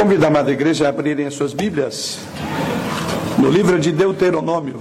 Convido 0.00 0.24
a 0.26 0.28
amada 0.28 0.52
igreja 0.52 0.86
a 0.86 0.90
abrirem 0.90 1.26
as 1.26 1.34
suas 1.34 1.52
Bíblias 1.52 2.20
no 3.36 3.50
livro 3.50 3.80
de 3.80 3.90
Deuteronômio, 3.90 4.80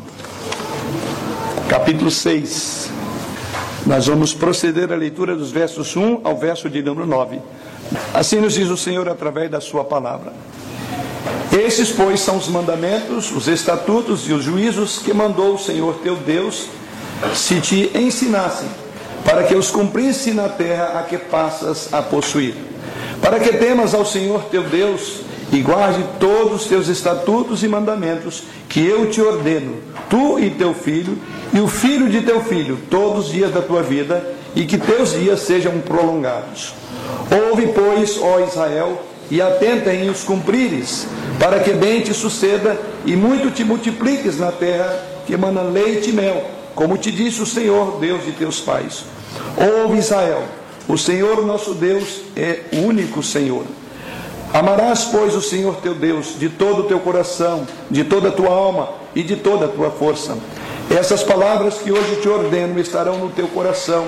capítulo 1.67 2.12
6. 2.12 2.92
Nós 3.88 4.06
vamos 4.06 4.36
proceder 4.36 4.94
à 4.94 4.96
leitura 4.96 5.36
dos 5.36 5.50
versos 5.50 5.98
1 5.98 6.22
ao 6.24 6.38
verso 6.38 6.70
de 6.70 6.84
número 6.84 7.08
9. 7.08 7.40
Assim 8.14 8.40
nos 8.40 8.54
diz 8.54 8.70
o 8.70 8.78
Senhor 8.78 9.10
através 9.10 9.50
da 9.50 9.60
sua 9.60 9.84
palavra. 9.84 10.34
Esses, 11.52 11.90
pois, 11.90 12.20
são 12.20 12.38
os 12.38 12.47
mandamentos, 12.47 13.36
os 13.36 13.47
estatutos 13.47 14.29
e 14.29 14.34
os 14.34 14.44
juízos 14.44 14.99
que 14.99 15.15
mandou 15.15 15.56
o 15.56 15.60
Senhor 15.60 15.96
teu 16.04 16.16
Deus 16.16 16.68
se 17.34 17.59
te 17.59 17.90
ensinassem, 17.95 18.70
para 19.26 19.45
que 19.45 19.55
os 19.55 19.72
cumprisse 19.72 20.31
na 20.31 20.48
terra 20.48 20.99
a 20.99 21.02
que 21.02 21.18
passas 21.18 21.91
a 21.91 22.04
possuir. 22.04 22.77
Para 23.22 23.40
que 23.40 23.58
temas 23.58 23.94
ao 23.94 24.05
Senhor 24.05 24.45
teu 24.45 24.63
Deus 24.63 25.22
e 25.52 25.62
guarde 25.62 26.04
todos 26.20 26.62
os 26.62 26.68
teus 26.68 26.88
estatutos 26.88 27.64
e 27.64 27.68
mandamentos 27.68 28.44
que 28.68 28.86
eu 28.86 29.10
te 29.10 29.22
ordeno, 29.22 29.76
tu 30.10 30.40
e 30.40 30.50
teu 30.50 30.74
filho, 30.74 31.18
e 31.54 31.60
o 31.60 31.68
filho 31.68 32.10
de 32.10 32.22
teu 32.22 32.41
filho, 32.41 32.77
todos 32.90 33.27
os 33.27 33.32
dias 33.32 33.54
da 33.54 33.62
tua 33.62 33.82
vida, 33.82 34.36
e 34.55 34.66
que 34.66 34.77
teus 34.77 35.14
dias 35.14 35.41
sejam 35.41 35.80
prolongados. 35.80 36.74
Ouve, 37.50 37.68
pois, 37.68 38.20
ó 38.22 38.40
Israel, 38.40 39.02
e 39.30 39.41
atenta 39.41 39.94
em 39.94 40.10
os 40.10 40.24
cumprires, 40.24 41.08
para 41.40 41.60
que 41.60 41.72
bem 41.74 42.02
te 42.02 42.13
suceda 42.13 42.80
e 43.05 43.16
muito 43.16 43.52
te 43.52 43.63
multipliques 43.63 44.38
na 44.38 44.52
terra 44.52 45.18
que 45.26 45.34
emana 45.34 45.62
leite 45.62 46.10
e 46.10 46.13
mel, 46.13 46.46
como 46.74 46.98
te 46.98 47.12
disse 47.12 47.41
o 47.41 47.46
Senhor, 47.46 47.99
Deus 47.99 48.24
de 48.26 48.32
teus 48.32 48.60
pais. 48.60 49.04
Ouve, 49.58 49.99
Israel, 49.99 50.44
o 50.88 50.98
Senhor 50.98 51.46
nosso 51.46 51.73
Deus 51.73 52.22
é 52.36 52.62
o 52.73 52.77
único 52.77 53.22
Senhor. 53.22 53.66
Amarás, 54.54 55.05
pois, 55.05 55.36
o 55.36 55.41
Senhor 55.41 55.76
teu 55.77 55.94
Deus 55.94 56.40
de 56.40 56.48
todo 56.48 56.82
o 56.82 56.84
teu 56.86 57.00
coração, 57.00 57.68
de 57.91 58.04
toda 58.05 58.30
a 58.30 58.32
tua 58.32 58.49
alma 58.49 58.90
e 59.13 59.21
de 59.21 59.35
toda 59.35 59.65
a 59.65 59.68
tua 59.68 59.91
força. 59.91 60.38
Essas 60.90 61.21
palavras 61.21 61.76
que 61.76 61.91
hoje 61.91 62.21
te 62.21 62.30
ordeno 62.30 62.80
estarão 62.80 63.18
no 63.18 63.30
teu 63.30 63.48
coração. 63.49 64.08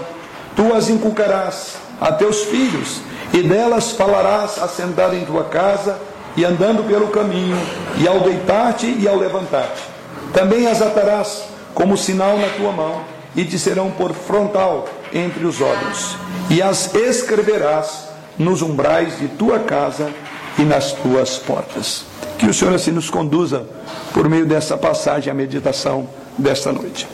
Tu 0.55 0.73
as 0.73 0.89
inculcarás 0.89 1.75
a 1.99 2.13
teus 2.13 2.43
filhos, 2.43 3.01
e 3.33 3.43
delas 3.43 3.91
falarás 3.91 4.57
assentado 4.57 5.15
em 5.15 5.25
tua 5.25 5.43
casa 5.43 5.99
e 6.37 6.45
andando 6.45 6.87
pelo 6.87 7.09
caminho, 7.09 7.57
e 7.97 8.07
ao 8.07 8.21
deitar-te 8.21 8.87
e 8.87 9.07
ao 9.07 9.17
levantar-te. 9.17 9.81
Também 10.33 10.67
as 10.67 10.81
atarás 10.81 11.43
como 11.73 11.97
sinal 11.97 12.37
na 12.37 12.47
tua 12.49 12.71
mão, 12.71 13.01
e 13.35 13.45
te 13.45 13.57
serão 13.57 13.91
por 13.91 14.13
frontal 14.13 14.87
entre 15.13 15.45
os 15.45 15.61
olhos, 15.61 16.15
e 16.49 16.61
as 16.61 16.93
escreverás 16.93 18.09
nos 18.37 18.61
umbrais 18.61 19.19
de 19.19 19.27
tua 19.27 19.59
casa 19.59 20.11
e 20.57 20.63
nas 20.63 20.93
tuas 20.93 21.37
portas. 21.37 22.05
Que 22.37 22.45
o 22.45 22.53
Senhor 22.53 22.73
assim 22.73 22.91
nos 22.91 23.09
conduza 23.09 23.65
por 24.13 24.29
meio 24.29 24.45
dessa 24.45 24.77
passagem 24.77 25.31
à 25.31 25.33
meditação 25.33 26.07
desta 26.37 26.71
noite. 26.71 27.07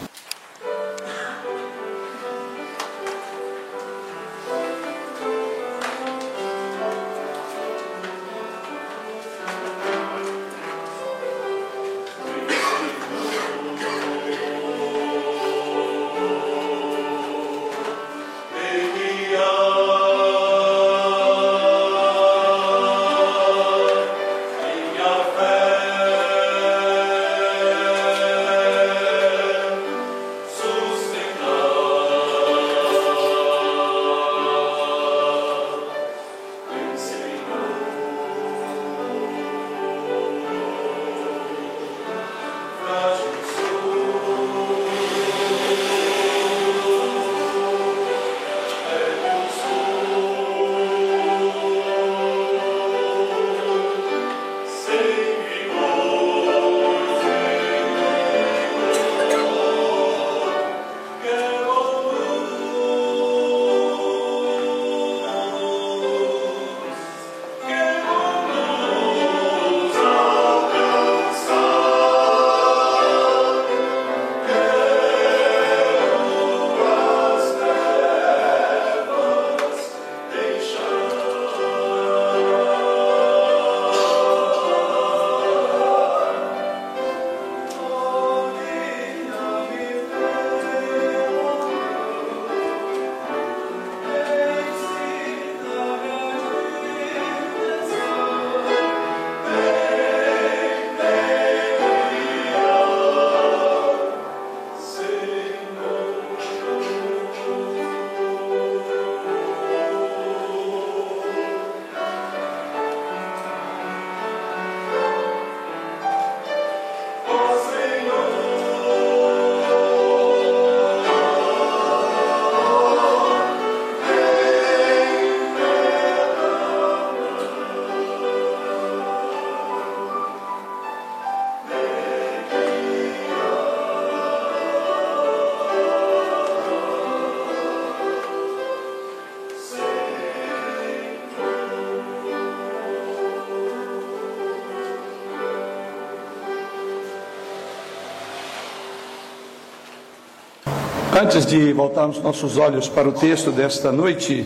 Antes 151.17 151.45
de 151.45 151.71
voltarmos 151.71 152.21
nossos 152.21 152.57
olhos 152.57 152.89
para 152.89 153.07
o 153.07 153.11
texto 153.13 153.49
desta 153.49 153.89
noite, 153.89 154.45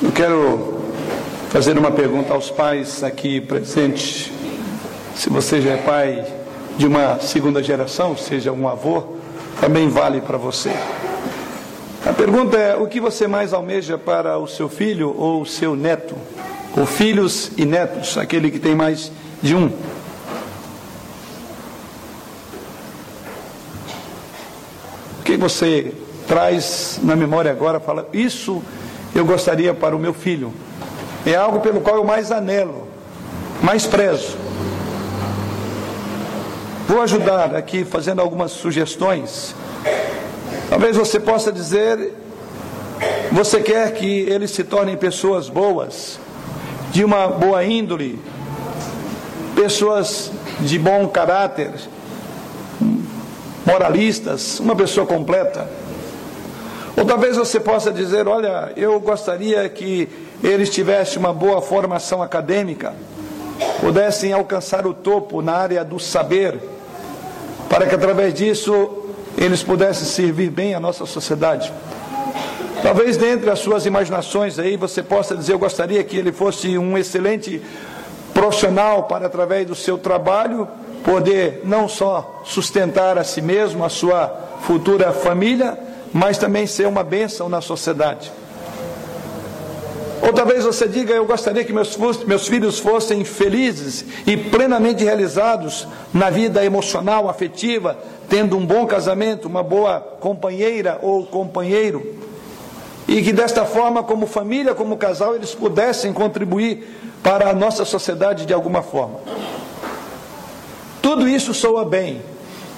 eu 0.00 0.12
quero 0.12 0.78
fazer 1.50 1.76
uma 1.76 1.90
pergunta 1.90 2.32
aos 2.32 2.48
pais 2.48 3.02
aqui 3.02 3.40
presentes. 3.40 4.30
Se 5.16 5.28
você 5.28 5.60
já 5.60 5.70
é 5.70 5.76
pai 5.78 6.24
de 6.78 6.86
uma 6.86 7.18
segunda 7.18 7.60
geração, 7.60 8.16
seja 8.16 8.52
um 8.52 8.68
avô, 8.68 9.02
também 9.60 9.88
vale 9.88 10.20
para 10.20 10.38
você. 10.38 10.70
A 12.06 12.12
pergunta 12.12 12.56
é: 12.56 12.76
o 12.76 12.86
que 12.86 13.00
você 13.00 13.26
mais 13.26 13.52
almeja 13.52 13.98
para 13.98 14.38
o 14.38 14.46
seu 14.46 14.68
filho 14.68 15.12
ou 15.18 15.42
o 15.42 15.46
seu 15.46 15.74
neto? 15.74 16.14
Ou 16.76 16.86
filhos 16.86 17.50
e 17.56 17.64
netos, 17.64 18.16
aquele 18.16 18.52
que 18.52 18.60
tem 18.60 18.76
mais 18.76 19.10
de 19.42 19.56
um? 19.56 19.68
Você 25.42 25.92
traz 26.28 27.00
na 27.02 27.16
memória 27.16 27.50
agora, 27.50 27.80
fala, 27.80 28.08
isso 28.12 28.62
eu 29.12 29.24
gostaria 29.24 29.74
para 29.74 29.94
o 29.94 29.98
meu 29.98 30.14
filho. 30.14 30.52
É 31.26 31.34
algo 31.34 31.58
pelo 31.58 31.80
qual 31.80 31.96
eu 31.96 32.04
mais 32.04 32.30
anelo, 32.30 32.86
mais 33.60 33.84
prezo. 33.84 34.36
Vou 36.86 37.02
ajudar 37.02 37.56
aqui 37.56 37.84
fazendo 37.84 38.20
algumas 38.20 38.52
sugestões. 38.52 39.52
Talvez 40.70 40.96
você 40.96 41.18
possa 41.18 41.50
dizer, 41.50 42.14
você 43.32 43.60
quer 43.60 43.92
que 43.94 44.20
eles 44.20 44.52
se 44.52 44.62
tornem 44.62 44.96
pessoas 44.96 45.48
boas, 45.48 46.20
de 46.92 47.04
uma 47.04 47.26
boa 47.26 47.64
índole, 47.64 48.20
pessoas 49.56 50.30
de 50.60 50.78
bom 50.78 51.08
caráter, 51.08 51.72
moralistas, 53.64 54.60
uma 54.60 54.74
pessoa 54.74 55.06
completa. 55.06 55.68
Ou 56.96 57.04
talvez 57.04 57.36
você 57.36 57.58
possa 57.58 57.90
dizer: 57.90 58.28
olha, 58.28 58.72
eu 58.76 58.98
gostaria 59.00 59.68
que 59.68 60.08
eles 60.42 60.70
tivessem 60.70 61.18
uma 61.18 61.32
boa 61.32 61.62
formação 61.62 62.22
acadêmica, 62.22 62.94
pudessem 63.80 64.32
alcançar 64.32 64.86
o 64.86 64.92
topo 64.92 65.40
na 65.40 65.54
área 65.54 65.84
do 65.84 65.98
saber, 65.98 66.58
para 67.68 67.86
que 67.86 67.94
através 67.94 68.34
disso 68.34 68.90
eles 69.36 69.62
pudessem 69.62 70.04
servir 70.04 70.50
bem 70.50 70.74
a 70.74 70.80
nossa 70.80 71.06
sociedade. 71.06 71.72
Talvez 72.82 73.16
dentre 73.16 73.48
as 73.48 73.60
suas 73.60 73.86
imaginações 73.86 74.58
aí 74.58 74.76
você 74.76 75.02
possa 75.02 75.36
dizer: 75.36 75.52
Eu 75.54 75.58
gostaria 75.58 76.02
que 76.04 76.16
ele 76.16 76.32
fosse 76.32 76.76
um 76.76 76.98
excelente 76.98 77.62
profissional 78.34 79.04
para, 79.04 79.26
através 79.26 79.66
do 79.66 79.74
seu 79.74 79.96
trabalho, 79.96 80.66
poder 81.04 81.62
não 81.64 81.88
só 81.88 82.42
sustentar 82.44 83.18
a 83.18 83.24
si 83.24 83.40
mesmo, 83.40 83.84
a 83.84 83.88
sua 83.88 84.28
futura 84.62 85.12
família, 85.12 85.78
mas 86.12 86.38
também 86.38 86.66
ser 86.66 86.86
uma 86.86 87.02
bênção 87.02 87.48
na 87.48 87.60
sociedade. 87.60 88.30
Ou 90.22 90.32
talvez 90.32 90.64
você 90.64 90.86
diga: 90.86 91.12
Eu 91.12 91.26
gostaria 91.26 91.64
que 91.64 91.72
meus, 91.72 91.96
meus 92.24 92.46
filhos 92.46 92.78
fossem 92.78 93.24
felizes 93.24 94.04
e 94.24 94.36
plenamente 94.36 95.02
realizados 95.02 95.86
na 96.14 96.30
vida 96.30 96.64
emocional, 96.64 97.28
afetiva, 97.28 97.98
tendo 98.28 98.56
um 98.56 98.64
bom 98.64 98.86
casamento, 98.86 99.48
uma 99.48 99.62
boa 99.62 100.00
companheira 100.20 100.98
ou 101.02 101.26
companheiro. 101.26 102.14
E 103.08 103.20
que 103.20 103.32
desta 103.32 103.64
forma, 103.64 104.04
como 104.04 104.26
família, 104.26 104.74
como 104.74 104.96
casal, 104.96 105.34
eles 105.34 105.54
pudessem 105.54 106.12
contribuir 106.12 106.86
para 107.20 107.50
a 107.50 107.52
nossa 107.52 107.84
sociedade 107.84 108.46
de 108.46 108.54
alguma 108.54 108.80
forma. 108.80 109.18
Tudo 111.02 111.28
isso 111.28 111.52
soa 111.52 111.84
bem, 111.84 112.22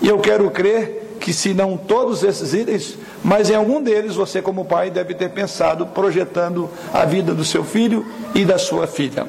e 0.00 0.08
eu 0.08 0.18
quero 0.18 0.50
crer 0.50 1.16
que, 1.20 1.32
se 1.32 1.54
não 1.54 1.76
todos 1.76 2.24
esses 2.24 2.54
itens, 2.54 2.98
mas 3.22 3.50
em 3.50 3.54
algum 3.54 3.82
deles 3.82 4.14
você, 4.14 4.42
como 4.42 4.64
pai, 4.64 4.90
deve 4.90 5.14
ter 5.14 5.30
pensado 5.30 5.86
projetando 5.86 6.68
a 6.92 7.04
vida 7.04 7.32
do 7.32 7.44
seu 7.44 7.62
filho 7.62 8.04
e 8.34 8.44
da 8.44 8.58
sua 8.58 8.86
filha. 8.86 9.26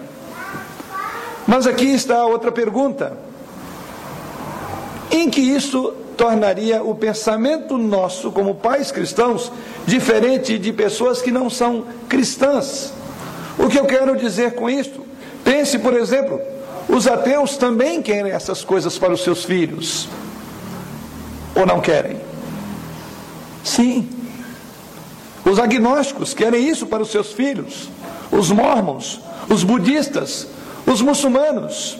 Mas 1.46 1.68
aqui 1.68 1.86
está 1.86 2.26
outra 2.26 2.52
pergunta: 2.52 3.18
em 5.12 5.30
que 5.30 5.42
isso 5.42 5.94
tornaria 6.18 6.82
o 6.82 6.96
pensamento 6.96 7.78
nosso, 7.78 8.32
como 8.32 8.56
pais 8.56 8.92
cristãos, 8.92 9.52
diferente 9.86 10.58
de 10.58 10.72
pessoas 10.74 11.22
que 11.22 11.32
não 11.32 11.50
são 11.50 11.86
cristãs? 12.10 12.94
O 13.58 13.68
que 13.68 13.78
eu 13.78 13.86
quero 13.86 14.18
dizer 14.18 14.56
com 14.56 14.70
isto? 14.70 15.06
Pense, 15.44 15.78
por 15.80 15.94
exemplo, 15.94 16.42
os 16.88 17.08
ateus 17.08 17.58
também 17.58 18.02
querem 18.02 18.32
essas 18.32 18.64
coisas 18.64 18.98
para 18.98 19.14
os 19.14 19.24
seus 19.24 19.44
filhos. 19.44 20.08
Ou 21.56 21.66
não 21.66 21.82
querem? 21.82 22.20
Sim. 23.64 24.10
Os 25.44 25.60
agnósticos 25.60 26.34
querem 26.34 26.68
isso 26.68 26.86
para 26.88 27.04
os 27.04 27.10
seus 27.10 27.32
filhos. 27.32 27.90
Os 28.32 28.52
mormons, 28.52 29.22
os 29.50 29.64
budistas, 29.64 30.48
os 30.86 31.02
muçulmanos. 31.02 31.98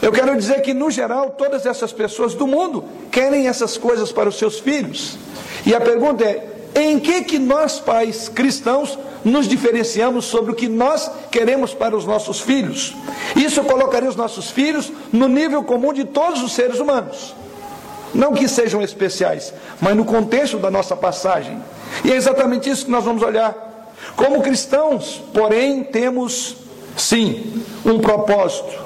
Eu 0.00 0.10
quero 0.10 0.36
dizer 0.36 0.60
que, 0.62 0.74
no 0.74 0.90
geral, 0.90 1.30
todas 1.30 1.64
essas 1.64 1.92
pessoas 1.92 2.34
do 2.34 2.46
mundo 2.46 2.84
querem 3.10 3.46
essas 3.46 3.78
coisas 3.78 4.10
para 4.10 4.28
os 4.28 4.36
seus 4.36 4.58
filhos. 4.58 5.16
E 5.64 5.74
a 5.74 5.80
pergunta 5.80 6.24
é: 6.24 6.48
em 6.74 6.98
que 6.98 7.22
que 7.22 7.38
nós, 7.38 7.78
pais 7.78 8.28
cristãos, 8.28 8.98
nos 9.24 9.46
diferenciamos 9.46 10.24
sobre 10.24 10.52
o 10.52 10.54
que 10.54 10.68
nós 10.68 11.10
queremos 11.30 11.72
para 11.72 11.96
os 11.96 12.04
nossos 12.04 12.40
filhos? 12.40 12.94
Isso 13.36 13.62
colocaria 13.64 14.08
os 14.08 14.16
nossos 14.16 14.50
filhos 14.50 14.92
no 15.12 15.28
nível 15.28 15.62
comum 15.62 15.92
de 15.92 16.04
todos 16.04 16.42
os 16.42 16.52
seres 16.52 16.78
humanos. 16.78 17.34
Não 18.14 18.32
que 18.32 18.46
sejam 18.46 18.82
especiais, 18.82 19.54
mas 19.80 19.96
no 19.96 20.04
contexto 20.04 20.58
da 20.58 20.70
nossa 20.70 20.94
passagem. 20.94 21.58
E 22.04 22.12
é 22.12 22.16
exatamente 22.16 22.68
isso 22.68 22.84
que 22.84 22.90
nós 22.90 23.04
vamos 23.04 23.22
olhar. 23.22 23.88
Como 24.16 24.42
cristãos, 24.42 25.22
porém, 25.32 25.84
temos 25.84 26.56
sim 26.96 27.62
um 27.84 27.98
propósito, 27.98 28.78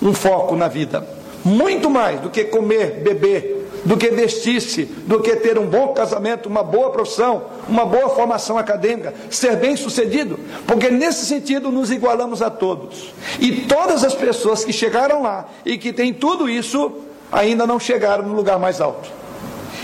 um 0.00 0.14
foco 0.14 0.56
na 0.56 0.68
vida. 0.68 1.06
Muito 1.44 1.90
mais 1.90 2.20
do 2.20 2.30
que 2.30 2.44
comer, 2.44 3.02
beber, 3.02 3.63
do 3.84 3.96
que 3.96 4.08
vestir-se, 4.10 4.84
do 4.84 5.20
que 5.20 5.36
ter 5.36 5.58
um 5.58 5.66
bom 5.66 5.88
casamento, 5.88 6.48
uma 6.48 6.62
boa 6.62 6.90
profissão, 6.90 7.44
uma 7.68 7.84
boa 7.84 8.08
formação 8.10 8.56
acadêmica, 8.56 9.12
ser 9.30 9.56
bem 9.56 9.76
sucedido, 9.76 10.38
porque 10.66 10.90
nesse 10.90 11.26
sentido 11.26 11.70
nos 11.70 11.90
igualamos 11.90 12.40
a 12.40 12.50
todos. 12.50 13.12
E 13.38 13.62
todas 13.62 14.02
as 14.02 14.14
pessoas 14.14 14.64
que 14.64 14.72
chegaram 14.72 15.22
lá 15.22 15.46
e 15.64 15.76
que 15.76 15.92
têm 15.92 16.14
tudo 16.14 16.48
isso, 16.48 16.92
ainda 17.30 17.66
não 17.66 17.78
chegaram 17.78 18.24
no 18.24 18.34
lugar 18.34 18.58
mais 18.58 18.80
alto. 18.80 19.08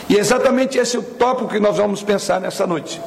E 0.08 0.16
é 0.16 0.18
exatamente 0.18 0.78
esse 0.78 0.98
o 0.98 1.02
tópico 1.02 1.48
que 1.48 1.60
nós 1.60 1.76
vamos 1.76 2.02
pensar 2.02 2.40
nessa 2.40 2.66
noite. 2.66 3.00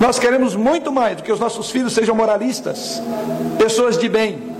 Nós 0.00 0.18
queremos 0.18 0.54
muito 0.54 0.92
mais 0.92 1.16
do 1.16 1.22
que 1.22 1.32
os 1.32 1.40
nossos 1.40 1.70
filhos 1.70 1.92
sejam 1.92 2.14
moralistas, 2.14 3.00
pessoas 3.58 3.96
de 3.96 4.08
bem. 4.08 4.55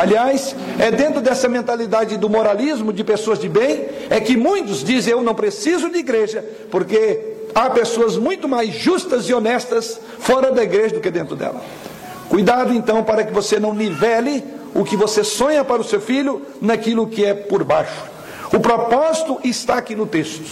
Aliás, 0.00 0.54
é 0.78 0.90
dentro 0.90 1.20
dessa 1.20 1.48
mentalidade 1.48 2.16
do 2.16 2.28
moralismo 2.28 2.92
de 2.92 3.02
pessoas 3.02 3.38
de 3.38 3.48
bem, 3.48 3.88
é 4.10 4.20
que 4.20 4.36
muitos 4.36 4.84
dizem: 4.84 5.12
Eu 5.12 5.22
não 5.22 5.34
preciso 5.34 5.90
de 5.90 5.98
igreja, 5.98 6.44
porque 6.70 7.36
há 7.54 7.70
pessoas 7.70 8.16
muito 8.16 8.48
mais 8.48 8.74
justas 8.74 9.28
e 9.28 9.34
honestas 9.34 10.00
fora 10.18 10.52
da 10.52 10.62
igreja 10.62 10.94
do 10.94 11.00
que 11.00 11.10
dentro 11.10 11.34
dela. 11.34 11.60
Cuidado 12.28 12.74
então 12.74 13.02
para 13.02 13.24
que 13.24 13.32
você 13.32 13.58
não 13.58 13.72
nivele 13.72 14.44
o 14.74 14.84
que 14.84 14.96
você 14.96 15.24
sonha 15.24 15.64
para 15.64 15.80
o 15.80 15.84
seu 15.84 16.00
filho 16.00 16.42
naquilo 16.60 17.06
que 17.06 17.24
é 17.24 17.34
por 17.34 17.64
baixo. 17.64 18.04
O 18.52 18.60
propósito 18.60 19.38
está 19.44 19.74
aqui 19.74 19.94
no 19.94 20.06
texto. 20.06 20.44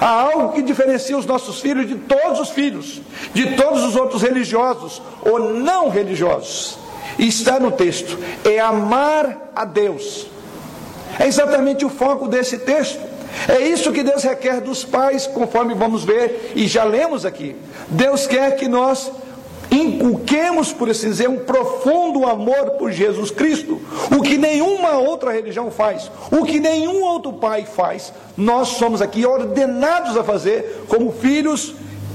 Há 0.00 0.08
algo 0.08 0.52
que 0.52 0.62
diferencia 0.62 1.16
os 1.16 1.26
nossos 1.26 1.60
filhos 1.60 1.86
de 1.86 1.94
todos 1.94 2.40
os 2.40 2.50
filhos, 2.50 3.00
de 3.32 3.56
todos 3.56 3.84
os 3.84 3.94
outros 3.94 4.22
religiosos 4.22 5.00
ou 5.22 5.38
não 5.38 5.88
religiosos. 5.88 6.83
Está 7.18 7.58
no 7.60 7.72
texto: 7.72 8.18
é 8.44 8.58
amar 8.58 9.50
a 9.54 9.64
Deus. 9.64 10.26
É 11.18 11.26
exatamente 11.26 11.84
o 11.84 11.90
foco 11.90 12.28
desse 12.28 12.58
texto. 12.58 13.00
É 13.48 13.60
isso 13.60 13.92
que 13.92 14.02
Deus 14.02 14.22
requer 14.22 14.60
dos 14.60 14.84
pais, 14.84 15.26
conforme 15.26 15.74
vamos 15.74 16.04
ver 16.04 16.52
e 16.54 16.66
já 16.66 16.84
lemos 16.84 17.26
aqui. 17.26 17.56
Deus 17.88 18.26
quer 18.26 18.56
que 18.56 18.68
nós 18.68 19.10
inculquemos, 19.70 20.72
por 20.72 20.88
assim 20.88 21.08
dizer, 21.08 21.28
um 21.28 21.38
profundo 21.38 22.26
amor 22.26 22.72
por 22.72 22.92
Jesus 22.92 23.30
Cristo, 23.30 23.80
o 24.16 24.22
que 24.22 24.38
nenhuma 24.38 24.92
outra 24.98 25.32
religião 25.32 25.70
faz, 25.70 26.10
o 26.30 26.44
que 26.44 26.60
nenhum 26.60 27.02
outro 27.02 27.32
pai 27.32 27.64
faz, 27.64 28.12
nós 28.36 28.68
somos 28.68 29.02
aqui 29.02 29.26
ordenados 29.26 30.16
a 30.16 30.22
fazer 30.22 30.84
como 30.88 31.12
filhos 31.12 31.74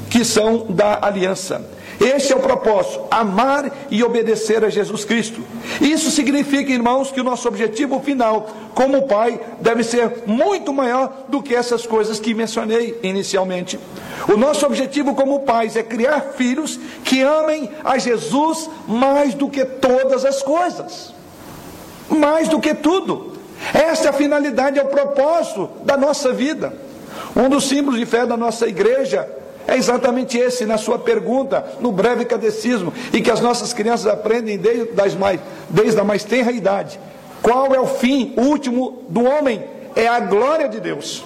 que 0.09 0.23
são 0.23 0.67
da 0.69 0.99
aliança. 1.01 1.69
Este 1.99 2.31
é 2.31 2.35
o 2.35 2.39
propósito: 2.39 3.01
amar 3.11 3.71
e 3.91 4.03
obedecer 4.03 4.63
a 4.63 4.69
Jesus 4.69 5.03
Cristo. 5.03 5.41
Isso 5.81 6.09
significa, 6.09 6.71
irmãos, 6.71 7.11
que 7.11 7.19
o 7.19 7.23
nosso 7.23 7.47
objetivo 7.47 7.99
final, 7.99 8.49
como 8.73 9.07
pai, 9.07 9.39
deve 9.59 9.83
ser 9.83 10.23
muito 10.25 10.71
maior 10.71 11.25
do 11.27 11.41
que 11.41 11.53
essas 11.53 11.85
coisas 11.85 12.19
que 12.19 12.33
mencionei 12.33 12.97
inicialmente. 13.03 13.77
O 14.31 14.37
nosso 14.37 14.65
objetivo 14.65 15.13
como 15.13 15.41
pais 15.41 15.75
é 15.75 15.83
criar 15.83 16.33
filhos 16.37 16.79
que 17.03 17.21
amem 17.21 17.69
a 17.83 17.97
Jesus 17.97 18.69
mais 18.87 19.33
do 19.33 19.49
que 19.49 19.65
todas 19.65 20.23
as 20.23 20.41
coisas, 20.41 21.13
mais 22.09 22.47
do 22.47 22.59
que 22.59 22.73
tudo. 22.73 23.37
Esta 23.73 24.07
é 24.07 24.09
a 24.09 24.13
finalidade, 24.13 24.79
é 24.79 24.83
o 24.83 24.87
propósito 24.87 25.69
da 25.83 25.97
nossa 25.97 26.31
vida. 26.31 26.73
Um 27.35 27.49
dos 27.49 27.67
símbolos 27.67 27.99
de 27.99 28.05
fé 28.05 28.25
da 28.25 28.37
nossa 28.37 28.67
igreja 28.67 29.38
é 29.69 29.77
exatamente 29.77 30.35
esse 30.35 30.65
na 30.65 30.79
sua 30.79 30.97
pergunta, 30.97 31.63
no 31.79 31.91
breve 31.91 32.25
catecismo, 32.25 32.91
e 33.13 33.21
que 33.21 33.29
as 33.29 33.39
nossas 33.39 33.71
crianças 33.71 34.07
aprendem 34.07 34.57
desde, 34.57 34.85
das 34.93 35.13
mais, 35.13 35.39
desde 35.69 35.99
a 35.99 36.03
mais 36.03 36.23
tenra 36.23 36.51
idade. 36.51 36.99
Qual 37.41 37.73
é 37.73 37.79
o 37.79 37.85
fim 37.85 38.33
último 38.35 39.03
do 39.07 39.23
homem? 39.23 39.63
É 39.95 40.07
a 40.07 40.19
glória 40.19 40.67
de 40.67 40.79
Deus. 40.79 41.23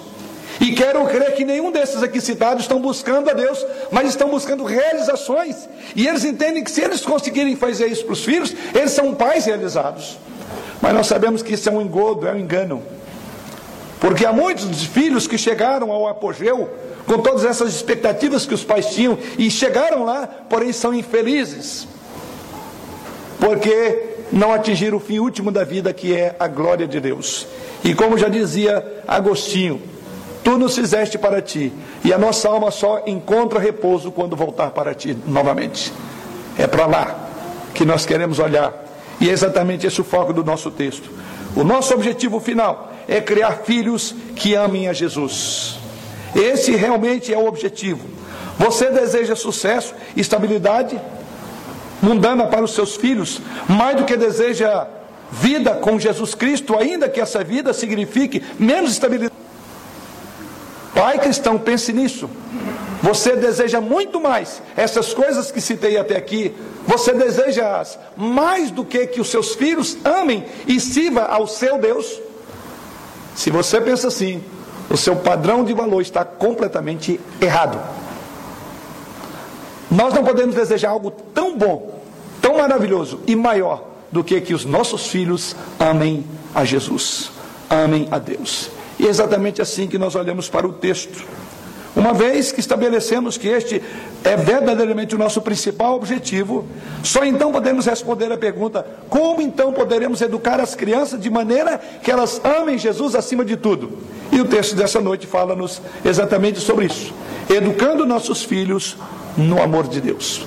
E 0.60 0.72
quero 0.72 1.04
crer 1.06 1.34
que 1.34 1.44
nenhum 1.44 1.72
desses 1.72 2.02
aqui 2.02 2.20
citados 2.20 2.64
estão 2.64 2.80
buscando 2.80 3.30
a 3.30 3.32
Deus, 3.32 3.64
mas 3.90 4.10
estão 4.10 4.28
buscando 4.28 4.62
realizações. 4.62 5.66
E 5.96 6.06
eles 6.06 6.22
entendem 6.22 6.62
que 6.62 6.70
se 6.70 6.82
eles 6.82 7.00
conseguirem 7.00 7.56
fazer 7.56 7.86
isso 7.86 8.04
para 8.04 8.12
os 8.12 8.24
filhos, 8.24 8.54
eles 8.74 8.92
são 8.92 9.14
pais 9.14 9.46
realizados. 9.46 10.18
Mas 10.82 10.92
nós 10.92 11.06
sabemos 11.06 11.42
que 11.42 11.54
isso 11.54 11.68
é 11.68 11.72
um 11.72 11.80
engodo, 11.80 12.28
é 12.28 12.32
um 12.32 12.38
engano. 12.38 12.82
Porque 13.98 14.26
há 14.26 14.32
muitos 14.34 14.84
filhos 14.84 15.26
que 15.26 15.38
chegaram 15.38 15.90
ao 15.90 16.06
apogeu 16.06 16.68
com 17.06 17.18
todas 17.18 17.44
essas 17.44 17.74
expectativas 17.74 18.46
que 18.46 18.54
os 18.54 18.64
pais 18.64 18.86
tinham 18.86 19.18
e 19.38 19.50
chegaram 19.50 20.04
lá, 20.04 20.26
porém 20.48 20.72
são 20.72 20.94
infelizes, 20.94 21.86
porque 23.38 24.14
não 24.32 24.52
atingiram 24.52 24.96
o 24.96 25.00
fim 25.00 25.18
último 25.18 25.50
da 25.50 25.64
vida, 25.64 25.92
que 25.92 26.14
é 26.14 26.34
a 26.38 26.48
glória 26.48 26.86
de 26.86 26.98
Deus. 27.00 27.46
E 27.82 27.94
como 27.94 28.16
já 28.16 28.28
dizia 28.28 29.02
Agostinho, 29.06 29.80
tu 30.42 30.56
nos 30.58 30.74
fizeste 30.74 31.18
para 31.18 31.42
ti, 31.42 31.72
e 32.02 32.12
a 32.12 32.18
nossa 32.18 32.48
alma 32.48 32.70
só 32.70 33.02
encontra 33.06 33.58
repouso 33.58 34.10
quando 34.10 34.34
voltar 34.34 34.70
para 34.70 34.94
ti 34.94 35.16
novamente. 35.26 35.92
É 36.58 36.66
para 36.66 36.86
lá 36.86 37.28
que 37.74 37.84
nós 37.84 38.06
queremos 38.06 38.38
olhar. 38.38 38.72
E 39.20 39.28
é 39.28 39.32
exatamente 39.32 39.86
esse 39.86 40.00
o 40.00 40.04
foco 40.04 40.32
do 40.32 40.44
nosso 40.44 40.70
texto. 40.70 41.10
O 41.56 41.64
nosso 41.64 41.94
objetivo 41.94 42.40
final 42.40 42.92
é 43.06 43.20
criar 43.20 43.62
filhos 43.64 44.14
que 44.34 44.54
amem 44.54 44.88
a 44.88 44.92
Jesus. 44.92 45.78
Esse 46.34 46.74
realmente 46.74 47.32
é 47.32 47.38
o 47.38 47.46
objetivo. 47.46 48.00
Você 48.58 48.90
deseja 48.90 49.34
sucesso, 49.34 49.94
estabilidade 50.16 51.00
mundana 52.02 52.46
para 52.46 52.64
os 52.64 52.74
seus 52.74 52.96
filhos, 52.96 53.40
mais 53.68 53.96
do 53.96 54.04
que 54.04 54.16
deseja 54.16 54.86
vida 55.30 55.74
com 55.74 55.98
Jesus 55.98 56.34
Cristo, 56.34 56.76
ainda 56.76 57.08
que 57.08 57.20
essa 57.20 57.42
vida 57.42 57.72
signifique 57.72 58.42
menos 58.58 58.92
estabilidade. 58.92 59.34
Pai 60.94 61.18
cristão, 61.18 61.58
pense 61.58 61.92
nisso. 61.92 62.30
Você 63.02 63.36
deseja 63.36 63.80
muito 63.80 64.20
mais 64.20 64.62
essas 64.76 65.12
coisas 65.12 65.50
que 65.50 65.60
citei 65.60 65.98
até 65.98 66.16
aqui. 66.16 66.54
Você 66.86 67.12
deseja 67.12 67.80
as 67.80 67.98
mais 68.16 68.70
do 68.70 68.84
que 68.84 69.06
que 69.08 69.20
os 69.20 69.28
seus 69.28 69.54
filhos 69.54 69.96
amem 70.04 70.44
e 70.66 70.78
sirva 70.78 71.22
ao 71.24 71.46
seu 71.46 71.78
Deus. 71.78 72.20
Se 73.34 73.50
você 73.50 73.80
pensa 73.80 74.08
assim, 74.08 74.42
o 74.90 74.96
seu 74.96 75.16
padrão 75.16 75.64
de 75.64 75.72
valor 75.72 76.00
está 76.00 76.24
completamente 76.24 77.20
errado. 77.40 77.80
Nós 79.90 80.12
não 80.12 80.24
podemos 80.24 80.54
desejar 80.54 80.90
algo 80.90 81.10
tão 81.10 81.56
bom, 81.56 82.00
tão 82.40 82.58
maravilhoso 82.58 83.20
e 83.26 83.36
maior 83.36 83.84
do 84.10 84.22
que 84.22 84.40
que 84.40 84.54
os 84.54 84.64
nossos 84.64 85.06
filhos 85.06 85.56
amem 85.78 86.24
a 86.54 86.64
Jesus, 86.64 87.30
amem 87.68 88.08
a 88.10 88.18
Deus. 88.18 88.70
E 88.98 89.06
é 89.06 89.10
exatamente 89.10 89.60
assim 89.60 89.86
que 89.86 89.98
nós 89.98 90.14
olhamos 90.14 90.48
para 90.48 90.66
o 90.66 90.72
texto. 90.72 91.24
Uma 91.96 92.12
vez 92.12 92.50
que 92.50 92.58
estabelecemos 92.58 93.38
que 93.38 93.46
este 93.46 93.80
é 94.24 94.36
verdadeiramente 94.36 95.14
o 95.14 95.18
nosso 95.18 95.40
principal 95.40 95.94
objetivo, 95.94 96.66
só 97.04 97.24
então 97.24 97.52
podemos 97.52 97.86
responder 97.86 98.32
a 98.32 98.36
pergunta: 98.36 98.84
como 99.08 99.40
então 99.40 99.72
poderemos 99.72 100.20
educar 100.20 100.58
as 100.58 100.74
crianças 100.74 101.20
de 101.20 101.30
maneira 101.30 101.80
que 102.02 102.10
elas 102.10 102.40
amem 102.42 102.76
Jesus 102.78 103.14
acima 103.14 103.44
de 103.44 103.56
tudo? 103.56 103.96
E 104.32 104.40
o 104.40 104.44
texto 104.44 104.74
dessa 104.74 105.00
noite 105.00 105.26
fala-nos 105.26 105.80
exatamente 106.04 106.58
sobre 106.58 106.86
isso, 106.86 107.14
educando 107.48 108.04
nossos 108.04 108.42
filhos 108.42 108.96
no 109.36 109.62
amor 109.62 109.86
de 109.86 110.00
Deus. 110.00 110.44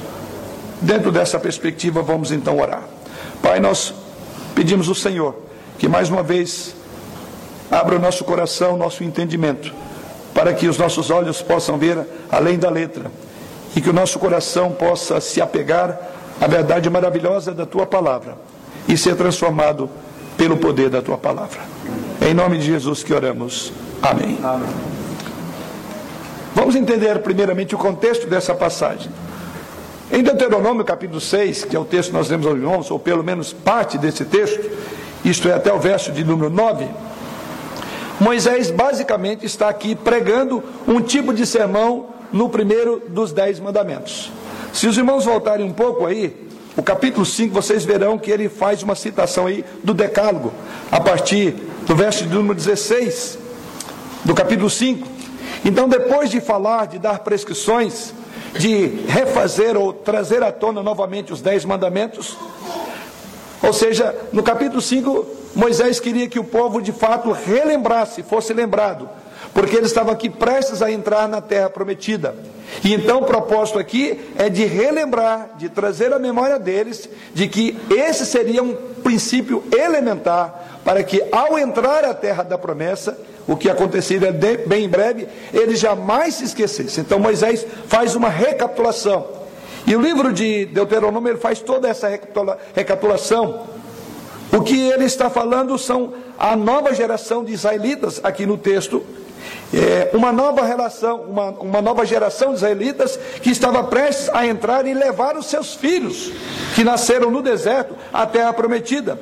Dentro 0.81 1.13
dessa 1.13 1.39
perspectiva, 1.39 2.01
vamos 2.01 2.31
então 2.31 2.59
orar. 2.59 2.83
Pai, 3.41 3.61
nós 3.61 3.93
pedimos 4.53 4.89
ao 4.89 4.95
Senhor 4.95 5.33
que 5.79 5.87
mais 5.87 6.09
uma 6.09 6.23
vez 6.23 6.75
abra 7.71 7.95
o 7.95 7.99
nosso 7.99 8.25
coração, 8.25 8.75
nosso 8.75 9.01
entendimento 9.01 9.73
para 10.37 10.53
que 10.53 10.67
os 10.67 10.77
nossos 10.77 11.09
olhos 11.09 11.41
possam 11.41 11.79
ver 11.79 11.97
além 12.31 12.59
da 12.59 12.69
letra 12.69 13.09
e 13.75 13.81
que 13.81 13.89
o 13.89 13.93
nosso 13.93 14.19
coração 14.19 14.71
possa 14.71 15.19
se 15.19 15.41
apegar 15.41 15.99
à 16.39 16.45
verdade 16.45 16.87
maravilhosa 16.91 17.55
da 17.55 17.65
tua 17.65 17.87
palavra 17.87 18.37
e 18.87 18.95
ser 18.95 19.15
transformado 19.15 19.89
pelo 20.37 20.55
poder 20.57 20.91
da 20.91 21.01
tua 21.01 21.17
palavra. 21.17 21.59
Em 22.21 22.35
nome 22.35 22.59
de 22.59 22.67
Jesus 22.67 23.01
que 23.01 23.15
oramos. 23.15 23.73
Amém. 23.99 24.37
Amém. 24.43 24.69
Vamos 26.53 26.75
entender 26.75 27.17
primeiramente 27.23 27.73
o 27.73 27.77
contexto 27.79 28.27
dessa 28.27 28.53
passagem. 28.53 29.11
Em 30.11 30.21
Deuteronômio 30.21 30.85
capítulo 30.85 31.19
6, 31.19 31.65
que 31.65 31.75
é 31.75 31.79
o 31.79 31.85
texto 31.85 32.09
que 32.09 32.15
nós 32.15 32.29
lemos 32.29 32.45
aos 32.45 32.55
irmãos, 32.55 32.91
ou 32.91 32.99
pelo 32.99 33.23
menos 33.23 33.53
parte 33.53 33.97
desse 33.97 34.23
texto, 34.23 34.69
isto 35.25 35.49
é 35.49 35.53
até 35.53 35.73
o 35.73 35.79
verso 35.79 36.11
de 36.11 36.23
número 36.23 36.51
9, 36.51 36.87
Moisés 38.19 38.71
basicamente 38.71 39.45
está 39.45 39.69
aqui 39.69 39.95
pregando 39.95 40.63
um 40.87 40.99
tipo 41.01 41.33
de 41.33 41.45
sermão 41.45 42.07
no 42.31 42.49
primeiro 42.49 43.03
dos 43.07 43.31
dez 43.31 43.59
mandamentos. 43.59 44.31
Se 44.73 44.87
os 44.87 44.97
irmãos 44.97 45.25
voltarem 45.25 45.65
um 45.65 45.73
pouco 45.73 46.05
aí, 46.05 46.47
o 46.75 46.83
capítulo 46.83 47.25
5, 47.25 47.53
vocês 47.53 47.85
verão 47.85 48.17
que 48.17 48.31
ele 48.31 48.49
faz 48.49 48.83
uma 48.83 48.95
citação 48.95 49.45
aí 49.45 49.63
do 49.83 49.93
Decálogo, 49.93 50.51
a 50.91 50.99
partir 50.99 51.55
do 51.85 51.95
verso 51.95 52.23
de 52.23 52.33
número 52.33 52.55
16, 52.55 53.37
do 54.25 54.33
capítulo 54.33 54.69
5. 54.69 55.07
Então, 55.63 55.87
depois 55.87 56.29
de 56.29 56.39
falar, 56.39 56.87
de 56.87 56.99
dar 56.99 57.19
prescrições, 57.19 58.13
de 58.57 58.87
refazer 59.07 59.77
ou 59.77 59.93
trazer 59.93 60.43
à 60.43 60.51
tona 60.51 60.83
novamente 60.83 61.31
os 61.33 61.41
dez 61.41 61.65
mandamentos, 61.65 62.37
ou 63.61 63.73
seja, 63.73 64.15
no 64.31 64.43
capítulo 64.43 64.81
5, 64.81 65.25
Moisés 65.55 65.99
queria 65.99 66.27
que 66.27 66.39
o 66.39 66.43
povo 66.43 66.81
de 66.81 66.91
fato 66.91 67.31
relembrasse, 67.31 68.23
fosse 68.23 68.53
lembrado, 68.53 69.09
porque 69.53 69.75
eles 69.75 69.89
estavam 69.89 70.13
aqui 70.13 70.29
prestes 70.29 70.81
a 70.81 70.91
entrar 70.91 71.27
na 71.27 71.41
terra 71.41 71.69
prometida. 71.69 72.35
E 72.83 72.93
então 72.93 73.21
o 73.21 73.25
propósito 73.25 73.79
aqui 73.79 74.19
é 74.37 74.49
de 74.49 74.65
relembrar, 74.65 75.51
de 75.57 75.69
trazer 75.69 76.13
a 76.13 76.19
memória 76.19 76.59
deles, 76.59 77.09
de 77.33 77.47
que 77.47 77.77
esse 77.89 78.25
seria 78.25 78.61
um 78.61 78.75
princípio 79.03 79.63
elementar 79.75 80.79
para 80.83 81.03
que 81.03 81.23
ao 81.31 81.57
entrar 81.57 82.05
à 82.05 82.13
terra 82.13 82.43
da 82.43 82.57
promessa, 82.57 83.17
o 83.47 83.55
que 83.55 83.69
aconteceria 83.69 84.31
bem 84.31 84.85
em 84.85 84.89
breve, 84.89 85.27
eles 85.53 85.79
jamais 85.79 86.35
se 86.35 86.43
esquecessem. 86.43 87.03
Então 87.03 87.17
Moisés 87.17 87.65
faz 87.87 88.15
uma 88.15 88.29
recapitulação. 88.29 89.36
E 89.87 89.95
o 89.95 90.01
livro 90.01 90.31
de 90.31 90.65
Deuteronômio 90.65 91.31
ele 91.31 91.39
faz 91.39 91.59
toda 91.61 91.87
essa 91.87 92.07
recapitulação 92.75 93.65
o 94.51 94.61
que 94.61 94.89
ele 94.89 95.05
está 95.05 95.29
falando 95.29 95.77
são 95.77 96.13
a 96.37 96.55
nova 96.55 96.93
geração 96.93 97.43
de 97.43 97.53
israelitas, 97.53 98.21
aqui 98.23 98.45
no 98.45 98.57
texto, 98.57 99.03
é, 99.73 100.09
uma 100.13 100.31
nova 100.31 100.63
relação, 100.63 101.21
uma, 101.21 101.49
uma 101.51 101.81
nova 101.81 102.05
geração 102.05 102.49
de 102.49 102.55
israelitas 102.55 103.19
que 103.41 103.49
estava 103.49 103.83
prestes 103.83 104.29
a 104.29 104.45
entrar 104.47 104.87
e 104.87 104.93
levar 104.93 105.35
os 105.35 105.47
seus 105.47 105.75
filhos, 105.75 106.31
que 106.75 106.83
nasceram 106.83 107.29
no 107.29 107.41
deserto, 107.41 107.95
à 108.13 108.25
terra 108.25 108.53
prometida. 108.53 109.19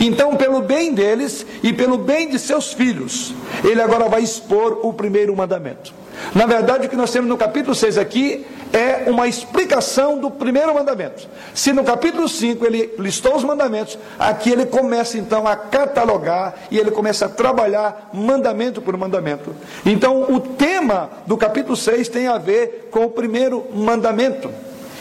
Então, 0.00 0.36
pelo 0.36 0.60
bem 0.60 0.92
deles 0.92 1.46
e 1.62 1.72
pelo 1.72 1.96
bem 1.96 2.28
de 2.28 2.38
seus 2.38 2.72
filhos, 2.72 3.32
ele 3.64 3.80
agora 3.80 4.08
vai 4.08 4.22
expor 4.22 4.80
o 4.82 4.92
primeiro 4.92 5.34
mandamento. 5.34 5.94
Na 6.34 6.46
verdade, 6.46 6.86
o 6.86 6.90
que 6.90 6.96
nós 6.96 7.10
temos 7.10 7.28
no 7.28 7.36
capítulo 7.36 7.74
6 7.74 7.98
aqui 7.98 8.46
é 8.72 9.10
uma 9.10 9.26
explicação 9.26 10.18
do 10.18 10.30
primeiro 10.30 10.74
mandamento. 10.74 11.28
Se 11.54 11.72
no 11.72 11.84
capítulo 11.84 12.28
5 12.28 12.64
ele 12.66 12.94
listou 12.98 13.36
os 13.36 13.44
mandamentos, 13.44 13.98
aqui 14.18 14.50
ele 14.50 14.66
começa 14.66 15.18
então 15.18 15.46
a 15.46 15.56
catalogar 15.56 16.54
e 16.70 16.78
ele 16.78 16.90
começa 16.90 17.26
a 17.26 17.28
trabalhar 17.28 18.10
mandamento 18.12 18.82
por 18.82 18.96
mandamento. 18.96 19.54
Então 19.84 20.22
o 20.30 20.40
tema 20.40 21.10
do 21.26 21.36
capítulo 21.36 21.76
6 21.76 22.08
tem 22.08 22.26
a 22.26 22.38
ver 22.38 22.88
com 22.90 23.04
o 23.04 23.10
primeiro 23.10 23.64
mandamento. 23.74 24.50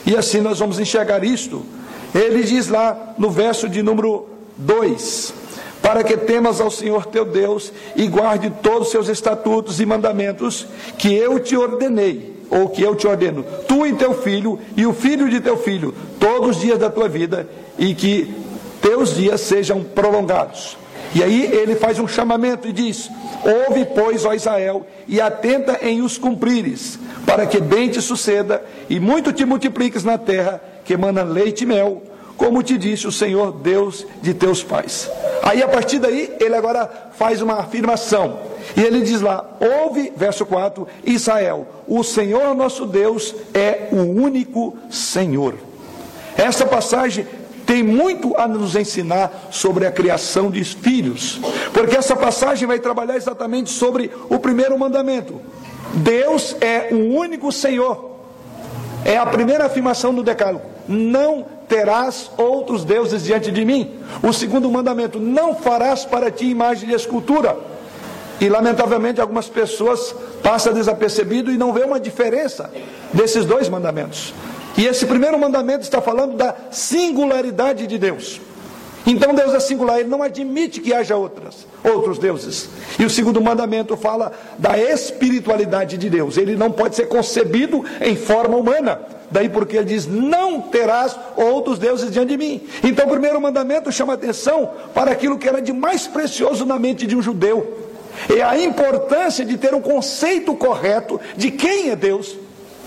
E 0.05 0.15
assim 0.15 0.39
nós 0.39 0.59
vamos 0.59 0.79
enxergar 0.79 1.23
isto. 1.23 1.65
Ele 2.13 2.43
diz 2.43 2.67
lá 2.67 3.13
no 3.17 3.29
verso 3.29 3.67
de 3.67 3.81
número 3.81 4.29
2: 4.57 5.33
Para 5.85 6.03
que 6.03 6.17
temas 6.17 6.59
ao 6.59 6.71
Senhor 6.71 7.05
teu 7.05 7.23
Deus 7.23 7.71
e 7.95 8.07
guarde 8.07 8.51
todos 8.63 8.87
os 8.87 8.91
seus 8.91 9.07
estatutos 9.07 9.79
e 9.79 9.85
mandamentos 9.85 10.65
que 10.97 11.13
eu 11.13 11.39
te 11.39 11.55
ordenei 11.55 12.43
ou 12.49 12.69
que 12.69 12.81
eu 12.81 12.95
te 12.95 13.05
ordeno, 13.05 13.45
tu 13.67 13.85
e 13.85 13.93
teu 13.93 14.15
filho, 14.15 14.59
e 14.75 14.83
o 14.87 14.93
filho 14.93 15.29
de 15.29 15.39
teu 15.39 15.55
filho, 15.55 15.93
todos 16.19 16.55
os 16.55 16.61
dias 16.63 16.79
da 16.79 16.89
tua 16.89 17.07
vida, 17.07 17.47
e 17.77 17.93
que 17.93 18.33
teus 18.81 19.15
dias 19.15 19.41
sejam 19.41 19.83
prolongados. 19.83 20.75
E 21.13 21.23
aí 21.23 21.51
ele 21.53 21.75
faz 21.75 21.99
um 21.99 22.07
chamamento 22.07 22.67
e 22.67 22.73
diz: 22.73 23.07
Ouve, 23.67 23.85
pois, 23.85 24.25
ó 24.25 24.33
Israel, 24.33 24.87
e 25.07 25.21
atenta 25.21 25.77
em 25.83 26.01
os 26.01 26.17
cumprires, 26.17 26.97
para 27.27 27.45
que 27.45 27.61
bem 27.61 27.89
te 27.89 28.01
suceda, 28.01 28.63
e 28.89 28.99
muito 28.99 29.31
te 29.31 29.45
multipliques 29.45 30.03
na 30.03 30.17
terra, 30.17 30.59
que 30.83 30.93
emana 30.93 31.21
leite 31.21 31.63
e 31.63 31.67
mel, 31.67 32.01
como 32.37 32.61
te 32.61 32.77
disse 32.77 33.07
o 33.07 33.11
Senhor 33.11 33.51
Deus 33.51 34.05
de 34.21 34.33
teus 34.33 34.63
pais. 34.63 35.09
Aí 35.43 35.61
a 35.61 35.67
partir 35.67 35.99
daí, 35.99 36.35
ele 36.39 36.55
agora 36.55 36.89
faz 37.17 37.41
uma 37.41 37.55
afirmação. 37.55 38.39
E 38.75 38.81
ele 38.81 39.01
diz 39.01 39.21
lá: 39.21 39.45
ouve, 39.59 40.11
verso 40.15 40.45
4, 40.45 40.87
Israel, 41.05 41.67
o 41.87 42.03
Senhor 42.03 42.55
nosso 42.55 42.85
Deus 42.85 43.35
é 43.53 43.89
o 43.91 44.01
único 44.01 44.77
Senhor. 44.89 45.55
Esta 46.37 46.65
passagem 46.65 47.25
tem 47.65 47.81
muito 47.81 48.35
a 48.37 48.47
nos 48.47 48.75
ensinar 48.75 49.47
sobre 49.49 49.85
a 49.85 49.91
criação 49.91 50.51
de 50.51 50.63
filhos, 50.63 51.39
porque 51.73 51.95
essa 51.95 52.15
passagem 52.15 52.67
vai 52.67 52.79
trabalhar 52.79 53.15
exatamente 53.15 53.69
sobre 53.69 54.11
o 54.29 54.39
primeiro 54.39 54.77
mandamento: 54.77 55.39
Deus 55.93 56.55
é 56.59 56.89
o 56.91 57.15
único 57.15 57.51
Senhor. 57.51 58.13
É 59.03 59.17
a 59.17 59.25
primeira 59.25 59.67
afirmação 59.67 60.13
do 60.13 60.23
Decálogo: 60.23 60.65
não 60.87 61.45
terás 61.67 62.31
outros 62.37 62.83
deuses 62.83 63.23
diante 63.23 63.51
de 63.51 63.65
mim. 63.65 63.99
O 64.21 64.31
segundo 64.33 64.69
mandamento: 64.71 65.19
não 65.19 65.55
farás 65.55 66.05
para 66.05 66.31
ti 66.31 66.45
imagem 66.45 66.89
de 66.89 66.95
escultura. 66.95 67.57
E 68.39 68.49
lamentavelmente 68.49 69.21
algumas 69.21 69.47
pessoas 69.47 70.13
passam 70.43 70.73
desapercebido 70.73 71.51
e 71.51 71.57
não 71.57 71.71
vê 71.71 71.83
uma 71.83 71.99
diferença 71.99 72.69
desses 73.13 73.45
dois 73.45 73.69
mandamentos. 73.69 74.33
E 74.77 74.85
esse 74.85 75.05
primeiro 75.05 75.39
mandamento 75.39 75.83
está 75.83 76.01
falando 76.01 76.35
da 76.35 76.53
singularidade 76.69 77.87
de 77.87 77.97
Deus. 77.97 78.41
Então 79.07 79.35
Deus 79.35 79.53
é 79.53 79.59
singular, 79.59 79.99
ele 79.99 80.09
não 80.09 80.23
admite 80.23 80.81
que 80.81 80.93
haja 80.93 81.15
outras, 81.15 81.67
outros 81.83 82.17
deuses. 82.17 82.67
E 82.97 83.05
o 83.05 83.09
segundo 83.09 83.39
mandamento 83.39 83.95
fala 83.95 84.33
da 84.57 84.77
espiritualidade 84.77 85.97
de 85.97 86.09
Deus. 86.09 86.37
Ele 86.37 86.55
não 86.55 86.71
pode 86.71 86.95
ser 86.95 87.05
concebido 87.05 87.85
em 88.01 88.15
forma 88.15 88.57
humana. 88.57 88.99
Daí 89.35 89.49
porque 89.49 89.75
ele 89.75 89.87
diz: 89.87 90.07
Não 90.07 90.61
terás 90.61 91.13
outros 91.35 91.77
deuses 91.77 92.09
diante 92.09 92.29
de 92.29 92.37
mim. 92.37 92.65
Então, 92.81 93.05
o 93.05 93.09
primeiro 93.09 93.41
mandamento 93.41 93.91
chama 93.91 94.13
atenção 94.13 94.71
para 94.93 95.11
aquilo 95.11 95.37
que 95.37 95.45
era 95.45 95.61
de 95.61 95.73
mais 95.73 96.07
precioso 96.07 96.65
na 96.65 96.79
mente 96.79 97.05
de 97.05 97.17
um 97.17 97.21
judeu. 97.21 97.81
É 98.33 98.41
a 98.41 98.57
importância 98.57 99.43
de 99.43 99.57
ter 99.57 99.73
um 99.73 99.81
conceito 99.81 100.55
correto 100.55 101.19
de 101.35 101.51
quem 101.51 101.89
é 101.89 101.97
Deus 101.97 102.37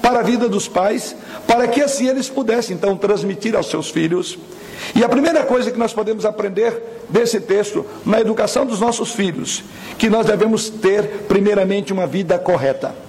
para 0.01 0.21
a 0.21 0.23
vida 0.23 0.49
dos 0.49 0.67
pais, 0.67 1.15
para 1.47 1.69
que 1.69 1.83
assim 1.83 2.09
eles 2.09 2.31
pudessem 2.31 2.75
então 2.75 2.97
transmitir 2.97 3.55
aos 3.55 3.69
seus 3.69 3.91
filhos. 3.91 4.39
E 4.95 5.05
a 5.05 5.09
primeira 5.09 5.45
coisa 5.45 5.71
que 5.71 5.79
nós 5.79 5.93
podemos 5.93 6.25
aprender 6.25 6.83
desse 7.11 7.41
texto 7.41 7.85
na 8.07 8.23
educação 8.23 8.65
dos 8.65 8.81
nossos 8.81 9.13
filhos, 9.13 9.63
que 9.99 10.09
nós 10.09 10.25
devemos 10.25 10.71
ter 10.71 11.27
primeiramente 11.29 11.93
uma 11.93 12.07
vida 12.07 12.39
correta. 12.39 13.08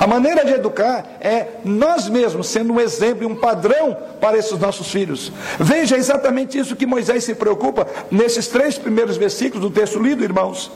A 0.00 0.06
maneira 0.06 0.46
de 0.46 0.54
educar 0.54 1.04
é 1.20 1.46
nós 1.62 2.08
mesmos 2.08 2.48
sendo 2.48 2.72
um 2.72 2.80
exemplo 2.80 3.22
e 3.22 3.26
um 3.26 3.36
padrão 3.36 3.94
para 4.18 4.38
esses 4.38 4.58
nossos 4.58 4.90
filhos. 4.90 5.30
Veja 5.58 5.94
exatamente 5.94 6.58
isso 6.58 6.74
que 6.74 6.86
Moisés 6.86 7.22
se 7.22 7.34
preocupa 7.34 7.86
nesses 8.10 8.48
três 8.48 8.78
primeiros 8.78 9.18
versículos 9.18 9.62
do 9.62 9.70
texto 9.70 10.02
lido, 10.02 10.24
irmãos. 10.24 10.70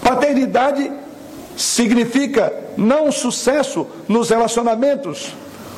Paternidade 0.00 0.92
significa 1.56 2.54
não 2.76 3.10
sucesso 3.10 3.84
nos 4.06 4.30
relacionamentos 4.30 5.34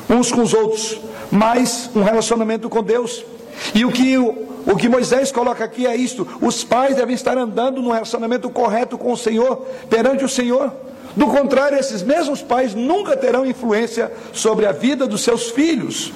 uns 0.07 0.31
com 0.31 0.41
os 0.41 0.53
outros, 0.53 1.01
mas 1.31 1.89
um 1.95 2.03
relacionamento 2.03 2.69
com 2.69 2.83
Deus. 2.83 3.25
E 3.73 3.83
o 3.83 3.91
que, 3.91 4.15
o 4.15 4.75
que 4.77 4.87
Moisés 4.87 5.31
coloca 5.31 5.63
aqui 5.63 5.87
é 5.87 5.95
isto: 5.95 6.27
os 6.39 6.63
pais 6.63 6.95
devem 6.95 7.15
estar 7.15 7.35
andando 7.35 7.81
num 7.81 7.91
relacionamento 7.91 8.47
correto 8.51 8.95
com 8.95 9.11
o 9.11 9.17
Senhor, 9.17 9.65
perante 9.89 10.23
o 10.23 10.29
Senhor. 10.29 10.71
Do 11.15 11.27
contrário, 11.27 11.77
esses 11.77 12.01
mesmos 12.01 12.41
pais 12.41 12.73
nunca 12.73 13.15
terão 13.15 13.45
influência 13.45 14.11
sobre 14.31 14.65
a 14.65 14.71
vida 14.71 15.05
dos 15.05 15.21
seus 15.21 15.51
filhos. 15.51 16.11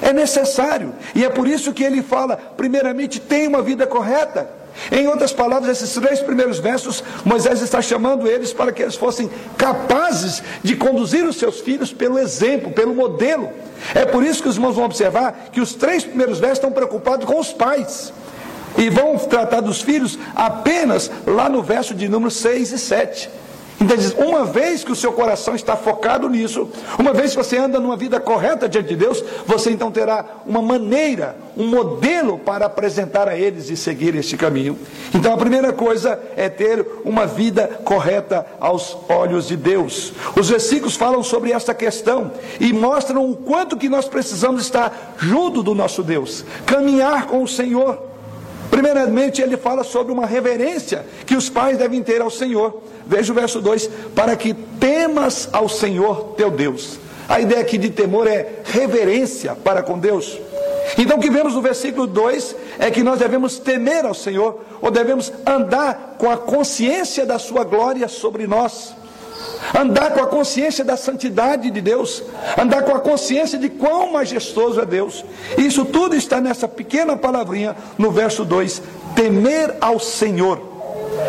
É 0.00 0.12
necessário, 0.12 0.92
e 1.14 1.24
é 1.24 1.30
por 1.30 1.46
isso 1.46 1.72
que 1.72 1.84
ele 1.84 2.02
fala: 2.02 2.36
primeiramente, 2.56 3.20
tenha 3.20 3.48
uma 3.48 3.62
vida 3.62 3.86
correta. 3.86 4.62
Em 4.90 5.06
outras 5.06 5.32
palavras, 5.32 5.82
esses 5.82 5.94
três 5.94 6.20
primeiros 6.20 6.58
versos, 6.58 7.04
Moisés 7.24 7.60
está 7.60 7.80
chamando 7.80 8.26
eles 8.26 8.52
para 8.52 8.72
que 8.72 8.82
eles 8.82 8.96
fossem 8.96 9.30
capazes 9.56 10.42
de 10.62 10.74
conduzir 10.74 11.24
os 11.24 11.36
seus 11.36 11.60
filhos 11.60 11.92
pelo 11.92 12.18
exemplo, 12.18 12.72
pelo 12.72 12.94
modelo. 12.94 13.50
É 13.94 14.04
por 14.04 14.24
isso 14.24 14.42
que 14.42 14.48
os 14.48 14.56
irmãos 14.56 14.74
vão 14.74 14.84
observar 14.84 15.50
que 15.52 15.60
os 15.60 15.74
três 15.74 16.04
primeiros 16.04 16.38
versos 16.38 16.58
estão 16.58 16.72
preocupados 16.72 17.26
com 17.26 17.38
os 17.38 17.52
pais. 17.52 18.12
E 18.78 18.88
vão 18.88 19.18
tratar 19.18 19.60
dos 19.60 19.82
filhos 19.82 20.18
apenas 20.34 21.10
lá 21.26 21.48
no 21.48 21.62
verso 21.62 21.94
de 21.94 22.08
número 22.08 22.30
6 22.30 22.72
e 22.72 22.78
7. 22.78 23.30
Então 23.80 23.96
diz, 23.96 24.14
uma 24.14 24.44
vez 24.44 24.84
que 24.84 24.92
o 24.92 24.96
seu 24.96 25.12
coração 25.12 25.54
está 25.54 25.76
focado 25.76 26.28
nisso, 26.28 26.68
uma 26.98 27.12
vez 27.12 27.32
que 27.32 27.36
você 27.36 27.56
anda 27.56 27.80
numa 27.80 27.96
vida 27.96 28.20
correta 28.20 28.68
diante 28.68 28.88
de 28.88 28.96
Deus, 28.96 29.22
você 29.46 29.70
então 29.70 29.90
terá 29.90 30.24
uma 30.46 30.62
maneira, 30.62 31.36
um 31.56 31.66
modelo 31.66 32.38
para 32.38 32.66
apresentar 32.66 33.28
a 33.28 33.36
eles 33.36 33.70
e 33.70 33.76
seguir 33.76 34.14
este 34.14 34.36
caminho. 34.36 34.78
Então 35.14 35.34
a 35.34 35.36
primeira 35.36 35.72
coisa 35.72 36.20
é 36.36 36.48
ter 36.48 36.86
uma 37.04 37.26
vida 37.26 37.80
correta 37.84 38.46
aos 38.60 38.96
olhos 39.08 39.48
de 39.48 39.56
Deus. 39.56 40.12
Os 40.36 40.48
versículos 40.48 40.96
falam 40.96 41.22
sobre 41.22 41.52
esta 41.52 41.74
questão 41.74 42.30
e 42.60 42.72
mostram 42.72 43.30
o 43.30 43.36
quanto 43.36 43.76
que 43.76 43.88
nós 43.88 44.06
precisamos 44.06 44.62
estar 44.62 45.14
junto 45.18 45.62
do 45.62 45.74
nosso 45.74 46.02
Deus, 46.02 46.44
caminhar 46.66 47.26
com 47.26 47.42
o 47.42 47.48
Senhor. 47.48 48.11
Primeiramente, 48.72 49.42
ele 49.42 49.58
fala 49.58 49.84
sobre 49.84 50.14
uma 50.14 50.24
reverência 50.24 51.04
que 51.26 51.36
os 51.36 51.50
pais 51.50 51.76
devem 51.76 52.02
ter 52.02 52.22
ao 52.22 52.30
Senhor. 52.30 52.82
Veja 53.06 53.30
o 53.30 53.34
verso 53.34 53.60
2: 53.60 53.90
para 54.14 54.34
que 54.34 54.54
temas 54.54 55.46
ao 55.52 55.68
Senhor 55.68 56.32
teu 56.38 56.50
Deus. 56.50 56.98
A 57.28 57.38
ideia 57.38 57.60
aqui 57.60 57.76
de 57.76 57.90
temor 57.90 58.26
é 58.26 58.60
reverência 58.64 59.54
para 59.54 59.82
com 59.82 59.98
Deus. 59.98 60.38
Então, 60.96 61.18
o 61.18 61.20
que 61.20 61.28
vemos 61.28 61.52
no 61.52 61.60
versículo 61.60 62.06
2 62.06 62.56
é 62.78 62.90
que 62.90 63.02
nós 63.02 63.18
devemos 63.18 63.58
temer 63.58 64.06
ao 64.06 64.14
Senhor, 64.14 64.64
ou 64.80 64.90
devemos 64.90 65.30
andar 65.46 66.16
com 66.16 66.30
a 66.30 66.38
consciência 66.38 67.26
da 67.26 67.38
Sua 67.38 67.64
glória 67.64 68.08
sobre 68.08 68.46
nós, 68.46 68.94
andar 69.78 70.12
com 70.12 70.20
a 70.20 70.26
consciência 70.26 70.84
da 70.84 70.96
santidade 70.96 71.70
de 71.70 71.80
Deus, 71.80 72.22
andar 72.60 72.82
com 72.82 72.94
a 72.94 73.00
consciência 73.00 73.58
de 73.58 73.68
quão 73.68 74.12
majestoso 74.12 74.80
é 74.80 74.86
Deus. 74.86 75.24
Isso 75.56 75.84
tudo 75.84 76.14
está 76.14 76.40
nessa 76.40 76.66
pequena 76.66 77.16
palavrinha 77.16 77.76
no 77.96 78.10
verso 78.10 78.44
2: 78.44 78.82
temer 79.14 79.76
ao 79.80 79.98
Senhor. 79.98 80.72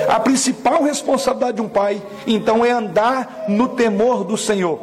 A 0.08 0.19
principal 0.19 0.84
responsabilidade 0.84 1.58
de 1.58 1.62
um 1.62 1.69
pai, 1.69 2.02
então, 2.26 2.65
é 2.65 2.72
andar 2.72 3.46
no 3.48 3.69
temor 3.69 4.24
do 4.24 4.38
Senhor. 4.38 4.80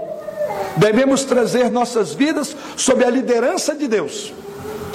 Devemos 0.77 1.25
trazer 1.25 1.71
nossas 1.71 2.15
vidas 2.15 2.57
sob 2.77 3.05
a 3.05 3.11
liderança 3.11 3.75
de 3.75 3.89
Deus, 3.89 4.33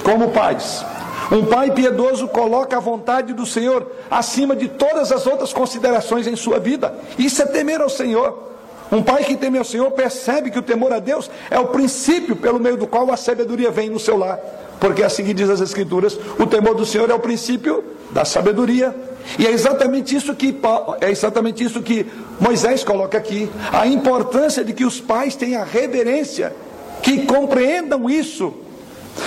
como 0.02 0.30
pais. 0.30 0.84
Um 1.30 1.44
pai 1.44 1.70
piedoso 1.72 2.28
coloca 2.28 2.76
a 2.76 2.80
vontade 2.80 3.32
do 3.32 3.44
Senhor 3.44 3.90
acima 4.10 4.54
de 4.54 4.68
todas 4.68 5.10
as 5.10 5.26
outras 5.26 5.52
considerações 5.52 6.26
em 6.26 6.36
sua 6.36 6.58
vida. 6.58 6.94
Isso 7.18 7.42
é 7.42 7.46
temer 7.46 7.80
ao 7.80 7.88
Senhor. 7.88 8.46
Um 8.90 9.02
pai 9.02 9.24
que 9.24 9.36
teme 9.36 9.58
ao 9.58 9.64
Senhor 9.64 9.90
percebe 9.90 10.50
que 10.50 10.58
o 10.58 10.62
temor 10.62 10.92
a 10.92 11.00
Deus 11.00 11.28
é 11.50 11.58
o 11.58 11.66
princípio 11.66 12.36
pelo 12.36 12.60
meio 12.60 12.76
do 12.76 12.86
qual 12.86 13.10
a 13.10 13.16
sabedoria 13.16 13.70
vem 13.70 13.90
no 13.90 13.98
seu 13.98 14.16
lar. 14.16 14.38
Porque 14.78 15.02
assim 15.02 15.24
diz 15.34 15.50
as 15.50 15.60
Escrituras: 15.60 16.18
o 16.38 16.46
temor 16.46 16.74
do 16.74 16.86
Senhor 16.86 17.10
é 17.10 17.14
o 17.14 17.18
princípio 17.18 17.82
da 18.12 18.24
sabedoria. 18.24 18.94
E 19.38 19.46
é 19.46 19.50
exatamente 19.50 20.14
isso 20.14 20.34
que 20.36 20.56
é 21.00 21.10
exatamente 21.10 21.64
isso 21.64 21.82
que 21.82 22.06
Moisés 22.38 22.84
coloca 22.84 23.18
aqui, 23.18 23.50
a 23.72 23.84
importância 23.84 24.64
de 24.64 24.72
que 24.72 24.84
os 24.84 25.00
pais 25.00 25.34
tenham 25.34 25.64
reverência, 25.64 26.54
que 27.02 27.26
compreendam 27.26 28.08
isso. 28.08 28.54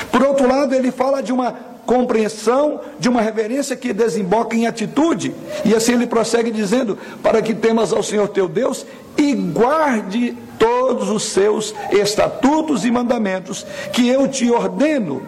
Por 0.10 0.24
outro 0.24 0.48
lado, 0.48 0.74
ele 0.74 0.92
fala 0.92 1.22
de 1.22 1.34
uma 1.34 1.69
compreensão, 1.90 2.82
de 3.00 3.10
uma 3.10 3.20
reverência 3.20 3.76
que 3.76 3.92
desemboca 3.92 4.56
em 4.56 4.68
atitude. 4.68 5.34
E 5.66 5.74
assim 5.74 5.94
ele 5.94 6.06
prossegue 6.06 6.52
dizendo: 6.52 6.96
para 7.24 7.42
que 7.42 7.52
temas 7.52 7.92
ao 7.92 8.04
Senhor 8.04 8.28
teu 8.28 8.48
Deus 8.48 8.86
e 9.18 9.34
guarde 9.34 10.38
todos 10.60 11.10
os 11.10 11.24
seus 11.24 11.74
estatutos 11.92 12.86
e 12.86 12.92
mandamentos 12.92 13.66
que 13.92 14.08
eu 14.08 14.28
te 14.28 14.52
ordeno, 14.52 15.24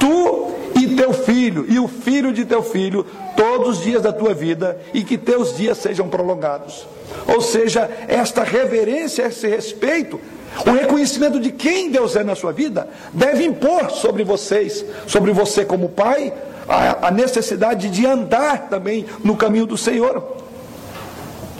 tu 0.00 0.54
e 0.78 0.94
teu 0.94 1.12
filho, 1.12 1.64
e 1.68 1.78
o 1.78 1.88
filho 1.88 2.32
de 2.32 2.44
teu 2.44 2.62
filho, 2.62 3.04
todos 3.36 3.78
os 3.78 3.84
dias 3.84 4.02
da 4.02 4.12
tua 4.12 4.34
vida, 4.34 4.78
e 4.92 5.02
que 5.02 5.16
teus 5.16 5.56
dias 5.56 5.78
sejam 5.78 6.08
prolongados. 6.08 6.86
Ou 7.26 7.40
seja, 7.40 7.88
esta 8.06 8.42
reverência, 8.42 9.26
esse 9.26 9.48
respeito, 9.48 10.20
o 10.66 10.70
reconhecimento 10.70 11.40
de 11.40 11.50
quem 11.50 11.90
Deus 11.90 12.14
é 12.14 12.22
na 12.22 12.34
sua 12.34 12.52
vida, 12.52 12.88
deve 13.12 13.44
impor 13.44 13.90
sobre 13.90 14.22
vocês, 14.22 14.84
sobre 15.06 15.32
você 15.32 15.64
como 15.64 15.88
pai, 15.88 16.32
a, 16.68 17.08
a 17.08 17.10
necessidade 17.10 17.88
de 17.88 18.04
andar 18.04 18.68
também 18.68 19.06
no 19.24 19.36
caminho 19.36 19.66
do 19.66 19.76
Senhor. 19.76 20.36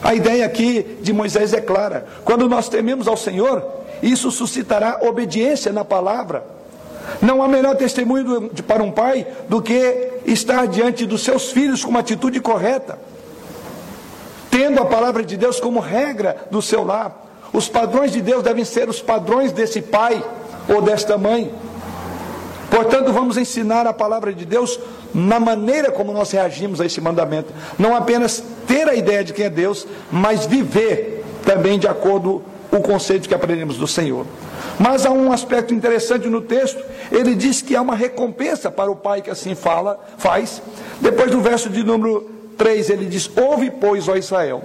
A 0.02 0.14
ideia 0.14 0.44
aqui 0.44 0.98
de 1.00 1.12
Moisés 1.12 1.52
é 1.52 1.60
clara: 1.60 2.06
quando 2.24 2.48
nós 2.48 2.68
tememos 2.68 3.08
ao 3.08 3.16
Senhor, 3.16 3.64
isso 4.02 4.30
suscitará 4.30 5.00
obediência 5.02 5.72
na 5.72 5.84
palavra 5.84 6.55
não 7.20 7.42
há 7.42 7.48
melhor 7.48 7.76
testemunho 7.76 8.50
para 8.66 8.82
um 8.82 8.90
pai 8.90 9.26
do 9.48 9.62
que 9.62 10.20
estar 10.26 10.66
diante 10.66 11.06
dos 11.06 11.22
seus 11.22 11.50
filhos 11.50 11.84
com 11.84 11.90
uma 11.90 12.00
atitude 12.00 12.40
correta, 12.40 12.98
tendo 14.50 14.80
a 14.80 14.86
palavra 14.86 15.22
de 15.22 15.36
Deus 15.36 15.60
como 15.60 15.80
regra 15.80 16.46
do 16.50 16.60
seu 16.60 16.84
lar. 16.84 17.24
Os 17.52 17.68
padrões 17.68 18.12
de 18.12 18.20
Deus 18.20 18.42
devem 18.42 18.64
ser 18.64 18.88
os 18.88 19.00
padrões 19.00 19.52
desse 19.52 19.80
pai 19.80 20.22
ou 20.68 20.82
desta 20.82 21.16
mãe. 21.16 21.52
Portanto, 22.70 23.12
vamos 23.12 23.36
ensinar 23.36 23.86
a 23.86 23.92
palavra 23.92 24.32
de 24.32 24.44
Deus 24.44 24.78
na 25.14 25.38
maneira 25.40 25.90
como 25.90 26.12
nós 26.12 26.30
reagimos 26.30 26.80
a 26.80 26.86
esse 26.86 27.00
mandamento. 27.00 27.52
Não 27.78 27.94
apenas 27.96 28.42
ter 28.66 28.88
a 28.88 28.94
ideia 28.94 29.24
de 29.24 29.32
quem 29.32 29.46
é 29.46 29.50
Deus, 29.50 29.86
mas 30.10 30.44
viver 30.44 31.24
também 31.44 31.78
de 31.78 31.86
acordo 31.86 32.42
com 32.68 32.78
o 32.78 32.82
conceito 32.82 33.28
que 33.28 33.34
aprendemos 33.34 33.76
do 33.78 33.86
Senhor. 33.86 34.26
Mas 34.78 35.06
há 35.06 35.10
um 35.10 35.32
aspecto 35.32 35.72
interessante 35.72 36.28
no 36.28 36.42
texto, 36.42 36.82
ele 37.10 37.34
diz 37.34 37.62
que 37.62 37.74
há 37.74 37.80
uma 37.80 37.94
recompensa 37.94 38.70
para 38.70 38.90
o 38.90 38.96
pai 38.96 39.22
que 39.22 39.30
assim 39.30 39.54
fala, 39.54 39.98
faz. 40.18 40.62
Depois 41.00 41.30
no 41.30 41.40
verso 41.40 41.70
de 41.70 41.82
número 41.82 42.30
3 42.58 42.90
ele 42.90 43.06
diz: 43.06 43.30
Ouve, 43.36 43.70
pois, 43.70 44.08
ó 44.08 44.16
Israel, 44.16 44.62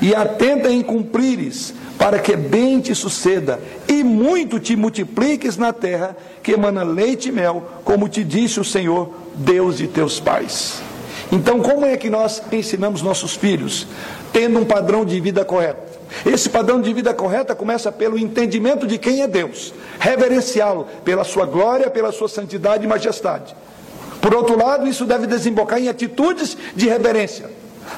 e 0.00 0.14
atenta 0.14 0.70
em 0.70 0.82
cumprires, 0.82 1.74
para 1.98 2.18
que 2.18 2.34
bem 2.34 2.80
te 2.80 2.94
suceda, 2.94 3.60
e 3.86 4.02
muito 4.02 4.58
te 4.58 4.74
multipliques 4.74 5.56
na 5.58 5.72
terra, 5.72 6.16
que 6.42 6.52
emana 6.52 6.82
leite 6.82 7.28
e 7.28 7.32
mel, 7.32 7.62
como 7.84 8.08
te 8.08 8.24
disse 8.24 8.58
o 8.58 8.64
Senhor, 8.64 9.10
Deus 9.34 9.76
de 9.76 9.86
teus 9.86 10.18
pais. 10.18 10.80
Então, 11.30 11.60
como 11.60 11.84
é 11.84 11.96
que 11.96 12.10
nós 12.10 12.42
ensinamos 12.52 13.00
nossos 13.00 13.34
filhos? 13.34 13.86
Tendo 14.32 14.58
um 14.58 14.64
padrão 14.64 15.04
de 15.04 15.18
vida 15.20 15.44
correto 15.44 15.91
esse 16.26 16.48
padrão 16.48 16.80
de 16.80 16.92
vida 16.92 17.12
correta 17.14 17.54
começa 17.54 17.90
pelo 17.90 18.18
entendimento 18.18 18.86
de 18.86 18.98
quem 18.98 19.22
é 19.22 19.28
Deus, 19.28 19.72
reverenciá-lo 19.98 20.86
pela 21.04 21.24
sua 21.24 21.46
glória, 21.46 21.90
pela 21.90 22.12
sua 22.12 22.28
santidade 22.28 22.84
e 22.84 22.88
majestade. 22.88 23.54
Por 24.20 24.34
outro 24.34 24.56
lado, 24.56 24.86
isso 24.86 25.04
deve 25.04 25.26
desembocar 25.26 25.80
em 25.80 25.88
atitudes 25.88 26.56
de 26.76 26.88
reverência. 26.88 27.50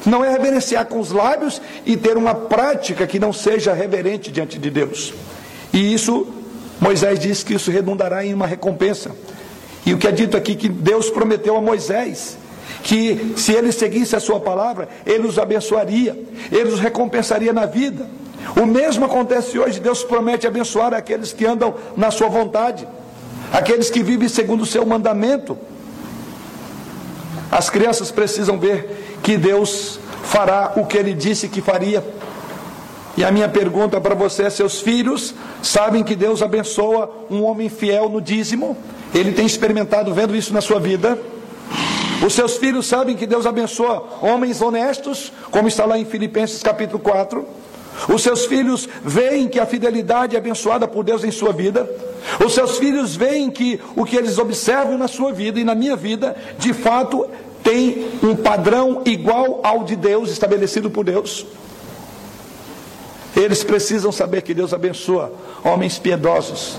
Não 0.06 0.24
é 0.24 0.30
reverenciar 0.30 0.86
com 0.86 0.98
os 0.98 1.12
lábios 1.12 1.60
e 1.84 1.96
ter 1.96 2.16
uma 2.16 2.34
prática 2.34 3.06
que 3.06 3.18
não 3.18 3.32
seja 3.32 3.74
reverente 3.74 4.30
diante 4.30 4.58
de 4.58 4.70
Deus. 4.70 5.12
E 5.72 5.92
isso 5.92 6.26
Moisés 6.80 7.18
disse 7.18 7.44
que 7.44 7.54
isso 7.54 7.70
redundará 7.70 8.24
em 8.24 8.32
uma 8.32 8.46
recompensa. 8.46 9.10
E 9.86 9.92
o 9.92 9.98
que 9.98 10.06
é 10.06 10.12
dito 10.12 10.36
aqui 10.36 10.54
que 10.54 10.68
Deus 10.68 11.10
prometeu 11.10 11.56
a 11.56 11.60
Moisés 11.60 12.38
que 12.82 13.34
se 13.36 13.52
ele 13.52 13.72
seguisse 13.72 14.14
a 14.14 14.20
sua 14.20 14.40
palavra, 14.40 14.88
ele 15.06 15.26
os 15.26 15.38
abençoaria, 15.38 16.18
ele 16.52 16.70
os 16.70 16.80
recompensaria 16.80 17.52
na 17.52 17.66
vida. 17.66 18.06
O 18.60 18.66
mesmo 18.66 19.06
acontece 19.06 19.58
hoje, 19.58 19.80
Deus 19.80 20.04
promete 20.04 20.46
abençoar 20.46 20.92
aqueles 20.92 21.32
que 21.32 21.46
andam 21.46 21.74
na 21.96 22.10
sua 22.10 22.28
vontade, 22.28 22.86
aqueles 23.52 23.90
que 23.90 24.02
vivem 24.02 24.28
segundo 24.28 24.62
o 24.62 24.66
seu 24.66 24.84
mandamento. 24.84 25.56
As 27.50 27.70
crianças 27.70 28.10
precisam 28.10 28.58
ver 28.58 29.18
que 29.22 29.36
Deus 29.36 29.98
fará 30.24 30.72
o 30.76 30.84
que 30.84 30.98
ele 30.98 31.14
disse 31.14 31.48
que 31.48 31.60
faria. 31.60 32.04
E 33.16 33.24
a 33.24 33.30
minha 33.30 33.48
pergunta 33.48 34.00
para 34.00 34.14
você 34.14 34.44
é: 34.44 34.50
seus 34.50 34.80
filhos 34.80 35.34
sabem 35.62 36.02
que 36.02 36.14
Deus 36.14 36.42
abençoa 36.42 37.26
um 37.30 37.42
homem 37.44 37.68
fiel 37.68 38.08
no 38.08 38.20
dízimo? 38.20 38.76
Ele 39.14 39.32
tem 39.32 39.46
experimentado 39.46 40.12
vendo 40.12 40.34
isso 40.34 40.52
na 40.52 40.60
sua 40.60 40.80
vida? 40.80 41.16
Os 42.22 42.32
seus 42.32 42.56
filhos 42.56 42.86
sabem 42.86 43.16
que 43.16 43.26
Deus 43.26 43.46
abençoa 43.46 44.06
homens 44.22 44.60
honestos, 44.60 45.32
como 45.50 45.68
está 45.68 45.84
lá 45.84 45.98
em 45.98 46.04
Filipenses 46.04 46.62
capítulo 46.62 46.98
4. 46.98 47.44
Os 48.08 48.22
seus 48.22 48.46
filhos 48.46 48.88
veem 49.04 49.48
que 49.48 49.60
a 49.60 49.66
fidelidade 49.66 50.34
é 50.34 50.38
abençoada 50.38 50.86
por 50.86 51.04
Deus 51.04 51.24
em 51.24 51.30
sua 51.30 51.52
vida. 51.52 51.88
Os 52.44 52.54
seus 52.54 52.78
filhos 52.78 53.14
veem 53.14 53.50
que 53.50 53.80
o 53.94 54.04
que 54.04 54.16
eles 54.16 54.38
observam 54.38 54.98
na 54.98 55.08
sua 55.08 55.32
vida 55.32 55.60
e 55.60 55.64
na 55.64 55.74
minha 55.74 55.96
vida, 55.96 56.36
de 56.58 56.72
fato, 56.72 57.26
tem 57.62 58.08
um 58.22 58.34
padrão 58.36 59.02
igual 59.04 59.60
ao 59.62 59.84
de 59.84 59.96
Deus, 59.96 60.30
estabelecido 60.30 60.90
por 60.90 61.04
Deus. 61.04 61.46
Eles 63.36 63.64
precisam 63.64 64.12
saber 64.12 64.42
que 64.42 64.54
Deus 64.54 64.72
abençoa 64.72 65.32
homens 65.64 65.98
piedosos. 65.98 66.76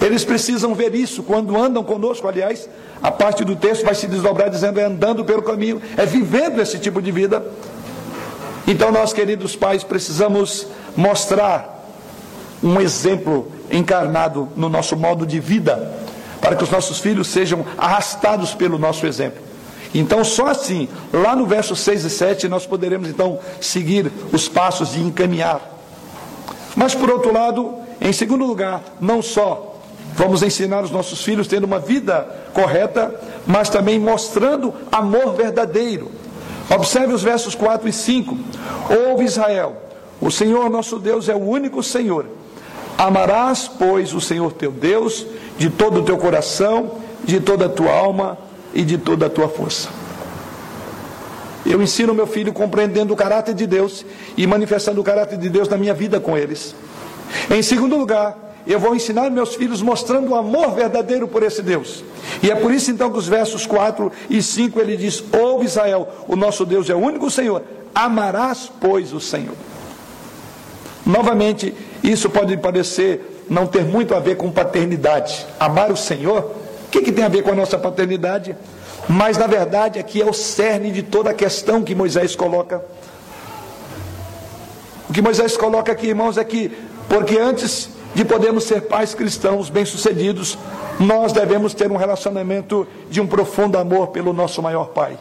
Eles 0.00 0.24
precisam 0.24 0.74
ver 0.74 0.94
isso 0.94 1.22
quando 1.22 1.56
andam 1.56 1.82
conosco, 1.82 2.28
aliás, 2.28 2.68
a 3.02 3.10
parte 3.10 3.44
do 3.44 3.56
texto 3.56 3.84
vai 3.84 3.94
se 3.94 4.06
desdobrar 4.06 4.50
dizendo 4.50 4.78
é 4.78 4.84
andando 4.84 5.24
pelo 5.24 5.42
caminho, 5.42 5.80
é 5.96 6.04
vivendo 6.04 6.60
esse 6.60 6.78
tipo 6.78 7.00
de 7.00 7.10
vida. 7.10 7.44
Então 8.66 8.90
nós, 8.90 9.12
queridos 9.12 9.54
pais, 9.56 9.84
precisamos 9.84 10.66
mostrar 10.96 11.86
um 12.62 12.80
exemplo 12.80 13.50
encarnado 13.70 14.48
no 14.56 14.68
nosso 14.68 14.96
modo 14.96 15.26
de 15.26 15.38
vida, 15.40 15.92
para 16.40 16.56
que 16.56 16.64
os 16.64 16.70
nossos 16.70 16.98
filhos 16.98 17.28
sejam 17.28 17.64
arrastados 17.78 18.54
pelo 18.54 18.78
nosso 18.78 19.06
exemplo. 19.06 19.46
Então, 19.94 20.22
só 20.24 20.48
assim, 20.48 20.88
lá 21.12 21.34
no 21.34 21.46
verso 21.46 21.74
6 21.74 22.04
e 22.04 22.10
7, 22.10 22.48
nós 22.48 22.66
poderemos 22.66 23.08
então 23.08 23.38
seguir 23.60 24.10
os 24.32 24.48
passos 24.48 24.92
de 24.92 25.00
encaminhar. 25.00 25.60
Mas, 26.74 26.94
por 26.94 27.10
outro 27.10 27.32
lado, 27.32 27.76
em 28.00 28.12
segundo 28.12 28.44
lugar, 28.44 28.82
não 29.00 29.22
só 29.22 29.75
vamos 30.16 30.42
ensinar 30.42 30.82
os 30.82 30.90
nossos 30.90 31.22
filhos 31.22 31.46
tendo 31.46 31.64
uma 31.64 31.78
vida 31.78 32.26
correta, 32.52 33.14
mas 33.46 33.68
também 33.68 33.98
mostrando 33.98 34.74
amor 34.90 35.34
verdadeiro. 35.34 36.10
Observe 36.68 37.14
os 37.14 37.22
versos 37.22 37.54
4 37.54 37.88
e 37.88 37.92
5. 37.92 38.36
Ouve 39.08 39.24
Israel, 39.24 39.76
o 40.20 40.30
Senhor 40.30 40.68
nosso 40.68 40.98
Deus 40.98 41.28
é 41.28 41.34
o 41.34 41.42
único 41.42 41.82
Senhor. 41.82 42.26
Amarás, 42.98 43.70
pois, 43.78 44.14
o 44.14 44.20
Senhor 44.20 44.52
teu 44.52 44.72
Deus 44.72 45.26
de 45.58 45.68
todo 45.68 46.00
o 46.00 46.02
teu 46.02 46.16
coração, 46.16 46.92
de 47.22 47.40
toda 47.40 47.66
a 47.66 47.68
tua 47.68 47.92
alma 47.92 48.38
e 48.74 48.82
de 48.82 48.96
toda 48.96 49.26
a 49.26 49.30
tua 49.30 49.48
força. 49.48 49.88
Eu 51.64 51.82
ensino 51.82 52.14
meu 52.14 52.26
filho 52.26 52.52
compreendendo 52.52 53.12
o 53.12 53.16
caráter 53.16 53.54
de 53.54 53.66
Deus 53.66 54.04
e 54.36 54.46
manifestando 54.46 55.00
o 55.00 55.04
caráter 55.04 55.36
de 55.36 55.48
Deus 55.48 55.68
na 55.68 55.76
minha 55.76 55.92
vida 55.92 56.20
com 56.20 56.36
eles. 56.36 56.74
Em 57.50 57.60
segundo 57.60 57.96
lugar, 57.96 58.45
eu 58.72 58.80
vou 58.80 58.94
ensinar 58.94 59.30
meus 59.30 59.54
filhos 59.54 59.80
mostrando 59.80 60.30
o 60.30 60.34
amor 60.34 60.72
verdadeiro 60.72 61.28
por 61.28 61.42
esse 61.42 61.62
Deus. 61.62 62.04
E 62.42 62.50
é 62.50 62.54
por 62.54 62.72
isso 62.72 62.90
então 62.90 63.10
que 63.10 63.18
os 63.18 63.28
versos 63.28 63.66
4 63.66 64.10
e 64.28 64.42
5 64.42 64.80
ele 64.80 64.96
diz: 64.96 65.22
Ouve 65.32 65.66
Israel, 65.66 66.08
o 66.26 66.36
nosso 66.36 66.64
Deus 66.64 66.90
é 66.90 66.94
o 66.94 66.98
único 66.98 67.30
Senhor, 67.30 67.62
amarás, 67.94 68.70
pois, 68.80 69.12
o 69.12 69.20
Senhor. 69.20 69.54
Novamente, 71.04 71.74
isso 72.02 72.28
pode 72.28 72.56
parecer 72.56 73.44
não 73.48 73.66
ter 73.66 73.84
muito 73.84 74.14
a 74.14 74.18
ver 74.18 74.36
com 74.36 74.50
paternidade. 74.50 75.46
Amar 75.60 75.92
o 75.92 75.96
Senhor 75.96 76.66
o 76.86 76.88
que, 76.88 77.02
que 77.02 77.12
tem 77.12 77.24
a 77.24 77.28
ver 77.28 77.42
com 77.42 77.50
a 77.50 77.54
nossa 77.54 77.76
paternidade? 77.76 78.56
Mas 79.08 79.36
na 79.36 79.46
verdade 79.46 79.98
aqui 79.98 80.22
é 80.22 80.24
o 80.24 80.32
cerne 80.32 80.90
de 80.90 81.02
toda 81.02 81.30
a 81.30 81.34
questão 81.34 81.82
que 81.82 81.94
Moisés 81.94 82.36
coloca. 82.36 82.84
O 85.08 85.12
que 85.12 85.20
Moisés 85.20 85.56
coloca 85.56 85.92
aqui, 85.92 86.08
irmãos, 86.08 86.38
é 86.38 86.44
que, 86.44 86.70
porque 87.08 87.38
antes 87.38 87.88
de 88.16 88.24
podermos 88.24 88.64
ser 88.64 88.80
pais 88.80 89.14
cristãos 89.14 89.68
bem-sucedidos, 89.68 90.56
nós 90.98 91.34
devemos 91.34 91.74
ter 91.74 91.92
um 91.92 91.96
relacionamento 91.96 92.88
de 93.10 93.20
um 93.20 93.26
profundo 93.26 93.76
amor 93.76 94.06
pelo 94.06 94.32
nosso 94.32 94.62
maior 94.62 94.86
Pai 94.86 95.18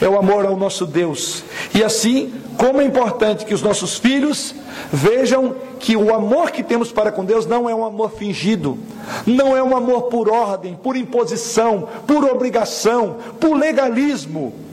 é 0.00 0.08
o 0.08 0.18
amor 0.18 0.44
ao 0.44 0.56
nosso 0.56 0.84
Deus. 0.84 1.44
E 1.72 1.82
assim, 1.82 2.34
como 2.58 2.80
é 2.80 2.84
importante 2.84 3.44
que 3.44 3.54
os 3.54 3.62
nossos 3.62 3.96
filhos 3.96 4.52
vejam 4.92 5.54
que 5.78 5.96
o 5.96 6.12
amor 6.12 6.50
que 6.50 6.64
temos 6.64 6.90
para 6.90 7.12
com 7.12 7.24
Deus 7.24 7.46
não 7.46 7.70
é 7.70 7.74
um 7.74 7.84
amor 7.84 8.10
fingido, 8.10 8.76
não 9.24 9.56
é 9.56 9.62
um 9.62 9.76
amor 9.76 10.02
por 10.02 10.28
ordem, 10.28 10.74
por 10.74 10.96
imposição, 10.96 11.88
por 12.06 12.24
obrigação, 12.24 13.16
por 13.38 13.56
legalismo. 13.56 14.63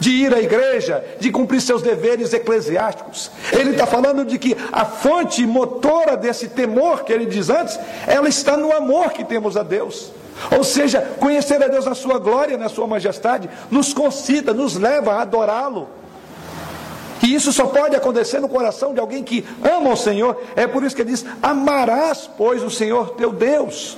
De 0.00 0.10
ir 0.10 0.32
à 0.32 0.40
igreja, 0.40 1.04
de 1.18 1.30
cumprir 1.30 1.60
seus 1.60 1.82
deveres 1.82 2.32
eclesiásticos. 2.32 3.30
Ele 3.52 3.70
está 3.70 3.86
falando 3.86 4.24
de 4.24 4.38
que 4.38 4.56
a 4.70 4.84
fonte 4.84 5.44
motora 5.44 6.16
desse 6.16 6.48
temor 6.48 7.02
que 7.02 7.12
ele 7.12 7.26
diz 7.26 7.50
antes, 7.50 7.78
ela 8.06 8.28
está 8.28 8.56
no 8.56 8.72
amor 8.72 9.10
que 9.10 9.24
temos 9.24 9.56
a 9.56 9.62
Deus. 9.62 10.12
Ou 10.56 10.62
seja, 10.62 11.00
conhecer 11.18 11.62
a 11.62 11.68
Deus 11.68 11.84
na 11.84 11.94
sua 11.94 12.18
glória, 12.18 12.56
na 12.56 12.68
sua 12.68 12.86
majestade, 12.86 13.50
nos 13.70 13.92
concita, 13.92 14.54
nos 14.54 14.76
leva 14.76 15.14
a 15.14 15.22
adorá-lo. 15.22 15.88
E 17.22 17.34
isso 17.34 17.52
só 17.52 17.66
pode 17.66 17.96
acontecer 17.96 18.40
no 18.40 18.48
coração 18.48 18.94
de 18.94 19.00
alguém 19.00 19.24
que 19.24 19.44
ama 19.62 19.90
o 19.90 19.96
Senhor. 19.96 20.40
É 20.54 20.66
por 20.66 20.84
isso 20.84 20.94
que 20.94 21.02
ele 21.02 21.10
diz: 21.10 21.26
Amarás, 21.42 22.30
pois, 22.36 22.62
o 22.62 22.70
Senhor 22.70 23.10
teu 23.10 23.32
Deus. 23.32 23.96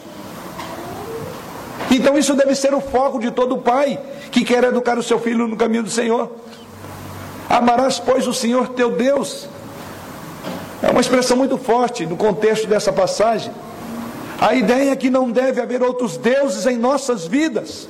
Então 1.91 2.17
isso 2.17 2.35
deve 2.35 2.55
ser 2.55 2.73
o 2.73 2.81
foco 2.81 3.19
de 3.19 3.31
todo 3.31 3.59
pai 3.59 3.99
que 4.31 4.45
quer 4.45 4.65
educar 4.65 4.99
o 4.99 5.03
seu 5.03 5.19
filho 5.19 5.47
no 5.47 5.57
caminho 5.57 5.83
do 5.83 5.91
Senhor. 5.91 6.31
Amarás, 7.49 7.99
pois, 7.99 8.27
o 8.27 8.35
Senhor 8.35 8.69
teu 8.69 8.93
Deus. 8.93 9.49
É 10.83 10.91
uma 10.91 11.01
expressão 11.01 11.37
muito 11.37 11.59
forte 11.59 12.07
no 12.07 12.17
contexto 12.17 12.67
dessa 12.67 12.93
passagem. 12.93 13.53
A 14.41 14.55
ideia 14.55 14.93
é 14.93 14.97
que 14.97 15.11
não 15.11 15.31
deve 15.31 15.61
haver 15.61 15.83
outros 15.83 16.17
deuses 16.17 16.65
em 16.67 16.79
nossas 16.79 17.27
vidas. 17.27 17.89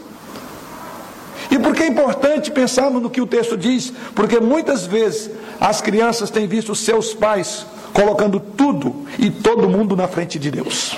E 1.50 1.59
por 1.59 1.74
que 1.74 1.83
é 1.83 1.87
importante 1.87 2.50
pensarmos 2.50 3.03
no 3.03 3.11
que 3.11 3.20
o 3.20 3.26
texto 3.26 3.57
diz? 3.57 3.92
Porque 4.14 4.40
muitas 4.40 4.87
vezes 4.87 5.31
as 5.61 5.81
crianças 5.81 6.31
têm 6.31 6.46
visto 6.46 6.74
seus 6.74 7.12
pais 7.12 7.66
colocando 7.92 8.40
tudo 8.40 9.07
e 9.18 9.31
todo 9.31 9.68
mundo 9.68 9.94
na 9.96 10.09
frente 10.09 10.38
de 10.38 10.50
Deus. 10.50 10.96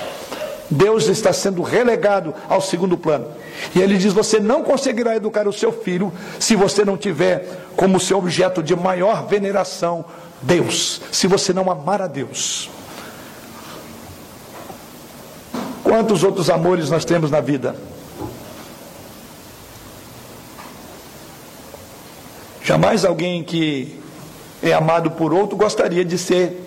Deus 0.69 1.07
está 1.07 1.33
sendo 1.33 1.61
relegado 1.61 2.33
ao 2.47 2.61
segundo 2.61 2.97
plano. 2.97 3.27
E 3.75 3.81
ele 3.81 3.97
diz: 3.97 4.13
Você 4.13 4.39
não 4.39 4.63
conseguirá 4.63 5.15
educar 5.15 5.47
o 5.47 5.53
seu 5.53 5.71
filho 5.71 6.11
se 6.39 6.55
você 6.55 6.83
não 6.83 6.97
tiver 6.97 7.65
como 7.75 7.99
seu 7.99 8.17
objeto 8.17 8.61
de 8.61 8.75
maior 8.75 9.27
veneração 9.27 10.05
Deus, 10.41 11.01
se 11.11 11.25
você 11.27 11.53
não 11.53 11.71
amar 11.71 12.01
a 12.01 12.07
Deus. 12.07 12.69
Quantos 15.83 16.23
outros 16.23 16.49
amores 16.49 16.89
nós 16.89 17.05
temos 17.05 17.31
na 17.31 17.39
vida? 17.39 17.75
Jamais 22.63 23.03
alguém 23.03 23.43
que 23.43 23.99
é 24.61 24.73
amado 24.73 25.11
por 25.11 25.33
outro 25.33 25.57
gostaria 25.57 26.03
de 26.03 26.17
ser 26.17 26.61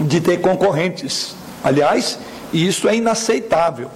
de 0.00 0.20
ter 0.20 0.40
concorrentes. 0.40 1.34
Aliás, 1.62 2.18
isso 2.52 2.88
é 2.88 2.96
inaceitável. 2.96 3.90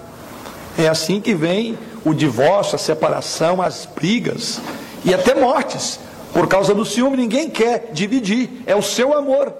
É 0.78 0.88
assim 0.88 1.20
que 1.20 1.34
vem 1.34 1.78
o 2.06 2.14
divórcio, 2.14 2.76
a 2.76 2.78
separação, 2.78 3.60
as 3.60 3.84
brigas 3.84 4.60
e 5.04 5.12
até 5.12 5.34
mortes. 5.34 5.98
Por 6.32 6.46
causa 6.46 6.72
do 6.72 6.84
ciúme, 6.84 7.16
ninguém 7.16 7.50
quer 7.50 7.90
dividir, 7.92 8.62
é 8.64 8.76
o 8.76 8.82
seu 8.82 9.12
amor. 9.12 9.52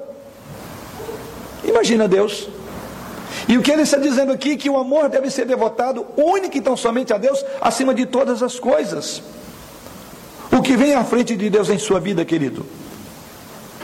Imagina 1.65 2.07
Deus. 2.07 2.49
E 3.49 3.59
o 3.59 3.63
que 3.63 3.73
ele 3.73 3.83
está 3.83 3.97
dizendo 3.97 4.31
aqui 4.31 4.57
que 4.57 4.71
o 4.71 4.77
amor 4.77 5.09
deve 5.09 5.29
ser 5.29 5.45
devotado 5.45 6.07
único 6.17 6.57
e 6.57 6.61
tão 6.61 6.77
somente 6.77 7.13
a 7.13 7.19
Deus, 7.19 7.45
acima 7.61 7.93
de 7.93 8.07
todas 8.07 8.41
as 8.45 8.61
coisas. 8.61 9.21
O 10.53 10.63
que 10.63 10.77
vem 10.77 10.95
à 10.95 11.03
frente 11.03 11.35
de 11.35 11.51
Deus 11.51 11.69
em 11.69 11.79
sua 11.79 11.99
vida, 11.99 12.25
querido? 12.25 12.65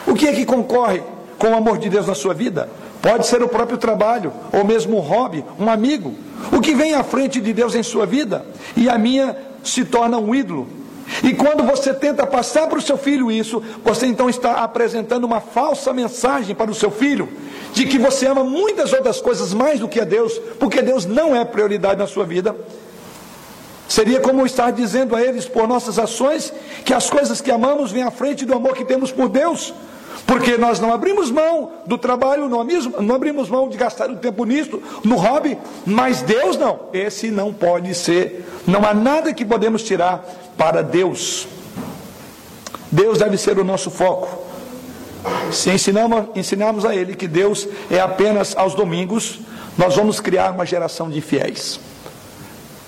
O 0.07 0.15
que 0.15 0.29
é 0.29 0.33
que 0.33 0.47
concorre 0.47 1.03
com 1.37 1.49
o 1.49 1.57
amor 1.57 1.79
de 1.79 1.89
Deus 1.89 2.07
na 2.07 2.15
sua 2.15 2.33
vida? 2.33 2.69
Pode 3.03 3.27
ser 3.27 3.43
o 3.43 3.49
próprio 3.49 3.77
trabalho, 3.77 4.33
ou 4.53 4.65
mesmo 4.65 4.97
um 4.97 5.01
hobby, 5.01 5.45
um 5.59 5.69
amigo. 5.69 6.15
O 6.53 6.61
que 6.61 6.73
vem 6.73 6.95
à 6.95 7.03
frente 7.03 7.41
de 7.41 7.53
Deus 7.53 7.75
em 7.75 7.83
sua 7.83 8.07
vida 8.07 8.47
e 8.77 8.89
a 8.89 8.97
minha 8.97 9.37
se 9.65 9.85
torna 9.85 10.19
um 10.19 10.33
ídolo. 10.33 10.69
E 11.23 11.35
quando 11.35 11.65
você 11.65 11.93
tenta 11.93 12.25
passar 12.25 12.69
para 12.69 12.79
o 12.79 12.83
seu 12.83 12.97
filho 12.97 13.31
isso, 13.31 13.61
você 13.85 14.07
então 14.07 14.31
está 14.31 14.63
apresentando 14.63 15.25
uma 15.25 15.41
falsa 15.41 15.93
mensagem 15.93 16.55
para 16.55 16.71
o 16.71 16.75
seu 16.75 16.93
filho, 16.93 17.29
de 17.73 17.87
que 17.87 17.99
você 17.99 18.27
ama 18.27 18.45
muitas 18.45 18.93
outras 18.93 19.21
coisas 19.21 19.53
mais 19.53 19.81
do 19.81 19.89
que 19.89 20.01
a 20.01 20.05
Deus, 20.05 20.39
porque 20.61 20.81
Deus 20.81 21.05
não 21.05 21.35
é 21.35 21.45
prioridade 21.45 21.99
na 21.99 22.07
sua 22.07 22.25
vida. 22.25 22.55
Seria 23.89 24.21
como 24.21 24.47
estar 24.47 24.71
dizendo 24.71 25.15
a 25.17 25.21
eles, 25.23 25.47
por 25.47 25.67
nossas 25.67 25.99
ações, 25.99 26.53
que 26.85 26.95
as 26.95 27.11
coisas 27.11 27.41
que 27.41 27.51
amamos 27.51 27.91
vêm 27.91 28.05
à 28.05 28.11
frente 28.11 28.47
do 28.47 28.55
amor 28.55 28.75
que 28.75 28.85
temos 28.85 29.11
por 29.11 29.29
Deus. 29.29 29.75
Porque 30.27 30.57
nós 30.57 30.79
não 30.81 30.93
abrimos 30.93 31.31
mão 31.31 31.73
do 31.87 31.99
trabalho, 31.99 32.49
não 32.49 32.61
abrimos, 32.61 32.87
não 33.01 33.15
abrimos 33.15 33.49
mão 33.49 33.69
de 33.69 33.77
gastar 33.77 34.11
o 34.11 34.17
tempo 34.17 34.45
nisso, 34.45 34.83
no 35.05 35.17
hobby, 35.17 35.59
mas 35.85 36.23
Deus 36.23 36.57
não. 36.57 36.81
Esse 36.93 37.31
não 37.31 37.53
pode 37.53 37.95
ser. 37.95 38.47
Não 38.67 38.85
há 38.85 38.95
nada 38.95 39.33
que 39.33 39.45
podemos 39.45 39.83
tirar 39.83 40.25
para 40.57 40.83
Deus. 40.83 41.47
Deus 42.91 43.19
deve 43.19 43.37
ser 43.37 43.59
o 43.59 43.65
nosso 43.65 43.91
foco. 43.91 44.43
Se 45.51 45.71
ensinamos, 45.71 46.27
ensinarmos 46.35 46.85
a 46.85 46.95
Ele 46.95 47.15
que 47.15 47.29
Deus 47.29 47.69
é 47.91 48.01
apenas 48.01 48.57
aos 48.57 48.75
domingos, 48.75 49.41
nós 49.79 49.97
vamos 49.97 50.21
criar 50.21 50.51
uma 50.53 50.67
geração 50.67 51.09
de 51.09 51.21
fiéis. 51.21 51.81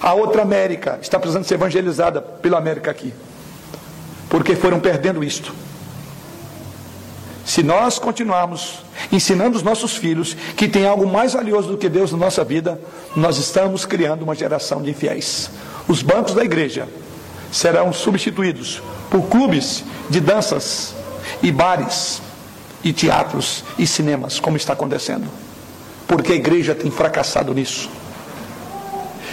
A 0.01 0.13
outra 0.13 0.43
América 0.43 0.99
está 1.01 1.19
precisando 1.19 1.45
ser 1.45 1.55
evangelizada 1.55 2.21
pela 2.21 2.59
América 2.59 2.91
aqui, 2.91 3.15
porque 4.29 4.55
foram 4.55 4.79
perdendo 4.79 5.25
isto. 5.25 5.55
Se 7.45 7.63
nós 7.63 7.99
continuarmos 7.99 8.79
ensinando 9.13 9.57
os 9.57 9.63
nossos 9.63 9.97
filhos 9.97 10.35
que 10.57 10.67
tem 10.67 10.87
algo 10.87 11.07
mais 11.07 11.35
valioso 11.35 11.69
do 11.69 11.77
que 11.77 11.89
Deus 11.89 12.11
na 12.13 12.19
nossa 12.19 12.43
vida, 12.43 12.81
nós 13.15 13.37
estamos 13.37 13.85
criando 13.85 14.23
uma 14.23 14.35
geração 14.35 14.81
de 14.81 14.91
infiéis. 14.91 15.51
Os 15.87 16.03
bancos 16.03 16.35
da 16.35 16.43
igreja 16.43 16.89
serão 17.53 17.93
substituídos 17.93 18.83
por 19.11 19.23
clubes 19.29 19.85
de 20.09 20.21
danças 20.21 20.95
e 21.43 21.53
bares 21.53 22.23
e 22.83 22.93
teatros 22.93 23.63
e 23.79 23.87
cinemas, 23.87 24.41
como 24.41 24.57
está 24.57 24.73
acontecendo. 24.73 25.29
Porque 26.09 26.33
a 26.33 26.37
igreja 26.37 26.75
tem 26.75 26.91
fracassado 26.91 27.53
nisso. 27.53 27.91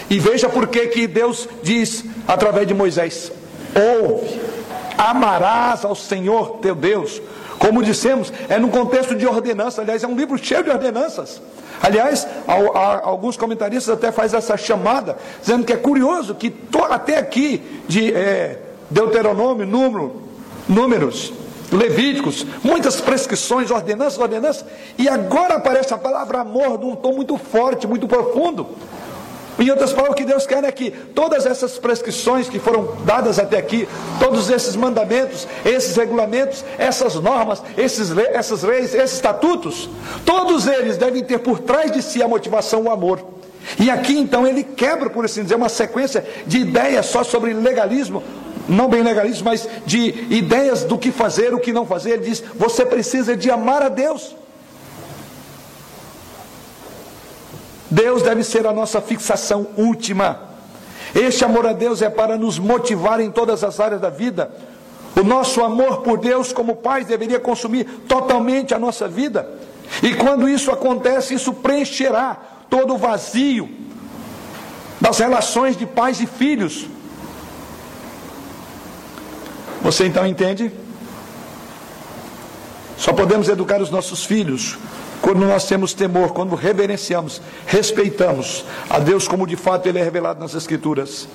E 0.09 0.19
veja 0.19 0.49
por 0.49 0.67
que 0.67 0.87
que 0.87 1.07
Deus 1.07 1.47
diz 1.63 2.03
através 2.27 2.67
de 2.67 2.73
Moisés: 2.73 3.31
ouve, 3.73 4.41
amarás 4.97 5.85
ao 5.85 5.95
Senhor 5.95 6.57
teu 6.61 6.75
Deus 6.75 7.21
como 7.61 7.83
dissemos, 7.83 8.33
é 8.49 8.57
num 8.57 8.69
contexto 8.69 9.13
de 9.13 9.27
ordenança, 9.27 9.83
aliás, 9.83 10.03
é 10.03 10.07
um 10.07 10.15
livro 10.15 10.35
cheio 10.35 10.63
de 10.63 10.71
ordenanças. 10.71 11.39
Aliás, 11.79 12.27
alguns 13.03 13.37
comentaristas 13.37 13.93
até 13.93 14.11
fazem 14.11 14.39
essa 14.39 14.57
chamada, 14.57 15.15
dizendo 15.39 15.63
que 15.63 15.71
é 15.71 15.77
curioso 15.77 16.33
que 16.33 16.51
até 16.89 17.19
aqui, 17.19 17.61
de 17.87 18.11
é, 18.15 18.57
Deuteronômio, 18.89 19.67
número, 19.67 20.23
números, 20.67 21.31
Levíticos, 21.71 22.45
muitas 22.63 22.99
prescrições, 22.99 23.71
ordenanças, 23.71 24.19
ordenanças, 24.19 24.65
e 24.97 25.07
agora 25.07 25.53
aparece 25.55 25.93
a 25.93 25.97
palavra 25.97 26.41
amor 26.41 26.79
de 26.79 26.85
um 26.85 26.95
tom 26.95 27.13
muito 27.13 27.37
forte, 27.37 27.87
muito 27.87 28.07
profundo. 28.07 28.67
Em 29.61 29.69
outras 29.69 29.93
palavras, 29.93 30.13
o 30.13 30.15
que 30.15 30.25
Deus 30.25 30.47
quer 30.47 30.63
é 30.63 30.71
que 30.71 30.89
todas 30.89 31.45
essas 31.45 31.77
prescrições 31.77 32.49
que 32.49 32.57
foram 32.57 32.97
dadas 33.05 33.37
até 33.37 33.59
aqui, 33.59 33.87
todos 34.19 34.49
esses 34.49 34.75
mandamentos, 34.75 35.47
esses 35.63 35.95
regulamentos, 35.95 36.65
essas 36.79 37.13
normas, 37.13 37.61
esses, 37.77 38.09
essas 38.17 38.63
leis, 38.63 38.95
esses 38.95 39.17
estatutos, 39.17 39.87
todos 40.25 40.65
eles 40.65 40.97
devem 40.97 41.23
ter 41.23 41.37
por 41.37 41.59
trás 41.59 41.91
de 41.91 42.01
si 42.01 42.23
a 42.23 42.27
motivação, 42.27 42.81
o 42.81 42.89
amor. 42.89 43.23
E 43.79 43.91
aqui 43.91 44.17
então 44.17 44.47
ele 44.47 44.63
quebra, 44.63 45.11
por 45.11 45.25
assim 45.25 45.43
dizer, 45.43 45.53
uma 45.53 45.69
sequência 45.69 46.25
de 46.47 46.57
ideias 46.57 47.05
só 47.05 47.23
sobre 47.23 47.53
legalismo, 47.53 48.23
não 48.67 48.89
bem 48.89 49.03
legalismo, 49.03 49.45
mas 49.45 49.69
de 49.85 50.25
ideias 50.33 50.83
do 50.83 50.97
que 50.97 51.11
fazer, 51.11 51.53
o 51.53 51.59
que 51.59 51.71
não 51.71 51.85
fazer. 51.85 52.13
Ele 52.13 52.25
diz: 52.25 52.43
você 52.55 52.83
precisa 52.83 53.37
de 53.37 53.51
amar 53.51 53.83
a 53.83 53.89
Deus. 53.89 54.35
Deus 57.91 58.23
deve 58.23 58.41
ser 58.41 58.65
a 58.65 58.71
nossa 58.71 59.01
fixação 59.01 59.67
última. 59.75 60.39
Este 61.13 61.43
amor 61.43 61.67
a 61.67 61.73
Deus 61.73 62.01
é 62.01 62.09
para 62.09 62.37
nos 62.37 62.57
motivar 62.57 63.19
em 63.19 63.29
todas 63.29 63.65
as 63.65 63.81
áreas 63.81 63.99
da 63.99 64.09
vida. 64.09 64.49
O 65.13 65.23
nosso 65.23 65.61
amor 65.61 65.97
por 65.97 66.17
Deus, 66.17 66.53
como 66.53 66.77
pais, 66.77 67.05
deveria 67.05 67.37
consumir 67.37 67.83
totalmente 68.07 68.73
a 68.73 68.79
nossa 68.79 69.09
vida. 69.09 69.45
E 70.01 70.13
quando 70.15 70.47
isso 70.47 70.71
acontece, 70.71 71.33
isso 71.33 71.51
preencherá 71.53 72.37
todo 72.69 72.93
o 72.93 72.97
vazio 72.97 73.69
das 75.01 75.19
relações 75.19 75.75
de 75.75 75.85
pais 75.85 76.21
e 76.21 76.25
filhos. 76.25 76.87
Você 79.81 80.05
então 80.05 80.25
entende? 80.25 80.71
Só 82.97 83.11
podemos 83.11 83.49
educar 83.49 83.81
os 83.81 83.89
nossos 83.89 84.23
filhos 84.23 84.77
quando 85.21 85.45
nós 85.45 85.67
temos 85.67 85.93
temor, 85.93 86.33
quando 86.33 86.55
reverenciamos, 86.55 87.41
respeitamos 87.67 88.65
a 88.89 88.99
Deus 88.99 89.27
como 89.27 89.45
de 89.45 89.55
fato 89.55 89.87
Ele 89.87 89.99
é 89.99 90.03
revelado 90.03 90.39
nas 90.39 90.55
Escrituras. 90.55 91.27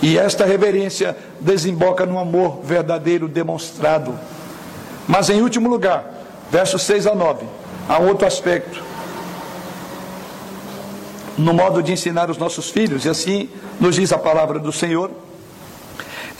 E 0.00 0.16
esta 0.16 0.46
reverência 0.46 1.16
desemboca 1.38 2.06
no 2.06 2.18
amor 2.18 2.60
verdadeiro 2.62 3.28
demonstrado. 3.28 4.18
Mas 5.06 5.28
em 5.28 5.42
último 5.42 5.68
lugar, 5.68 6.04
versos 6.50 6.82
6 6.82 7.06
a 7.06 7.14
9, 7.14 7.44
há 7.88 7.98
outro 7.98 8.26
aspecto 8.26 8.82
no 11.36 11.54
modo 11.54 11.82
de 11.82 11.92
ensinar 11.92 12.28
os 12.30 12.36
nossos 12.36 12.68
filhos, 12.68 13.04
e 13.04 13.08
assim 13.08 13.48
nos 13.78 13.94
diz 13.94 14.12
a 14.12 14.18
palavra 14.18 14.58
do 14.58 14.72
Senhor. 14.72 15.10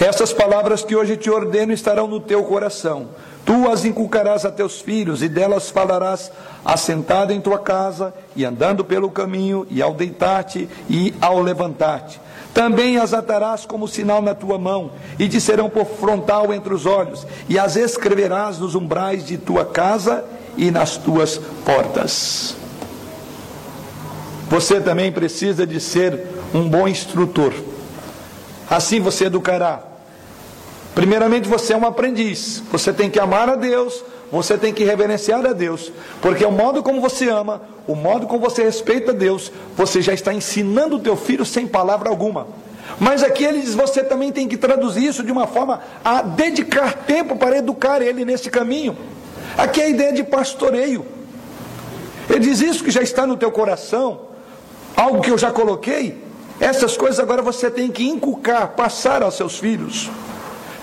Essas 0.00 0.32
palavras 0.32 0.82
que 0.82 0.96
hoje 0.96 1.16
te 1.16 1.30
ordeno 1.30 1.72
estarão 1.72 2.08
no 2.08 2.18
teu 2.18 2.42
coração 2.44 3.08
Tu 3.48 3.66
as 3.66 3.86
inculcarás 3.86 4.44
a 4.44 4.50
teus 4.50 4.78
filhos, 4.78 5.22
e 5.22 5.28
delas 5.28 5.70
falarás 5.70 6.30
assentado 6.62 7.32
em 7.32 7.40
tua 7.40 7.58
casa, 7.58 8.12
e 8.36 8.44
andando 8.44 8.84
pelo 8.84 9.10
caminho, 9.10 9.66
e 9.70 9.80
ao 9.80 9.94
deitar-te, 9.94 10.68
e 10.86 11.14
ao 11.18 11.40
levantar-te. 11.40 12.20
Também 12.52 12.98
as 12.98 13.14
atarás 13.14 13.64
como 13.64 13.88
sinal 13.88 14.20
na 14.20 14.34
tua 14.34 14.58
mão, 14.58 14.90
e 15.18 15.26
te 15.30 15.40
serão 15.40 15.70
por 15.70 15.86
frontal 15.86 16.52
entre 16.52 16.74
os 16.74 16.84
olhos, 16.84 17.26
e 17.48 17.58
as 17.58 17.74
escreverás 17.74 18.58
nos 18.58 18.74
umbrais 18.74 19.24
de 19.24 19.38
tua 19.38 19.64
casa 19.64 20.26
e 20.54 20.70
nas 20.70 20.98
tuas 20.98 21.40
portas. 21.64 22.54
Você 24.50 24.78
também 24.78 25.10
precisa 25.10 25.66
de 25.66 25.80
ser 25.80 26.22
um 26.52 26.68
bom 26.68 26.86
instrutor. 26.86 27.54
Assim 28.68 29.00
você 29.00 29.24
educará 29.24 29.88
Primeiramente, 30.98 31.48
você 31.48 31.74
é 31.74 31.76
um 31.76 31.86
aprendiz. 31.86 32.60
Você 32.72 32.92
tem 32.92 33.08
que 33.08 33.20
amar 33.20 33.48
a 33.48 33.54
Deus, 33.54 34.02
você 34.32 34.58
tem 34.58 34.74
que 34.74 34.82
reverenciar 34.82 35.46
a 35.46 35.52
Deus, 35.52 35.92
porque 36.20 36.44
o 36.44 36.50
modo 36.50 36.82
como 36.82 37.00
você 37.00 37.28
ama, 37.28 37.62
o 37.86 37.94
modo 37.94 38.26
como 38.26 38.40
você 38.40 38.64
respeita 38.64 39.12
a 39.12 39.14
Deus, 39.14 39.52
você 39.76 40.02
já 40.02 40.12
está 40.12 40.34
ensinando 40.34 40.96
o 40.96 40.98
teu 40.98 41.16
filho 41.16 41.44
sem 41.44 41.68
palavra 41.68 42.08
alguma. 42.08 42.48
Mas 42.98 43.22
aqui 43.22 43.44
ele 43.44 43.60
diz: 43.60 43.76
você 43.76 44.02
também 44.02 44.32
tem 44.32 44.48
que 44.48 44.56
traduzir 44.56 45.04
isso 45.04 45.22
de 45.22 45.30
uma 45.30 45.46
forma 45.46 45.80
a 46.04 46.20
dedicar 46.20 46.92
tempo 46.92 47.36
para 47.36 47.58
educar 47.58 48.02
ele 48.02 48.24
nesse 48.24 48.50
caminho. 48.50 48.98
Aqui 49.56 49.80
é 49.80 49.84
a 49.84 49.88
ideia 49.90 50.12
de 50.12 50.24
pastoreio. 50.24 51.06
Ele 52.28 52.40
diz: 52.40 52.60
isso 52.60 52.82
que 52.82 52.90
já 52.90 53.02
está 53.02 53.24
no 53.24 53.36
teu 53.36 53.52
coração, 53.52 54.22
algo 54.96 55.20
que 55.20 55.30
eu 55.30 55.38
já 55.38 55.52
coloquei, 55.52 56.24
essas 56.58 56.96
coisas 56.96 57.20
agora 57.20 57.40
você 57.40 57.70
tem 57.70 57.88
que 57.88 58.04
inculcar, 58.04 58.70
passar 58.70 59.22
aos 59.22 59.36
seus 59.36 59.58
filhos. 59.60 60.10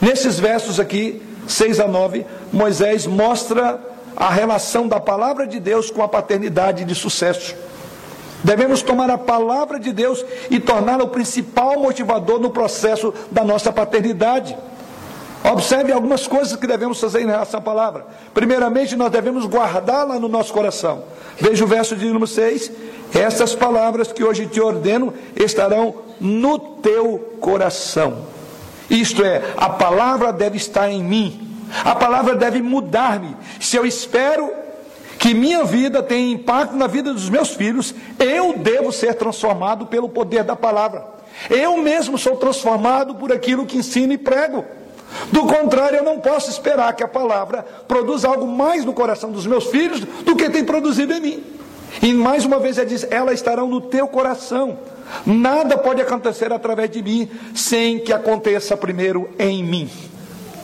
Nesses 0.02 0.40
versos 0.40 0.80
aqui, 0.80 1.22
6 1.48 1.80
a 1.80 1.88
9, 1.88 2.26
Moisés 2.52 3.06
mostra 3.06 3.80
a 4.16 4.30
relação 4.30 4.88
da 4.88 5.00
palavra 5.00 5.46
de 5.46 5.60
Deus 5.60 5.90
com 5.92 6.02
a 6.02 6.08
paternidade 6.08 6.86
de 6.86 6.96
sucesso. 6.96 7.56
Devemos 8.44 8.82
tomar 8.82 9.10
a 9.10 9.18
palavra 9.18 9.80
de 9.80 9.92
Deus 9.92 10.24
e 10.50 10.60
torná-la 10.60 11.04
o 11.04 11.10
principal 11.10 11.80
motivador 11.80 12.40
no 12.40 12.52
processo 12.52 13.14
da 13.32 13.44
nossa 13.44 13.72
paternidade. 13.72 14.56
Observe 15.44 15.92
algumas 15.92 16.28
coisas 16.28 16.56
que 16.56 16.68
devemos 16.68 17.00
fazer 17.00 17.22
em 17.22 17.28
relação 17.28 17.60
à 17.60 17.64
palavra. 17.64 18.06
Primeiramente, 18.34 18.96
nós 18.96 19.12
devemos 19.12 19.46
guardá-la 19.46 20.20
no 20.20 20.28
nosso 20.28 20.54
coração. 20.54 21.04
Veja 21.40 21.64
o 21.64 21.68
verso 21.68 21.96
de 21.96 22.06
número 22.06 22.28
6. 22.28 22.72
Essas 23.14 23.54
palavras 23.56 24.12
que 24.12 24.24
hoje 24.24 24.48
te 24.48 24.60
ordeno 24.60 25.14
estarão 25.36 25.96
no 26.20 26.58
teu 26.60 27.38
coração. 27.40 28.35
Isto 28.90 29.24
é, 29.24 29.42
a 29.58 29.70
palavra 29.70 30.32
deve 30.32 30.58
estar 30.58 30.90
em 30.90 31.04
mim. 31.04 31.42
A 31.84 31.96
palavra 31.96 32.36
deve 32.36 32.62
mudar-me. 32.62 33.36
Se 33.60 33.76
eu 33.76 33.86
espero 33.86 34.52
que 35.18 35.34
minha 35.34 35.64
vida 35.64 36.04
tenha 36.04 36.34
impacto 36.34 36.76
na 36.76 36.88
vida 36.88 37.14
dos 37.14 37.30
meus 37.30 37.50
filhos, 37.50 37.96
eu 38.20 38.58
devo 38.58 38.92
ser 38.92 39.16
transformado 39.16 39.88
pelo 39.88 40.10
poder 40.10 40.44
da 40.44 40.56
palavra. 40.56 41.06
Eu 41.50 41.78
mesmo 41.78 42.18
sou 42.18 42.38
transformado 42.38 43.16
por 43.16 43.32
aquilo 43.32 43.66
que 43.66 43.78
ensino 43.78 44.14
e 44.14 44.18
prego. 44.18 44.64
Do 45.32 45.44
contrário, 45.44 45.98
eu 45.98 46.04
não 46.04 46.20
posso 46.20 46.50
esperar 46.50 46.94
que 46.94 47.04
a 47.04 47.08
palavra 47.08 47.66
produza 47.88 48.28
algo 48.28 48.48
mais 48.48 48.84
no 48.84 48.94
coração 48.94 49.32
dos 49.32 49.46
meus 49.46 49.66
filhos 49.66 50.02
do 50.02 50.36
que 50.36 50.50
tem 50.50 50.64
produzido 50.64 51.14
em 51.14 51.22
mim. 51.22 51.44
E 52.02 52.14
mais 52.14 52.46
uma 52.46 52.60
vez 52.60 52.78
ele 52.78 52.90
diz: 52.90 53.08
elas 53.10 53.36
estarão 53.36 53.68
no 53.68 53.82
teu 53.82 54.08
coração. 54.08 54.78
Nada 55.26 55.78
pode 55.78 56.02
acontecer 56.02 56.52
através 56.52 56.90
de 56.90 57.02
mim 57.02 57.30
sem 57.54 58.00
que 58.00 58.14
aconteça 58.14 58.76
primeiro 58.76 59.30
em 59.38 59.64
mim. 59.64 59.90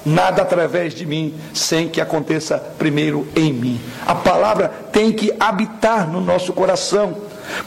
nada 0.04 0.42
através 0.42 0.94
de 0.96 1.06
mim 1.06 1.36
sem 1.54 1.88
que 1.88 2.02
aconteça 2.02 2.58
primeiro 2.78 3.28
em 3.36 3.54
mim. 3.54 3.80
A 4.06 4.16
palavra 4.16 4.68
tem 4.92 5.12
que 5.12 5.32
habitar 5.40 6.10
no 6.10 6.20
nosso 6.20 6.54
coração. 6.54 7.16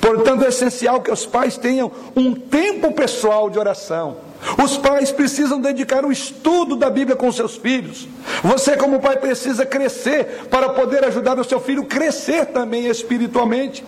Portanto, 0.01 0.45
é 0.45 0.49
essencial 0.49 1.01
que 1.01 1.13
os 1.13 1.27
pais 1.27 1.57
tenham 1.57 1.93
um 2.17 2.35
tempo 2.35 2.93
pessoal 2.93 3.49
de 3.51 3.59
oração. 3.59 4.17
Os 4.63 4.77
pais 4.77 5.11
precisam 5.11 5.61
dedicar 5.61 6.05
o 6.05 6.13
estudo 6.13 6.77
da 6.77 6.91
Bíblia 6.91 7.17
com 7.17 7.31
seus 7.33 7.57
filhos. 7.57 8.09
Você, 8.43 8.77
como 8.77 9.01
pai, 9.01 9.17
precisa 9.17 9.65
crescer 9.65 10.47
para 10.51 10.71
poder 10.71 11.05
ajudar 11.05 11.39
o 11.39 11.45
seu 11.45 11.61
filho 11.61 11.83
a 11.83 11.87
crescer 11.87 12.47
também 12.47 12.87
espiritualmente. 12.87 13.85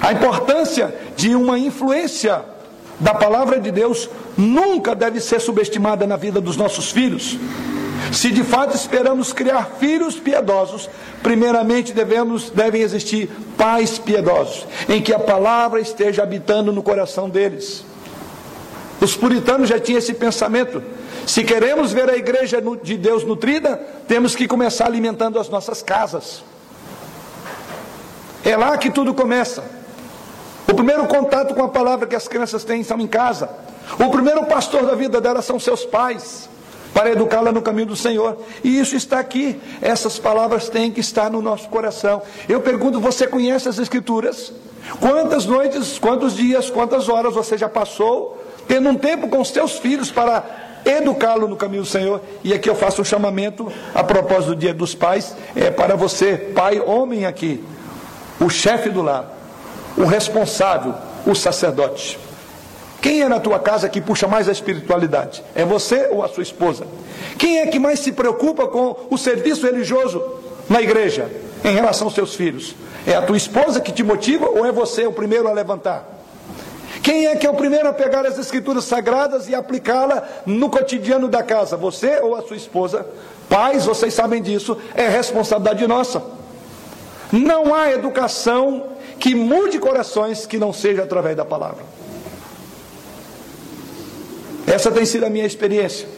A 0.00 0.12
importância 0.12 0.94
de 1.16 1.34
uma 1.34 1.58
influência 1.58 2.42
da 2.98 3.14
palavra 3.14 3.58
de 3.58 3.70
Deus 3.70 4.08
nunca 4.36 4.94
deve 4.94 5.20
ser 5.20 5.40
subestimada 5.40 6.06
na 6.06 6.16
vida 6.16 6.40
dos 6.40 6.56
nossos 6.56 6.90
filhos. 6.90 7.38
Se 8.12 8.30
de 8.30 8.42
fato 8.42 8.74
esperamos 8.74 9.32
criar 9.32 9.76
filhos 9.78 10.16
piedosos, 10.16 10.88
primeiramente 11.22 11.92
devemos, 11.92 12.50
devem 12.50 12.82
existir 12.82 13.30
pais 13.56 13.98
piedosos, 13.98 14.66
em 14.88 15.00
que 15.00 15.12
a 15.12 15.18
palavra 15.18 15.80
esteja 15.80 16.22
habitando 16.22 16.72
no 16.72 16.82
coração 16.82 17.28
deles. 17.28 17.84
Os 19.00 19.16
puritanos 19.16 19.68
já 19.68 19.78
tinham 19.78 19.98
esse 19.98 20.12
pensamento. 20.12 20.82
Se 21.26 21.44
queremos 21.44 21.92
ver 21.92 22.10
a 22.10 22.16
igreja 22.16 22.62
de 22.82 22.96
Deus 22.98 23.24
nutrida, 23.24 23.76
temos 24.06 24.34
que 24.34 24.46
começar 24.46 24.86
alimentando 24.86 25.38
as 25.38 25.48
nossas 25.48 25.82
casas. 25.82 26.42
É 28.44 28.56
lá 28.56 28.76
que 28.76 28.90
tudo 28.90 29.14
começa. 29.14 29.79
O 30.70 30.74
primeiro 30.74 31.06
contato 31.06 31.54
com 31.54 31.62
a 31.62 31.68
palavra 31.68 32.06
que 32.06 32.14
as 32.14 32.28
crianças 32.28 32.64
têm 32.64 32.82
são 32.82 33.00
em 33.00 33.06
casa. 33.06 33.50
O 33.98 34.10
primeiro 34.10 34.44
pastor 34.44 34.86
da 34.86 34.94
vida 34.94 35.20
delas 35.20 35.44
são 35.44 35.58
seus 35.58 35.84
pais, 35.84 36.48
para 36.94 37.10
educá-la 37.10 37.50
no 37.50 37.60
caminho 37.60 37.88
do 37.88 37.96
Senhor. 37.96 38.36
E 38.62 38.78
isso 38.78 38.94
está 38.94 39.18
aqui. 39.18 39.60
Essas 39.82 40.18
palavras 40.18 40.68
têm 40.68 40.92
que 40.92 41.00
estar 41.00 41.30
no 41.30 41.42
nosso 41.42 41.68
coração. 41.68 42.22
Eu 42.48 42.60
pergunto: 42.60 43.00
você 43.00 43.26
conhece 43.26 43.68
as 43.68 43.78
Escrituras? 43.78 44.52
Quantas 45.00 45.44
noites, 45.44 45.98
quantos 45.98 46.36
dias, 46.36 46.70
quantas 46.70 47.08
horas 47.08 47.34
você 47.34 47.58
já 47.58 47.68
passou 47.68 48.38
tendo 48.70 48.88
um 48.88 48.94
tempo 48.94 49.26
com 49.26 49.44
seus 49.44 49.80
filhos 49.80 50.12
para 50.12 50.44
educá-lo 50.84 51.48
no 51.48 51.56
caminho 51.56 51.82
do 51.82 51.88
Senhor. 51.88 52.20
E 52.44 52.54
aqui 52.54 52.70
eu 52.70 52.76
faço 52.76 53.02
um 53.02 53.04
chamamento 53.04 53.70
a 53.92 54.04
propósito 54.04 54.50
do 54.50 54.56
Dia 54.56 54.72
dos 54.72 54.94
Pais, 54.94 55.34
é 55.56 55.72
para 55.72 55.96
você, 55.96 56.36
pai, 56.36 56.80
homem 56.80 57.26
aqui, 57.26 57.64
o 58.38 58.48
chefe 58.48 58.88
do 58.88 59.02
lar, 59.02 59.39
o 59.96 60.04
responsável, 60.04 60.94
o 61.26 61.34
sacerdote. 61.34 62.18
Quem 63.00 63.22
é 63.22 63.28
na 63.28 63.40
tua 63.40 63.58
casa 63.58 63.88
que 63.88 64.00
puxa 64.00 64.28
mais 64.28 64.48
a 64.48 64.52
espiritualidade? 64.52 65.42
É 65.54 65.64
você 65.64 66.08
ou 66.10 66.22
a 66.22 66.28
sua 66.28 66.42
esposa? 66.42 66.86
Quem 67.38 67.60
é 67.60 67.66
que 67.66 67.78
mais 67.78 68.00
se 68.00 68.12
preocupa 68.12 68.66
com 68.66 68.94
o 69.10 69.16
serviço 69.16 69.64
religioso 69.64 70.22
na 70.68 70.82
igreja 70.82 71.30
em 71.64 71.74
relação 71.74 72.08
aos 72.08 72.14
seus 72.14 72.34
filhos? 72.34 72.74
É 73.06 73.14
a 73.14 73.22
tua 73.22 73.36
esposa 73.36 73.80
que 73.80 73.90
te 73.90 74.02
motiva 74.02 74.46
ou 74.46 74.66
é 74.66 74.72
você 74.72 75.06
o 75.06 75.12
primeiro 75.12 75.48
a 75.48 75.52
levantar? 75.52 76.04
Quem 77.02 77.26
é 77.26 77.36
que 77.36 77.46
é 77.46 77.50
o 77.50 77.54
primeiro 77.54 77.88
a 77.88 77.92
pegar 77.94 78.26
as 78.26 78.38
escrituras 78.38 78.84
sagradas 78.84 79.48
e 79.48 79.54
aplicá-la 79.54 80.22
no 80.44 80.68
cotidiano 80.68 81.28
da 81.28 81.42
casa? 81.42 81.78
Você 81.78 82.20
ou 82.20 82.34
a 82.34 82.42
sua 82.42 82.56
esposa? 82.56 83.06
Pais, 83.48 83.86
vocês 83.86 84.12
sabem 84.12 84.42
disso, 84.42 84.76
é 84.94 85.08
responsabilidade 85.08 85.86
nossa. 85.86 86.22
Não 87.32 87.74
há 87.74 87.90
educação 87.90 88.84
que 89.20 89.34
mude 89.34 89.78
corações 89.78 90.46
que 90.46 90.58
não 90.58 90.72
seja 90.72 91.02
através 91.02 91.36
da 91.36 91.44
palavra. 91.44 91.84
Essa 94.66 94.90
tem 94.90 95.04
sido 95.04 95.26
a 95.26 95.30
minha 95.30 95.44
experiência. 95.44 96.08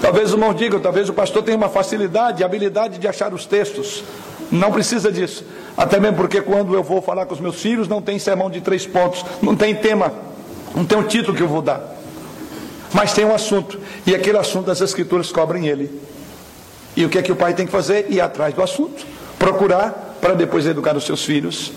Talvez 0.00 0.32
o 0.32 0.36
irmão 0.36 0.54
diga, 0.54 0.80
talvez 0.80 1.08
o 1.10 1.12
pastor 1.12 1.42
tenha 1.42 1.56
uma 1.56 1.68
facilidade, 1.68 2.42
habilidade 2.42 2.96
de 2.98 3.06
achar 3.06 3.34
os 3.34 3.44
textos. 3.44 4.02
Não 4.50 4.72
precisa 4.72 5.12
disso. 5.12 5.44
Até 5.76 6.00
mesmo 6.00 6.16
porque 6.16 6.40
quando 6.40 6.74
eu 6.74 6.82
vou 6.82 7.02
falar 7.02 7.26
com 7.26 7.34
os 7.34 7.40
meus 7.40 7.60
filhos, 7.60 7.86
não 7.86 8.00
tem 8.00 8.18
sermão 8.18 8.48
de 8.48 8.62
três 8.62 8.86
pontos, 8.86 9.24
não 9.42 9.54
tem 9.54 9.74
tema, 9.74 10.12
não 10.74 10.86
tem 10.86 10.96
um 10.96 11.02
título 11.02 11.36
que 11.36 11.42
eu 11.42 11.48
vou 11.48 11.60
dar. 11.60 11.96
Mas 12.94 13.12
tem 13.12 13.26
um 13.26 13.34
assunto, 13.34 13.78
e 14.06 14.14
aquele 14.14 14.38
assunto 14.38 14.70
as 14.70 14.80
escrituras 14.80 15.30
cobrem 15.30 15.66
ele. 15.66 16.00
E 16.96 17.04
o 17.04 17.10
que 17.10 17.18
é 17.18 17.22
que 17.22 17.30
o 17.30 17.36
pai 17.36 17.52
tem 17.52 17.66
que 17.66 17.72
fazer? 17.72 18.06
Ir 18.08 18.20
atrás 18.20 18.54
do 18.54 18.62
assunto, 18.62 19.06
procurar 19.38 20.16
para 20.20 20.34
depois 20.34 20.66
educar 20.66 20.96
os 20.96 21.04
seus 21.04 21.24
filhos. 21.24 21.72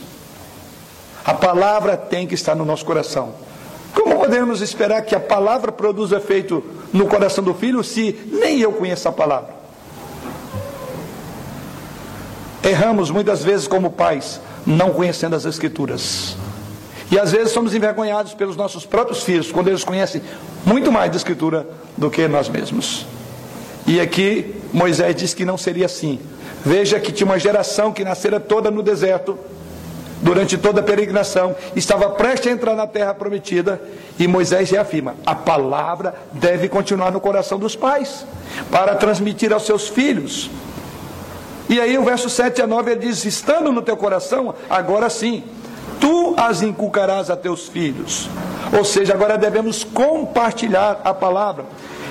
A 1.24 1.34
palavra 1.34 1.95
tem 1.95 2.26
que 2.26 2.34
estar 2.34 2.56
no 2.56 2.65
nosso 2.65 2.84
coração. 2.84 3.34
Como 3.93 4.17
podemos 4.17 4.62
esperar 4.62 5.02
que 5.04 5.13
a 5.13 5.19
palavra 5.19 5.71
produza 5.71 6.17
efeito 6.17 6.63
no 6.91 7.08
coração 7.08 7.43
do 7.43 7.54
filho 7.54 7.84
se 7.84 8.17
nem 8.32 8.60
eu 8.60 8.71
conheço 8.71 9.08
a 9.08 9.12
palavra? 9.12 9.62
Erramos 12.63 13.10
muitas 13.10 13.43
vezes 13.43 13.67
como 13.67 13.91
pais, 13.91 14.39
não 14.65 14.91
conhecendo 14.91 15.36
as 15.36 15.45
Escrituras. 15.45 16.36
E 17.12 17.19
às 17.19 17.32
vezes 17.32 17.52
somos 17.52 17.76
envergonhados 17.76 18.34
pelos 18.34 18.56
nossos 18.56 18.86
próprios 18.86 19.24
filhos, 19.24 19.52
quando 19.52 19.67
eles 19.67 19.84
conhecem 19.84 20.21
muito 20.65 20.91
mais 20.91 21.12
da 21.12 21.17
Escritura 21.17 21.67
do 21.97 22.10
que 22.10 22.28
nós 22.28 22.47
mesmos. 22.47 23.06
E 23.86 24.00
aqui 24.00 24.56
Moisés 24.71 25.15
diz 25.15 25.34
que 25.34 25.43
não 25.43 25.58
seria 25.58 25.88
assim. 25.88 26.19
Veja 26.63 27.00
que 27.00 27.12
tinha 27.12 27.26
uma 27.26 27.39
geração 27.39 27.91
que 27.91 28.04
nascera 28.04 28.39
toda 28.39 28.69
no 28.69 28.84
deserto, 28.84 29.38
durante 30.21 30.58
toda 30.58 30.82
a 30.82 30.84
peregrinação, 30.84 31.56
estava 31.76 32.10
prestes 32.12 32.52
a 32.52 32.54
entrar 32.54 32.76
na 32.76 32.86
terra 32.86 33.13
prometida, 33.13 33.82
e 34.19 34.28
Moisés 34.28 34.69
reafirma: 34.69 35.15
a 35.26 35.34
palavra 35.34 36.13
deve 36.32 36.69
continuar 36.69 37.12
no 37.12 37.19
coração 37.19 37.58
dos 37.58 37.76
pais, 37.76 38.26
para 38.69 38.95
transmitir 38.95 39.52
aos 39.52 39.65
seus 39.65 39.88
filhos. 39.88 40.50
E 41.67 41.80
aí 41.80 41.97
o 41.97 42.04
verso 42.04 42.30
7 42.30 42.62
a 42.62 42.67
9 42.67 42.91
ele 42.91 43.00
diz: 43.08 43.26
Estando 43.26 43.71
no 43.71 43.82
teu 43.82 43.97
coração, 43.97 44.54
agora 44.69 45.10
sim, 45.10 45.43
tu 46.00 46.36
as 46.38 46.62
inculcarás 46.62 47.30
a 47.30 47.36
teus 47.36 47.67
filhos. 47.67 48.30
Ou 48.78 48.86
seja, 48.86 49.13
agora 49.13 49.38
devemos 49.38 49.84
compartilhar 49.84 51.02
a 51.04 51.13
palavra. 51.13 51.65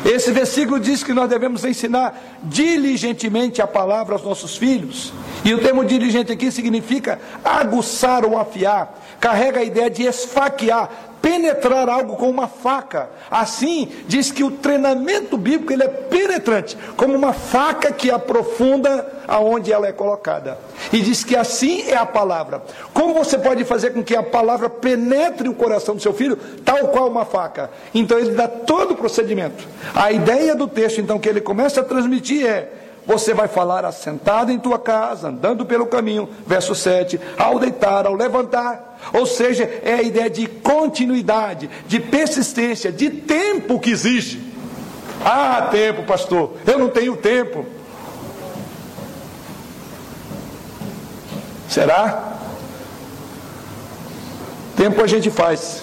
Esse 0.05 0.33
versículo 0.33 0.81
diz 0.81 1.03
que 1.03 1.13
nós 1.13 1.29
devemos 1.29 1.65
ensinar 1.65 2.39
diligentemente 2.43 3.61
a 3.61 3.67
palavra 3.67 4.15
aos 4.15 4.25
nossos 4.25 4.57
filhos. 4.57 5.13
E 5.45 5.53
o 5.53 5.59
termo 5.59 5.85
diligente 5.85 6.33
aqui 6.33 6.51
significa 6.51 7.19
aguçar 7.45 8.25
ou 8.25 8.39
afiar. 8.39 8.99
Carrega 9.21 9.61
a 9.61 9.65
ideia 9.65 9.91
de 9.91 10.05
esfaquear, 10.05 10.89
penetrar 11.21 11.89
algo 11.89 12.17
com 12.17 12.29
uma 12.29 12.49
faca. 12.49 13.11
Assim, 13.31 13.89
diz 14.07 14.31
que 14.31 14.45
o 14.45 14.51
treinamento 14.51 15.37
bíblico 15.37 15.73
ele 15.73 15.85
é 15.85 15.89
penetrante, 15.89 16.77
como 16.97 17.15
uma 17.15 17.33
faca 17.33 17.93
que 17.93 18.11
aprofunda 18.11 19.21
aonde 19.29 19.73
ela 19.73 19.87
é 19.87 19.93
colocada. 19.93 20.59
E 20.93 21.01
diz 21.01 21.23
que 21.23 21.37
assim 21.37 21.83
é 21.89 21.97
a 21.97 22.07
palavra. 22.07 22.63
Como 22.93 23.15
você 23.15 23.39
pode 23.39 23.65
fazer 23.65 23.91
com 23.91 24.03
que 24.03 24.17
a 24.17 24.23
palavra 24.23 24.69
penetre 24.69 25.49
o 25.49 25.55
coração 25.55 25.95
do 25.95 26.03
seu 26.03 26.13
filho, 26.13 26.37
tal 26.65 26.89
qual 26.89 27.09
uma 27.09 27.25
faca? 27.25 27.71
Então 27.95 28.19
ele 28.19 28.31
dá 28.31 28.49
todo 28.49 28.93
o 28.93 28.97
procedimento. 28.97 29.67
A 29.95 30.11
ideia 30.11 30.55
do 30.55 30.67
texto, 30.67 31.01
então, 31.01 31.19
que 31.19 31.29
ele 31.29 31.41
começa 31.41 31.81
a 31.81 31.85
transmitir 31.85 32.47
é 32.47 32.80
você 33.07 33.35
vai 33.35 33.49
falar 33.49 33.85
assentado 33.85 34.53
em 34.53 34.59
tua 34.59 34.79
casa, 34.79 35.29
andando 35.29 35.65
pelo 35.65 35.87
caminho, 35.87 36.29
verso 36.47 36.75
7, 36.75 37.21
ao 37.39 37.59
deitar, 37.59 38.07
ao 38.07 38.15
levantar. 38.15 38.99
Ou 39.13 39.27
seja, 39.27 39.65
é 39.83 39.95
a 39.95 40.03
ideia 40.03 40.31
de 40.31 40.47
continuidade, 40.47 41.71
de 41.87 41.99
persistência, 41.99 42.93
de 42.93 43.11
tempo 43.11 43.81
que 43.81 43.91
exige. 43.91 44.51
Ah, 45.25 45.69
tempo, 45.71 46.03
pastor, 46.05 46.53
eu 46.67 46.79
não 46.79 46.89
tenho 46.89 47.17
tempo. 47.17 47.67
Será? 51.69 52.37
Tempo 54.77 55.03
a 55.03 55.07
gente 55.07 55.31
faz. 55.31 55.83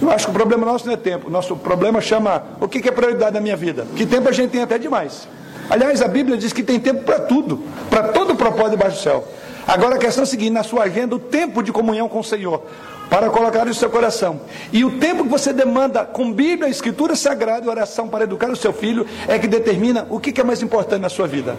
Eu 0.00 0.10
acho 0.10 0.26
que 0.26 0.30
o 0.30 0.34
problema 0.34 0.64
nosso 0.64 0.86
não 0.86 0.92
é 0.92 0.96
tempo. 0.96 1.28
Nosso 1.28 1.56
problema 1.56 2.00
chama 2.00 2.44
o 2.60 2.68
que 2.68 2.86
é 2.86 2.92
prioridade 2.92 3.34
na 3.34 3.40
minha 3.40 3.56
vida. 3.56 3.86
Que 3.96 4.06
tempo 4.06 4.28
a 4.28 4.32
gente 4.32 4.50
tem 4.50 4.62
até 4.62 4.78
demais. 4.78 5.26
Aliás, 5.70 6.02
a 6.02 6.08
Bíblia 6.08 6.36
diz 6.36 6.52
que 6.52 6.64
tem 6.64 6.80
tempo 6.80 7.04
para 7.04 7.20
tudo, 7.20 7.62
para 7.88 8.08
todo 8.08 8.34
propósito 8.34 8.70
debaixo 8.70 8.96
do 8.96 9.02
céu. 9.02 9.28
Agora 9.66 9.94
a 9.94 9.98
questão 9.98 10.22
é 10.22 10.24
a 10.24 10.26
seguinte: 10.26 10.50
na 10.50 10.64
sua 10.64 10.82
agenda, 10.82 11.14
o 11.14 11.18
tempo 11.18 11.62
de 11.62 11.70
comunhão 11.70 12.08
com 12.08 12.18
o 12.18 12.24
Senhor, 12.24 12.64
para 13.08 13.30
colocar 13.30 13.64
no 13.64 13.72
seu 13.72 13.88
coração. 13.88 14.40
E 14.72 14.84
o 14.84 14.98
tempo 14.98 15.22
que 15.22 15.28
você 15.28 15.52
demanda 15.52 16.04
com 16.04 16.32
Bíblia, 16.32 16.68
Escritura 16.68 17.14
Sagrada 17.14 17.66
e 17.66 17.68
oração 17.68 18.08
para 18.08 18.24
educar 18.24 18.50
o 18.50 18.56
seu 18.56 18.72
filho, 18.72 19.06
é 19.28 19.38
que 19.38 19.46
determina 19.46 20.08
o 20.10 20.18
que 20.18 20.40
é 20.40 20.44
mais 20.44 20.60
importante 20.60 21.02
na 21.02 21.08
sua 21.08 21.28
vida. 21.28 21.56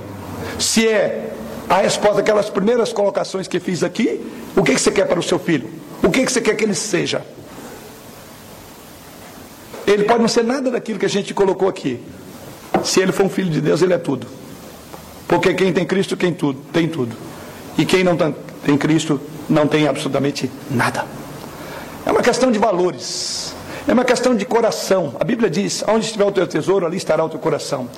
Se 0.59 0.87
é 0.87 1.31
a 1.69 1.77
resposta 1.77 2.19
aquelas 2.19 2.49
primeiras 2.49 2.91
colocações 2.91 3.47
que 3.47 3.61
fiz 3.61 3.81
aqui, 3.81 4.21
o 4.57 4.61
que 4.61 4.77
você 4.77 4.91
quer 4.91 5.07
para 5.07 5.19
o 5.19 5.23
seu 5.23 5.39
filho? 5.39 5.69
O 6.03 6.09
que 6.09 6.25
você 6.25 6.41
quer 6.41 6.55
que 6.55 6.65
ele 6.65 6.75
seja? 6.75 7.21
Ele 9.87 10.03
pode 10.03 10.19
não 10.19 10.27
ser 10.27 10.43
nada 10.43 10.69
daquilo 10.69 10.99
que 10.99 11.05
a 11.05 11.09
gente 11.09 11.33
colocou 11.33 11.69
aqui, 11.69 11.99
se 12.83 12.99
ele 12.99 13.11
for 13.11 13.25
um 13.25 13.29
filho 13.29 13.49
de 13.49 13.61
Deus, 13.61 13.81
ele 13.81 13.93
é 13.93 13.97
tudo. 13.97 14.27
Porque 15.27 15.53
quem 15.53 15.71
tem 15.71 15.85
Cristo 15.85 16.17
tem 16.17 16.33
tudo, 16.33 16.59
tem 16.73 16.87
tudo. 16.87 17.15
E 17.77 17.85
quem 17.85 18.03
não 18.03 18.17
tem 18.17 18.77
Cristo 18.77 19.19
não 19.49 19.65
tem 19.65 19.87
absolutamente 19.87 20.51
nada. 20.69 21.05
É 22.05 22.11
uma 22.11 22.21
questão 22.21 22.51
de 22.51 22.59
valores. 22.59 23.53
É 23.87 23.93
uma 23.93 24.03
questão 24.03 24.35
de 24.35 24.45
coração. 24.45 25.15
A 25.19 25.23
Bíblia 25.23 25.49
diz: 25.49 25.83
onde 25.87 26.05
estiver 26.05 26.25
o 26.25 26.31
teu 26.31 26.45
tesouro, 26.45 26.85
ali 26.85 26.97
estará 26.97 27.23
o 27.23 27.29
teu 27.29 27.39
coração. 27.39 27.89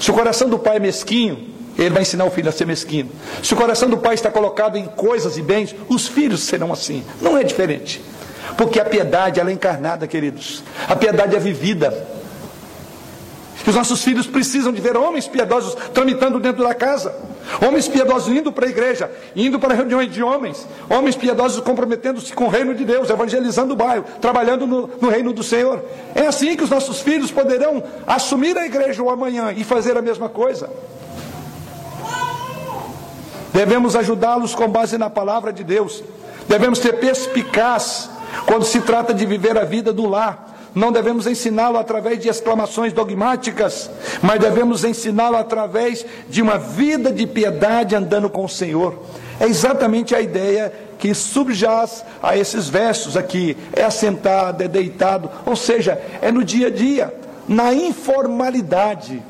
Se 0.00 0.10
o 0.10 0.14
coração 0.14 0.48
do 0.48 0.58
pai 0.58 0.76
é 0.76 0.80
mesquinho, 0.80 1.48
ele 1.78 1.90
vai 1.90 2.02
ensinar 2.02 2.24
o 2.24 2.30
filho 2.30 2.48
a 2.48 2.52
ser 2.52 2.66
mesquinho. 2.66 3.10
Se 3.42 3.54
o 3.54 3.56
coração 3.56 3.88
do 3.88 3.98
pai 3.98 4.14
está 4.14 4.30
colocado 4.30 4.76
em 4.76 4.86
coisas 4.86 5.36
e 5.36 5.42
bens, 5.42 5.74
os 5.88 6.08
filhos 6.08 6.42
serão 6.42 6.72
assim. 6.72 7.04
Não 7.20 7.36
é 7.36 7.44
diferente. 7.44 8.02
Porque 8.56 8.80
a 8.80 8.84
piedade, 8.84 9.38
ela 9.38 9.50
é 9.50 9.52
encarnada, 9.52 10.06
queridos. 10.06 10.64
A 10.88 10.96
piedade 10.96 11.36
é 11.36 11.38
vivida. 11.38 12.17
Os 13.68 13.74
nossos 13.74 14.02
filhos 14.02 14.26
precisam 14.26 14.72
de 14.72 14.80
ver 14.80 14.96
homens 14.96 15.28
piedosos 15.28 15.74
tramitando 15.92 16.40
dentro 16.40 16.64
da 16.64 16.74
casa. 16.74 17.14
Homens 17.60 17.86
piedosos 17.86 18.34
indo 18.34 18.50
para 18.50 18.64
a 18.64 18.70
igreja, 18.70 19.10
indo 19.36 19.58
para 19.58 19.74
reuniões 19.74 20.10
de 20.10 20.22
homens. 20.22 20.66
Homens 20.88 21.14
piedosos 21.14 21.60
comprometendo-se 21.62 22.32
com 22.32 22.44
o 22.44 22.48
reino 22.48 22.74
de 22.74 22.82
Deus, 22.82 23.10
evangelizando 23.10 23.74
o 23.74 23.76
bairro, 23.76 24.06
trabalhando 24.22 24.66
no, 24.66 24.88
no 24.98 25.10
reino 25.10 25.34
do 25.34 25.42
Senhor. 25.42 25.84
É 26.14 26.26
assim 26.26 26.56
que 26.56 26.64
os 26.64 26.70
nossos 26.70 27.02
filhos 27.02 27.30
poderão 27.30 27.82
assumir 28.06 28.56
a 28.56 28.64
igreja 28.64 29.02
o 29.02 29.10
amanhã 29.10 29.52
e 29.54 29.62
fazer 29.64 29.98
a 29.98 30.02
mesma 30.02 30.30
coisa. 30.30 30.70
Devemos 33.52 33.94
ajudá-los 33.94 34.54
com 34.54 34.66
base 34.66 34.96
na 34.96 35.10
palavra 35.10 35.52
de 35.52 35.62
Deus. 35.62 36.02
Devemos 36.48 36.78
ser 36.78 36.94
perspicaz 36.94 38.08
quando 38.46 38.64
se 38.64 38.80
trata 38.80 39.12
de 39.12 39.26
viver 39.26 39.58
a 39.58 39.64
vida 39.64 39.92
do 39.92 40.06
lar 40.08 40.47
não 40.74 40.92
devemos 40.92 41.26
ensiná-lo 41.26 41.78
através 41.78 42.18
de 42.18 42.28
exclamações 42.28 42.92
dogmáticas, 42.92 43.90
mas 44.22 44.40
devemos 44.40 44.84
ensiná-lo 44.84 45.36
através 45.36 46.04
de 46.28 46.42
uma 46.42 46.58
vida 46.58 47.10
de 47.12 47.26
piedade 47.26 47.94
andando 47.94 48.28
com 48.28 48.44
o 48.44 48.48
Senhor. 48.48 49.02
É 49.40 49.46
exatamente 49.46 50.14
a 50.14 50.20
ideia 50.20 50.72
que 50.98 51.14
subjaz 51.14 52.04
a 52.22 52.36
esses 52.36 52.68
versos 52.68 53.16
aqui. 53.16 53.56
É 53.72 53.84
assentado, 53.84 54.62
é 54.62 54.68
deitado, 54.68 55.30
ou 55.46 55.56
seja, 55.56 56.00
é 56.20 56.30
no 56.32 56.44
dia 56.44 56.66
a 56.66 56.70
dia, 56.70 57.14
na 57.46 57.72
informalidade. 57.72 59.22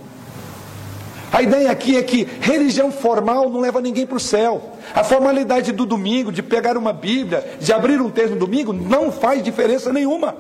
A 1.31 1.43
ideia 1.43 1.71
aqui 1.71 1.97
é 1.97 2.03
que 2.03 2.27
religião 2.41 2.91
formal 2.91 3.51
não 3.51 3.61
leva 3.61 3.83
ninguém 3.83 4.07
para 4.07 4.17
o 4.17 4.21
céu. 4.21 4.73
A 4.95 5.05
formalidade 5.05 5.73
do 5.73 5.85
domingo, 5.85 6.33
de 6.33 6.43
pegar 6.43 6.77
uma 6.79 6.93
Bíblia, 6.93 7.45
de 7.61 7.71
abrir 7.71 8.01
um 8.01 8.09
texto 8.09 8.31
no 8.31 8.41
domingo, 8.41 8.73
não 8.73 9.13
faz 9.13 9.43
diferença 9.43 9.93
nenhuma. 9.93 10.35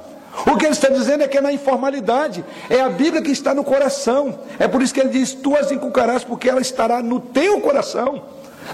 O 0.47 0.57
que 0.57 0.65
ele 0.65 0.73
está 0.73 0.89
dizendo 0.89 1.25
é 1.25 1.29
que 1.29 1.39
é 1.39 1.41
na 1.41 1.53
informalidade, 1.53 2.45
é 2.71 2.81
a 2.81 2.89
Bíblia 2.89 3.23
que 3.23 3.31
está 3.31 3.55
no 3.55 3.65
coração. 3.65 4.39
É 4.59 4.69
por 4.69 4.83
isso 4.83 4.95
que 4.95 5.01
ele 5.01 5.11
diz: 5.11 5.35
Tu 5.35 5.57
as 5.57 5.71
inculcarás, 5.71 6.25
porque 6.25 6.49
ela 6.49 6.61
estará 6.61 7.03
no 7.03 7.21
teu 7.21 7.61
coração. 7.61 8.23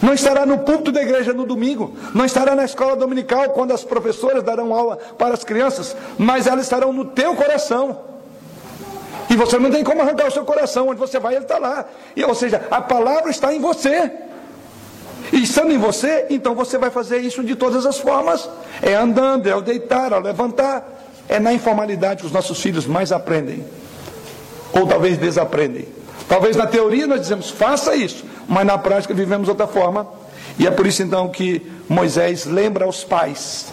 Não 0.03 0.13
estará 0.13 0.45
no 0.45 0.59
púlpito 0.59 0.91
da 0.91 1.01
igreja 1.03 1.33
no 1.33 1.47
domingo, 1.47 1.95
não 2.13 2.25
estará 2.25 2.57
na 2.57 2.65
escola 2.65 2.97
dominical 2.97 3.51
quando 3.51 3.73
as 3.73 3.85
professoras 3.85 4.43
darão 4.43 4.75
aula 4.75 4.97
para 5.17 5.35
as 5.35 5.45
crianças, 5.45 5.97
mas 6.19 6.49
elas 6.49 6.65
estarão 6.65 6.93
no 6.93 7.05
teu 7.05 7.37
coração. 7.37 8.01
E 9.31 9.37
você 9.37 9.59
não 9.59 9.71
tem 9.71 9.85
como 9.85 10.03
arrancar 10.03 10.27
o 10.27 10.31
seu 10.31 10.45
coração, 10.45 10.89
onde 10.89 10.99
você 10.99 11.19
vai, 11.19 11.35
ele 11.35 11.45
está 11.45 11.59
lá. 11.59 11.87
E, 12.15 12.25
ou 12.25 12.35
seja, 12.35 12.67
a 12.71 12.81
palavra 12.81 13.31
está 13.31 13.55
em 13.55 13.61
você. 13.61 14.11
E 15.33 15.43
estando 15.43 15.73
em 15.73 15.79
você, 15.79 16.27
então 16.29 16.55
você 16.55 16.77
vai 16.77 16.91
fazer 16.91 17.19
isso 17.19 17.43
de 17.43 17.57
todas 17.57 17.87
as 17.87 17.99
formas: 17.99 18.49
é 18.83 18.95
andando, 18.95 19.49
é 19.49 19.53
ao 19.53 19.63
deitar, 19.63 20.13
ao 20.13 20.21
levantar, 20.21 21.04
é 21.29 21.39
na 21.41 21.53
informalidade 21.53 22.21
que 22.21 22.27
os 22.27 22.33
nossos 22.33 22.61
filhos 22.61 22.87
mais 22.87 23.13
aprendem. 23.13 23.65
Ou 24.73 24.87
talvez 24.87 25.17
desaprendem. 25.19 25.87
Talvez 26.29 26.57
na 26.57 26.67
teoria 26.67 27.07
nós 27.07 27.21
dizemos, 27.21 27.51
faça 27.51 27.95
isso, 27.95 28.25
mas 28.49 28.67
na 28.67 28.79
prática 28.79 29.15
vivemos 29.15 29.49
outra 29.49 29.67
forma. 29.67 30.07
E 30.59 30.67
é 30.67 30.71
por 30.71 30.87
isso 30.87 31.03
então 31.03 31.29
que 31.29 31.63
Moisés 31.89 32.45
lembra 32.45 32.85
aos 32.85 33.05
pais 33.05 33.67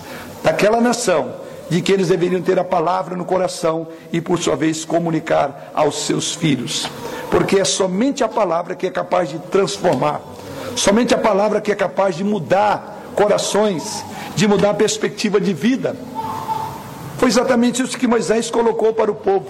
daquela 0.43 0.81
nação 0.81 1.33
de 1.69 1.81
que 1.81 1.91
eles 1.91 2.09
deveriam 2.09 2.41
ter 2.41 2.59
a 2.59 2.63
palavra 2.63 3.15
no 3.15 3.23
coração 3.23 3.87
e, 4.11 4.19
por 4.19 4.37
sua 4.37 4.57
vez, 4.57 4.83
comunicar 4.83 5.71
aos 5.73 6.05
seus 6.05 6.35
filhos. 6.35 6.89
Porque 7.29 7.59
é 7.59 7.63
somente 7.63 8.25
a 8.25 8.27
palavra 8.27 8.75
que 8.75 8.85
é 8.85 8.91
capaz 8.91 9.29
de 9.29 9.39
transformar, 9.39 10.19
somente 10.75 11.13
a 11.13 11.17
palavra 11.17 11.61
que 11.61 11.71
é 11.71 11.75
capaz 11.75 12.17
de 12.17 12.25
mudar 12.25 13.11
corações, 13.15 14.03
de 14.35 14.47
mudar 14.49 14.71
a 14.71 14.73
perspectiva 14.73 15.39
de 15.39 15.53
vida. 15.53 15.95
Foi 17.21 17.27
exatamente 17.27 17.83
isso 17.83 17.99
que 17.99 18.07
Moisés 18.07 18.49
colocou 18.49 18.95
para 18.95 19.11
o 19.11 19.13
povo. 19.13 19.45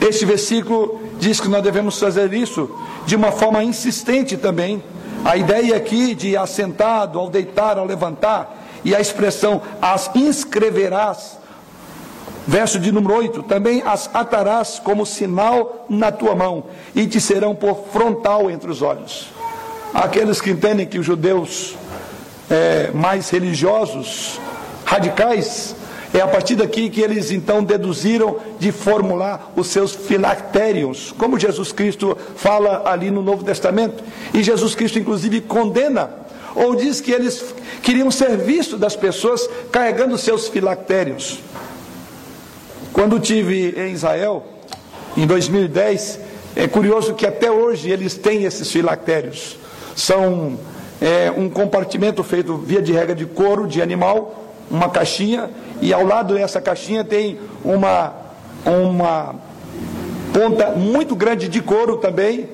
Este 0.00 0.24
versículo 0.24 1.02
diz 1.18 1.38
que 1.38 1.48
nós 1.48 1.62
devemos 1.62 1.98
fazer 1.98 2.32
isso 2.32 2.74
de 3.04 3.14
uma 3.14 3.30
forma 3.30 3.62
insistente 3.62 4.38
também. 4.38 4.82
A 5.22 5.36
ideia 5.36 5.76
aqui 5.76 6.14
de 6.14 6.34
assentado, 6.34 7.18
ao 7.18 7.28
deitar, 7.28 7.76
ao 7.76 7.84
levantar, 7.84 8.56
e 8.82 8.94
a 8.94 9.00
expressão 9.02 9.60
as 9.82 10.10
inscreverás, 10.14 11.36
verso 12.46 12.80
de 12.80 12.90
número 12.90 13.14
8, 13.16 13.42
também 13.42 13.82
as 13.84 14.08
atarás 14.14 14.80
como 14.82 15.04
sinal 15.04 15.84
na 15.90 16.10
tua 16.10 16.34
mão, 16.34 16.64
e 16.94 17.06
te 17.06 17.20
serão 17.20 17.54
por 17.54 17.84
frontal 17.92 18.50
entre 18.50 18.70
os 18.70 18.80
olhos. 18.80 19.28
Aqueles 19.92 20.40
que 20.40 20.50
entendem 20.50 20.86
que 20.86 20.98
os 20.98 21.04
judeus 21.04 21.76
é, 22.50 22.90
mais 22.94 23.28
religiosos 23.28 24.40
radicais, 24.92 25.74
é 26.12 26.20
a 26.20 26.28
partir 26.28 26.54
daqui 26.54 26.90
que 26.90 27.00
eles 27.00 27.30
então 27.30 27.64
deduziram 27.64 28.36
de 28.58 28.70
formular 28.70 29.50
os 29.56 29.68
seus 29.68 29.94
filactérios, 29.94 31.14
como 31.16 31.38
Jesus 31.38 31.72
Cristo 31.72 32.16
fala 32.36 32.82
ali 32.84 33.10
no 33.10 33.22
Novo 33.22 33.42
Testamento. 33.42 34.04
E 34.34 34.42
Jesus 34.42 34.74
Cristo, 34.74 34.98
inclusive, 34.98 35.40
condena, 35.40 36.10
ou 36.54 36.74
diz 36.74 37.00
que 37.00 37.10
eles 37.10 37.54
queriam 37.82 38.10
ser 38.10 38.36
vistos 38.36 38.78
das 38.78 38.94
pessoas 38.94 39.48
carregando 39.70 40.18
seus 40.18 40.48
filactérios. 40.48 41.40
Quando 42.92 43.18
tive 43.18 43.74
em 43.74 43.92
Israel, 43.92 44.44
em 45.16 45.26
2010, 45.26 46.20
é 46.54 46.68
curioso 46.68 47.14
que 47.14 47.26
até 47.26 47.50
hoje 47.50 47.90
eles 47.90 48.14
têm 48.14 48.44
esses 48.44 48.70
filactérios. 48.70 49.56
São 49.96 50.58
é, 51.00 51.30
um 51.30 51.48
compartimento 51.48 52.22
feito 52.22 52.58
via 52.58 52.82
de 52.82 52.92
regra 52.92 53.14
de 53.14 53.24
couro 53.24 53.66
de 53.66 53.80
animal, 53.80 54.41
uma 54.72 54.88
caixinha 54.88 55.50
e 55.82 55.92
ao 55.92 56.04
lado 56.04 56.34
dessa 56.34 56.60
caixinha 56.60 57.04
tem 57.04 57.38
uma, 57.62 58.14
uma 58.64 59.34
ponta 60.32 60.70
muito 60.70 61.14
grande 61.14 61.46
de 61.46 61.60
couro 61.60 61.98
também 61.98 62.48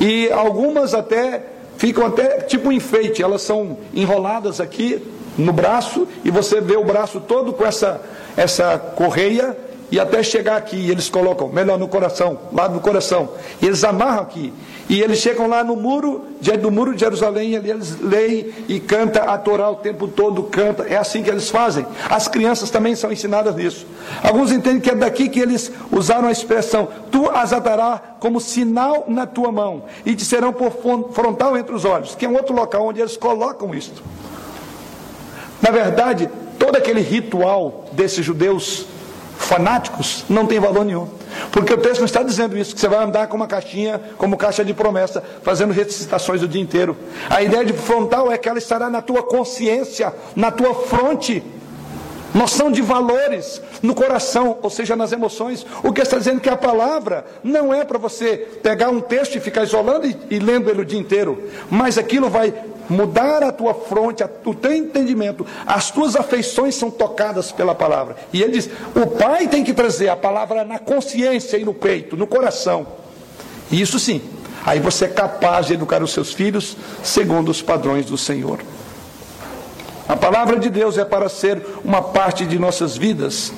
e 0.00 0.30
algumas 0.30 0.94
até 0.94 1.42
ficam 1.76 2.06
até 2.06 2.40
tipo 2.42 2.68
um 2.68 2.72
enfeite, 2.72 3.22
elas 3.22 3.42
são 3.42 3.76
enroladas 3.92 4.60
aqui 4.60 5.02
no 5.36 5.52
braço 5.52 6.06
e 6.24 6.30
você 6.30 6.60
vê 6.60 6.76
o 6.76 6.84
braço 6.84 7.20
todo 7.20 7.52
com 7.52 7.66
essa, 7.66 8.00
essa 8.36 8.78
correia 8.78 9.56
e 9.90 10.00
até 10.00 10.22
chegar 10.22 10.56
aqui, 10.56 10.90
eles 10.90 11.08
colocam, 11.08 11.48
melhor 11.48 11.78
no 11.78 11.88
coração, 11.88 12.38
lá 12.52 12.68
no 12.68 12.80
coração, 12.80 13.30
e 13.60 13.66
eles 13.66 13.84
amarram 13.84 14.22
aqui, 14.22 14.52
e 14.88 15.00
eles 15.00 15.18
chegam 15.18 15.46
lá 15.46 15.64
no 15.64 15.76
muro, 15.76 16.26
diante 16.40 16.60
do 16.60 16.70
muro 16.70 16.94
de 16.94 17.00
Jerusalém, 17.00 17.56
ali 17.56 17.70
eles 17.70 17.98
leem 18.00 18.52
e 18.68 18.78
canta 18.78 19.22
a 19.22 19.38
Torá 19.38 19.70
o 19.70 19.76
tempo 19.76 20.06
todo, 20.08 20.42
canta, 20.44 20.84
é 20.84 20.96
assim 20.96 21.22
que 21.22 21.30
eles 21.30 21.48
fazem. 21.48 21.86
As 22.10 22.28
crianças 22.28 22.70
também 22.70 22.94
são 22.94 23.10
ensinadas 23.10 23.54
nisso. 23.56 23.86
Alguns 24.22 24.52
entendem 24.52 24.80
que 24.80 24.90
é 24.90 24.94
daqui 24.94 25.28
que 25.28 25.40
eles 25.40 25.72
usaram 25.90 26.28
a 26.28 26.32
expressão, 26.32 26.88
tu 27.10 27.30
as 27.30 27.52
atará 27.52 28.00
como 28.20 28.40
sinal 28.40 29.04
na 29.08 29.26
tua 29.26 29.50
mão, 29.50 29.84
e 30.04 30.14
te 30.14 30.24
serão 30.24 30.52
por 30.52 30.72
frontal 31.12 31.56
entre 31.56 31.74
os 31.74 31.84
olhos, 31.84 32.14
que 32.14 32.26
é 32.26 32.28
um 32.28 32.34
outro 32.34 32.54
local 32.54 32.86
onde 32.86 33.00
eles 33.00 33.16
colocam 33.16 33.74
isto. 33.74 34.02
Na 35.62 35.70
verdade, 35.70 36.28
todo 36.58 36.76
aquele 36.76 37.00
ritual 37.00 37.86
desses 37.92 38.24
judeus 38.24 38.86
fanáticos 39.36 40.24
não 40.28 40.46
tem 40.46 40.58
valor 40.58 40.84
nenhum. 40.84 41.08
Porque 41.50 41.72
o 41.72 41.78
texto 41.78 41.98
não 41.98 42.06
está 42.06 42.22
dizendo 42.22 42.56
isso, 42.56 42.74
que 42.74 42.80
você 42.80 42.88
vai 42.88 43.04
andar 43.04 43.26
com 43.26 43.36
uma 43.36 43.46
caixinha, 43.46 44.00
como 44.16 44.36
caixa 44.36 44.64
de 44.64 44.72
promessa, 44.72 45.22
fazendo 45.42 45.72
recitações 45.72 46.42
o 46.42 46.48
dia 46.48 46.62
inteiro. 46.62 46.96
A 47.28 47.42
ideia 47.42 47.64
de 47.64 47.72
frontal 47.72 48.30
é 48.30 48.38
que 48.38 48.48
ela 48.48 48.58
estará 48.58 48.88
na 48.88 49.02
tua 49.02 49.22
consciência, 49.22 50.12
na 50.34 50.50
tua 50.50 50.74
fronte. 50.74 51.42
Noção 52.34 52.68
de 52.68 52.82
valores 52.82 53.62
no 53.80 53.94
coração, 53.94 54.58
ou 54.60 54.68
seja, 54.68 54.96
nas 54.96 55.12
emoções. 55.12 55.64
O 55.84 55.92
que 55.92 56.00
está 56.00 56.18
dizendo 56.18 56.40
que 56.40 56.48
a 56.48 56.56
palavra 56.56 57.24
não 57.44 57.72
é 57.72 57.84
para 57.84 57.96
você 57.96 58.36
pegar 58.60 58.88
um 58.88 59.00
texto 59.00 59.36
e 59.36 59.40
ficar 59.40 59.62
isolando 59.62 60.04
e, 60.06 60.16
e 60.30 60.38
lendo 60.40 60.68
ele 60.68 60.80
o 60.80 60.84
dia 60.84 60.98
inteiro, 60.98 61.48
mas 61.70 61.96
aquilo 61.96 62.28
vai 62.28 62.52
mudar 62.88 63.42
a 63.42 63.52
tua 63.52 63.74
fronte, 63.74 64.24
o 64.44 64.54
teu 64.54 64.72
entendimento, 64.72 65.46
as 65.66 65.90
tuas 65.90 66.16
afeições 66.16 66.74
são 66.74 66.90
tocadas 66.90 67.52
pela 67.52 67.74
palavra. 67.74 68.16
E 68.32 68.42
ele 68.42 68.52
diz: 68.52 68.68
o 68.94 69.06
pai 69.06 69.48
tem 69.48 69.64
que 69.64 69.74
trazer 69.74 70.08
a 70.08 70.16
palavra 70.16 70.64
na 70.64 70.78
consciência 70.78 71.56
e 71.56 71.64
no 71.64 71.74
peito, 71.74 72.16
no 72.16 72.26
coração. 72.26 72.86
Isso 73.70 73.98
sim, 73.98 74.22
aí 74.64 74.80
você 74.80 75.06
é 75.06 75.08
capaz 75.08 75.66
de 75.66 75.74
educar 75.74 76.02
os 76.02 76.12
seus 76.12 76.32
filhos 76.32 76.76
segundo 77.02 77.50
os 77.50 77.62
padrões 77.62 78.06
do 78.06 78.18
Senhor. 78.18 78.60
A 80.06 80.16
palavra 80.16 80.58
de 80.58 80.68
Deus 80.68 80.98
é 80.98 81.04
para 81.04 81.28
ser 81.28 81.64
uma 81.82 82.02
parte 82.02 82.44
de 82.44 82.58
nossas 82.58 82.96
vidas 82.96 83.52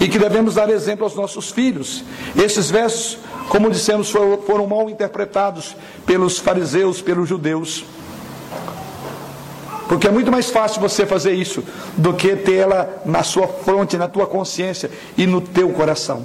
e 0.00 0.08
que 0.08 0.18
devemos 0.18 0.56
dar 0.56 0.68
exemplo 0.68 1.04
aos 1.04 1.14
nossos 1.14 1.52
filhos. 1.52 2.02
Esses 2.36 2.68
versos, 2.68 3.18
como 3.48 3.70
dissemos, 3.70 4.10
foram 4.10 4.66
mal 4.66 4.90
interpretados 4.90 5.76
pelos 6.04 6.38
fariseus, 6.38 7.00
pelos 7.00 7.28
judeus. 7.28 7.84
Porque 9.92 10.08
é 10.08 10.10
muito 10.10 10.32
mais 10.32 10.48
fácil 10.48 10.80
você 10.80 11.04
fazer 11.04 11.34
isso 11.34 11.62
do 11.98 12.14
que 12.14 12.34
tê-la 12.34 12.88
na 13.04 13.22
sua 13.22 13.46
fronte, 13.46 13.98
na 13.98 14.08
tua 14.08 14.26
consciência 14.26 14.90
e 15.18 15.26
no 15.26 15.38
teu 15.38 15.68
coração. 15.68 16.24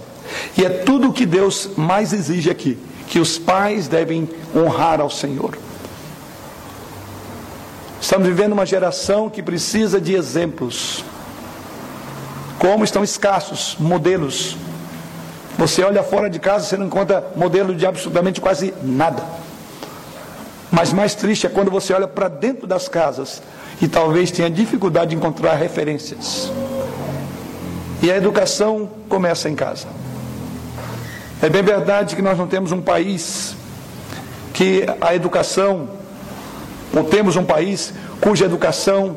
E 0.57 0.63
é 0.63 0.70
tudo 0.70 1.09
o 1.09 1.13
que 1.13 1.26
Deus 1.26 1.72
mais 1.76 2.13
exige 2.13 2.49
aqui, 2.49 2.78
que 3.07 3.20
os 3.20 3.38
pais 3.38 3.89
devem 3.89 4.30
honrar 4.55 5.01
ao 5.01 5.09
Senhor. 5.09 5.57
Estamos 7.99 8.26
vivendo 8.26 8.53
uma 8.53 8.65
geração 8.65 9.30
que 9.30 9.43
precisa 9.43 9.99
de 9.99 10.15
exemplos. 10.15 11.03
Como 12.57 12.86
estão 12.86 13.03
escassos 13.03 13.76
modelos. 13.78 14.55
Você 15.57 15.84
olha 15.84 16.03
fora 16.03 16.30
de 16.30 16.39
casa, 16.39 16.63
você 16.63 16.78
não 16.78 16.86
encontra 16.86 17.34
modelo 17.36 17.76
de 17.76 17.86
absolutamente 17.86 18.39
quase 18.39 18.74
nada. 18.82 19.22
Mas 20.72 20.91
mais 20.91 21.15
triste 21.15 21.45
é 21.45 21.49
quando 21.49 21.72
você 21.72 21.93
olha 21.93 22.07
para 22.07 22.28
dentro 22.28 22.68
das 22.68 22.88
casas 22.88 23.41
e 23.82 23.88
talvez 23.88 24.32
tenha 24.32 24.49
dificuldade 24.49 25.11
de 25.11 25.15
encontrar 25.15 25.55
referências. 25.55 26.51
E 28.01 28.11
a 28.11 28.18
educação 28.18 28.89
começa 29.07 29.49
em 29.49 29.55
casa. 29.55 29.88
É 31.41 31.49
bem 31.49 31.63
verdade 31.63 32.15
que 32.15 32.22
nós 32.22 32.38
não 32.38 32.47
temos 32.47 32.72
um 32.72 32.82
país 32.82 33.55
que 34.53 34.86
a 34.99 35.13
educação, 35.13 35.88
ou 36.95 37.03
temos 37.03 37.36
um 37.36 37.43
país 37.43 37.93
cuja 38.20 38.45
educação 38.45 39.15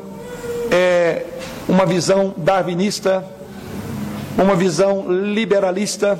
é 0.69 1.25
uma 1.67 1.85
visão 1.85 2.33
darwinista, 2.37 3.25
uma 4.37 4.55
visão 4.55 5.05
liberalista, 5.11 6.17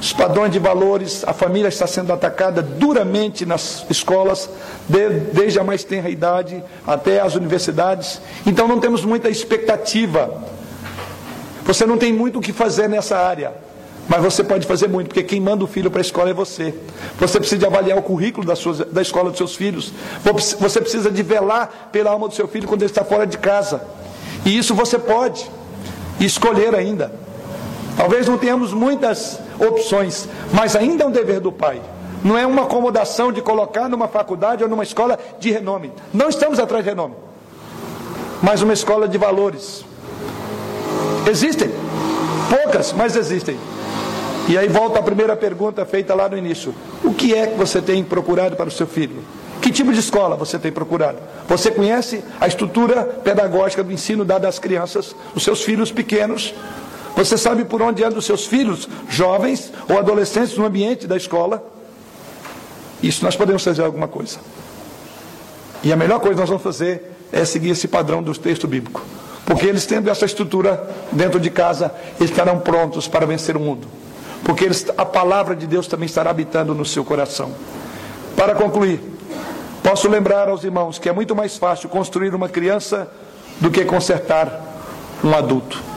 os 0.00 0.14
padrões 0.14 0.50
de 0.50 0.58
valores, 0.58 1.22
a 1.26 1.34
família 1.34 1.68
está 1.68 1.86
sendo 1.86 2.10
atacada 2.10 2.62
duramente 2.62 3.44
nas 3.44 3.84
escolas, 3.90 4.48
desde 4.88 5.58
a 5.58 5.64
mais 5.64 5.84
tenra 5.84 6.08
idade 6.08 6.64
até 6.86 7.20
as 7.20 7.34
universidades. 7.34 8.18
Então 8.46 8.66
não 8.66 8.80
temos 8.80 9.04
muita 9.04 9.28
expectativa. 9.28 10.42
Você 11.64 11.84
não 11.84 11.98
tem 11.98 12.14
muito 12.14 12.38
o 12.38 12.42
que 12.42 12.50
fazer 12.50 12.88
nessa 12.88 13.18
área, 13.18 13.52
mas 14.08 14.22
você 14.22 14.42
pode 14.42 14.66
fazer 14.66 14.88
muito, 14.88 15.08
porque 15.08 15.22
quem 15.22 15.38
manda 15.38 15.64
o 15.64 15.66
filho 15.66 15.90
para 15.90 16.00
a 16.00 16.02
escola 16.02 16.30
é 16.30 16.34
você. 16.34 16.74
Você 17.18 17.38
precisa 17.38 17.66
avaliar 17.66 17.98
o 17.98 18.02
currículo 18.02 18.46
da, 18.46 18.56
sua, 18.56 18.86
da 18.86 19.02
escola 19.02 19.28
dos 19.28 19.36
seus 19.36 19.54
filhos. 19.54 19.92
Você 20.58 20.80
precisa 20.80 21.10
de 21.10 21.22
velar 21.22 21.90
pela 21.92 22.10
alma 22.10 22.26
do 22.26 22.34
seu 22.34 22.48
filho 22.48 22.66
quando 22.66 22.80
ele 22.80 22.90
está 22.90 23.04
fora 23.04 23.26
de 23.26 23.36
casa. 23.36 23.82
E 24.46 24.56
isso 24.56 24.74
você 24.74 24.98
pode 24.98 25.48
escolher 26.18 26.74
ainda. 26.74 27.12
Talvez 27.98 28.26
não 28.26 28.38
tenhamos 28.38 28.72
muitas 28.72 29.38
opções, 29.60 30.28
mas 30.52 30.74
ainda 30.74 31.04
é 31.04 31.06
um 31.06 31.10
dever 31.10 31.40
do 31.40 31.52
pai. 31.52 31.80
Não 32.22 32.36
é 32.36 32.46
uma 32.46 32.62
acomodação 32.62 33.32
de 33.32 33.40
colocar 33.40 33.88
numa 33.88 34.08
faculdade 34.08 34.62
ou 34.62 34.68
numa 34.68 34.82
escola 34.82 35.18
de 35.38 35.50
renome. 35.50 35.92
Não 36.12 36.28
estamos 36.28 36.58
atrás 36.58 36.84
de 36.84 36.90
renome, 36.90 37.14
mas 38.42 38.62
uma 38.62 38.72
escola 38.72 39.08
de 39.08 39.16
valores. 39.16 39.84
Existem, 41.28 41.70
poucas, 42.48 42.92
mas 42.92 43.16
existem. 43.16 43.56
E 44.48 44.58
aí 44.58 44.68
volta 44.68 44.98
a 44.98 45.02
primeira 45.02 45.36
pergunta 45.36 45.84
feita 45.86 46.14
lá 46.14 46.28
no 46.28 46.36
início: 46.36 46.74
o 47.04 47.14
que 47.14 47.34
é 47.34 47.46
que 47.46 47.56
você 47.56 47.80
tem 47.80 48.02
procurado 48.02 48.56
para 48.56 48.68
o 48.68 48.70
seu 48.70 48.86
filho? 48.86 49.22
Que 49.60 49.70
tipo 49.70 49.92
de 49.92 50.00
escola 50.00 50.36
você 50.36 50.58
tem 50.58 50.72
procurado? 50.72 51.18
Você 51.46 51.70
conhece 51.70 52.24
a 52.40 52.46
estrutura 52.46 53.04
pedagógica 53.04 53.84
do 53.84 53.92
ensino 53.92 54.24
dado 54.24 54.46
às 54.46 54.58
crianças, 54.58 55.14
os 55.34 55.44
seus 55.44 55.62
filhos 55.62 55.92
pequenos? 55.92 56.54
Você 57.16 57.36
sabe 57.36 57.64
por 57.64 57.82
onde 57.82 58.02
andam 58.02 58.18
os 58.18 58.24
seus 58.24 58.46
filhos, 58.46 58.88
jovens 59.08 59.72
ou 59.88 59.98
adolescentes, 59.98 60.56
no 60.56 60.64
ambiente 60.64 61.06
da 61.06 61.16
escola? 61.16 61.62
Isso 63.02 63.24
nós 63.24 63.36
podemos 63.36 63.62
fazer 63.62 63.82
alguma 63.82 64.08
coisa. 64.08 64.38
E 65.82 65.92
a 65.92 65.96
melhor 65.96 66.20
coisa 66.20 66.34
que 66.34 66.40
nós 66.40 66.48
vamos 66.48 66.62
fazer 66.62 67.16
é 67.32 67.44
seguir 67.44 67.70
esse 67.70 67.88
padrão 67.88 68.22
do 68.22 68.32
texto 68.34 68.66
bíblico. 68.68 69.02
Porque 69.46 69.66
eles 69.66 69.86
tendo 69.86 70.08
essa 70.08 70.24
estrutura 70.24 70.88
dentro 71.10 71.40
de 71.40 71.50
casa, 71.50 71.92
eles 72.18 72.30
estarão 72.30 72.60
prontos 72.60 73.08
para 73.08 73.26
vencer 73.26 73.56
o 73.56 73.60
mundo. 73.60 73.88
Porque 74.44 74.64
eles, 74.64 74.86
a 74.96 75.04
palavra 75.04 75.56
de 75.56 75.66
Deus 75.66 75.86
também 75.86 76.06
estará 76.06 76.30
habitando 76.30 76.74
no 76.74 76.84
seu 76.84 77.04
coração. 77.04 77.50
Para 78.36 78.54
concluir, 78.54 79.00
posso 79.82 80.08
lembrar 80.08 80.48
aos 80.48 80.62
irmãos 80.62 80.98
que 80.98 81.08
é 81.08 81.12
muito 81.12 81.34
mais 81.34 81.56
fácil 81.56 81.88
construir 81.88 82.34
uma 82.34 82.48
criança 82.48 83.10
do 83.60 83.70
que 83.70 83.84
consertar 83.84 84.60
um 85.24 85.34
adulto. 85.34 85.89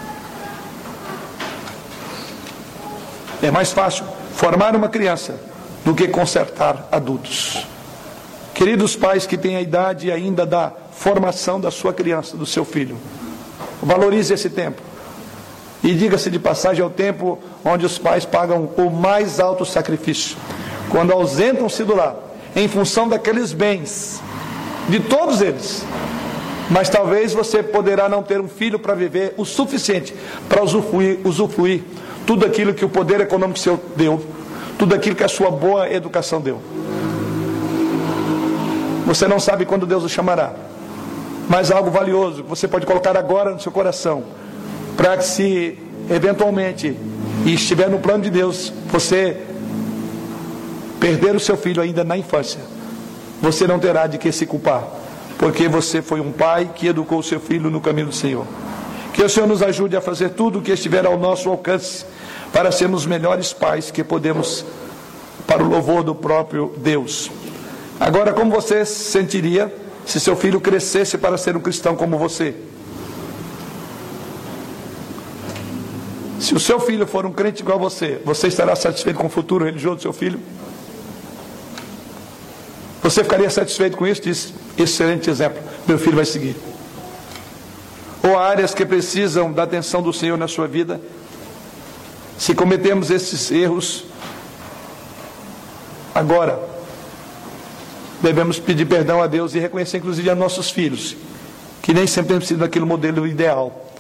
É 3.44 3.52
mais 3.52 3.74
fácil 3.74 4.06
formar 4.36 4.74
uma 4.74 4.88
criança 4.88 5.38
do 5.84 5.94
que 5.94 6.08
consertar 6.08 6.88
adultos. 6.90 7.68
Queridos 8.54 8.96
pais 8.96 9.28
que 9.28 9.38
têm 9.38 9.58
a 9.58 9.62
idade 9.62 10.10
ainda 10.10 10.46
da 10.46 10.72
formação 10.94 11.60
da 11.60 11.70
sua 11.70 11.92
criança, 11.94 12.38
do 12.38 12.46
seu 12.46 12.64
filho, 12.64 12.98
valorize 13.82 14.34
esse 14.34 14.50
tempo. 14.50 14.82
E 15.84 15.94
diga-se 15.94 16.32
de 16.32 16.40
passagem, 16.40 16.82
é 16.82 16.86
o 16.86 16.90
tempo 16.90 17.38
onde 17.66 17.86
os 17.86 17.98
pais 17.98 18.24
pagam 18.24 18.70
o 18.78 18.90
mais 18.90 19.42
alto 19.42 19.66
sacrifício. 19.66 20.38
Quando 20.90 21.12
ausentam-se 21.12 21.84
do 21.84 21.98
lar, 21.98 22.16
em 22.56 22.70
função 22.70 23.10
daqueles 23.10 23.52
bens, 23.52 24.22
de 24.88 25.02
todos 25.02 25.42
eles. 25.42 25.84
Mas 26.70 26.88
talvez 26.88 27.34
você 27.34 27.62
poderá 27.62 28.08
não 28.08 28.24
ter 28.24 28.40
um 28.40 28.48
filho 28.48 28.80
para 28.80 28.96
viver 28.96 29.34
o 29.36 29.44
suficiente 29.44 30.16
para 30.48 30.64
usufruir, 30.64 31.20
usufruir 31.26 31.84
tudo 32.26 32.46
aquilo 32.46 32.74
que 32.74 32.86
o 32.86 32.90
poder 32.90 33.22
econômico 33.22 33.60
seu 33.60 33.80
deu, 33.96 34.24
tudo 34.78 34.96
aquilo 34.96 35.16
que 35.16 35.24
a 35.24 35.28
sua 35.28 35.52
boa 35.52 35.90
educação 35.92 36.42
deu. 36.42 36.62
Você 39.06 39.28
não 39.28 39.40
sabe 39.40 39.66
quando 39.66 39.86
Deus 39.86 40.04
o 40.04 40.10
chamará, 40.10 40.54
mas 41.50 41.72
algo 41.72 41.92
valioso 41.92 42.44
que 42.44 42.50
você 42.50 42.68
pode 42.68 42.86
colocar 42.86 43.18
agora 43.18 43.52
no 43.52 43.60
seu 43.60 43.72
coração, 43.72 44.24
para 44.96 45.18
que 45.18 45.26
se 45.26 45.78
eventualmente 46.10 46.98
e 47.46 47.54
estiver 47.54 47.90
no 47.90 48.00
plano 48.00 48.24
de 48.24 48.30
Deus, 48.30 48.72
você 48.88 49.42
perder 51.00 51.36
o 51.36 51.40
seu 51.40 51.58
filho 51.58 51.82
ainda 51.82 52.04
na 52.04 52.18
infância, 52.18 52.62
você 53.42 53.68
não 53.68 53.78
terá 53.78 54.08
de 54.08 54.18
que 54.18 54.32
se 54.32 54.46
culpar, 54.46 54.84
porque 55.38 55.68
você 55.68 56.02
foi 56.02 56.22
um 56.22 56.32
pai 56.32 56.70
que 56.74 56.88
educou 56.88 57.20
o 57.20 57.24
seu 57.24 57.40
filho 57.42 57.70
no 57.70 57.82
caminho 57.82 58.08
do 58.08 58.16
Senhor. 58.16 58.46
Que 59.14 59.24
o 59.24 59.30
Senhor 59.30 59.48
nos 59.48 59.62
ajude 59.62 59.96
a 59.96 60.02
fazer 60.02 60.30
tudo 60.30 60.60
o 60.60 60.62
que 60.62 60.72
estiver 60.72 61.06
ao 61.06 61.18
nosso 61.18 61.50
alcance 61.50 62.04
para 62.52 62.72
sermos 62.72 63.06
melhores 63.06 63.54
pais 63.54 63.92
que 63.92 64.04
podemos 64.04 64.66
para 65.46 65.64
o 65.64 65.68
louvor 65.68 66.04
do 66.04 66.16
próprio 66.16 66.74
Deus. 66.78 67.30
Agora, 68.00 68.34
como 68.34 68.52
você 68.52 68.84
se 68.86 69.12
sentiria 69.12 69.74
se 70.06 70.20
seu 70.20 70.36
filho 70.36 70.60
crescesse 70.60 71.18
para 71.18 71.38
ser 71.38 71.56
um 71.56 71.60
cristão 71.60 71.96
como 71.96 72.18
você? 72.18 72.56
Se 76.40 76.54
o 76.54 76.60
seu 76.60 76.80
filho 76.80 77.08
for 77.08 77.26
um 77.26 77.32
crente 77.32 77.62
igual 77.62 77.78
a 77.78 77.82
você, 77.82 78.20
você 78.26 78.48
estará 78.48 78.76
satisfeito 78.76 79.18
com 79.18 79.28
o 79.28 79.30
futuro 79.30 79.64
religioso 79.64 79.98
do 79.98 80.02
seu 80.02 80.14
filho? 80.14 80.40
Você 83.02 83.24
ficaria 83.24 83.50
satisfeito 83.50 83.96
com 83.96 84.08
isso? 84.08 84.22
Diz, 84.22 84.54
excelente 84.78 85.30
exemplo. 85.30 85.62
Meu 85.88 85.98
filho 86.00 86.16
vai 86.16 86.26
seguir 86.26 86.73
ou 88.24 88.40
áreas 88.40 88.74
que 88.74 88.86
precisam 88.86 89.52
da 89.52 89.64
atenção 89.64 90.02
do 90.02 90.14
Senhor 90.14 90.38
na 90.38 90.48
sua 90.48 90.66
vida. 90.66 91.00
Se 92.38 92.56
cometemos 92.56 93.12
esses 93.12 93.52
erros, 93.52 94.06
agora 96.16 96.58
devemos 98.22 98.58
pedir 98.58 98.86
perdão 98.86 99.22
a 99.22 99.28
Deus 99.28 99.54
e 99.54 99.60
reconhecer, 99.60 99.98
inclusive, 99.98 100.30
a 100.30 100.36
nossos 100.36 100.72
filhos, 100.72 101.18
que 101.82 101.94
nem 101.94 102.08
sempre 102.08 102.38
têm 102.38 102.48
sido 102.48 102.64
aquele 102.64 102.86
modelo 102.86 103.28
ideal. 103.28 103.92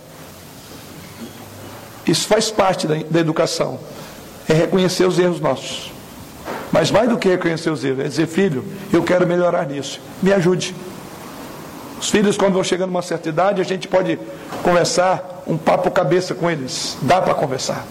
Isso 2.07 2.25
faz 2.27 2.49
parte 2.49 2.87
da, 2.87 2.95
da 2.95 3.19
educação, 3.19 3.79
é 4.47 4.53
reconhecer 4.53 5.05
os 5.05 5.19
erros 5.19 5.41
nossos. 5.41 5.91
Mas 6.71 6.89
mais 6.89 7.09
do 7.09 7.17
que 7.17 7.27
reconhecer 7.29 7.69
os 7.69 7.83
erros, 7.83 7.99
é 7.99 8.07
dizer, 8.07 8.27
filho, 8.27 8.65
eu 8.91 9.03
quero 9.03 9.27
melhorar 9.27 9.67
nisso, 9.67 9.99
me 10.21 10.31
ajude. 10.31 10.73
Os 12.03 12.09
filhos, 12.09 12.35
quando 12.35 12.55
vão 12.55 12.63
chegando 12.65 12.89
a 12.89 12.91
uma 12.91 13.01
certa 13.01 13.29
idade, 13.29 13.61
a 13.61 13.63
gente 13.63 13.87
pode 13.87 14.19
conversar 14.61 15.41
um 15.47 15.57
papo 15.57 15.89
cabeça 15.89 16.35
com 16.35 16.51
eles. 16.51 16.97
Dá 17.01 17.21
para 17.21 17.33
conversar. 17.33 17.85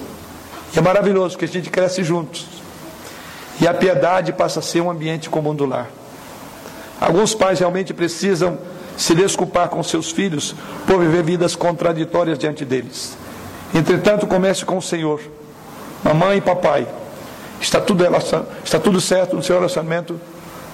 E 0.76 0.78
é 0.78 0.82
maravilhoso 0.82 1.38
que 1.38 1.46
a 1.46 1.48
gente 1.48 1.70
cresce 1.70 2.04
juntos. 2.04 2.46
E 3.58 3.66
a 3.66 3.72
piedade 3.72 4.30
passa 4.34 4.58
a 4.58 4.62
ser 4.62 4.82
um 4.82 4.90
ambiente 4.90 5.30
comum 5.30 5.54
do 5.54 5.64
lar. 5.64 5.88
Alguns 7.00 7.34
pais 7.34 7.60
realmente 7.60 7.94
precisam 7.94 8.58
se 8.98 9.14
desculpar 9.14 9.70
com 9.70 9.82
seus 9.82 10.10
filhos 10.10 10.54
por 10.86 10.98
viver 11.00 11.22
vidas 11.22 11.56
contraditórias 11.56 12.38
diante 12.38 12.66
deles. 12.66 13.16
Entretanto, 13.74 14.26
comece 14.26 14.62
com 14.62 14.76
o 14.76 14.82
Senhor. 14.82 15.22
Mamãe 16.04 16.36
e 16.36 16.42
papai, 16.42 16.86
está 17.62 17.80
tudo, 17.80 18.04
está 18.62 18.78
tudo 18.78 19.00
certo 19.00 19.34
no 19.34 19.42
seu 19.42 19.56
relacionamento 19.56 20.20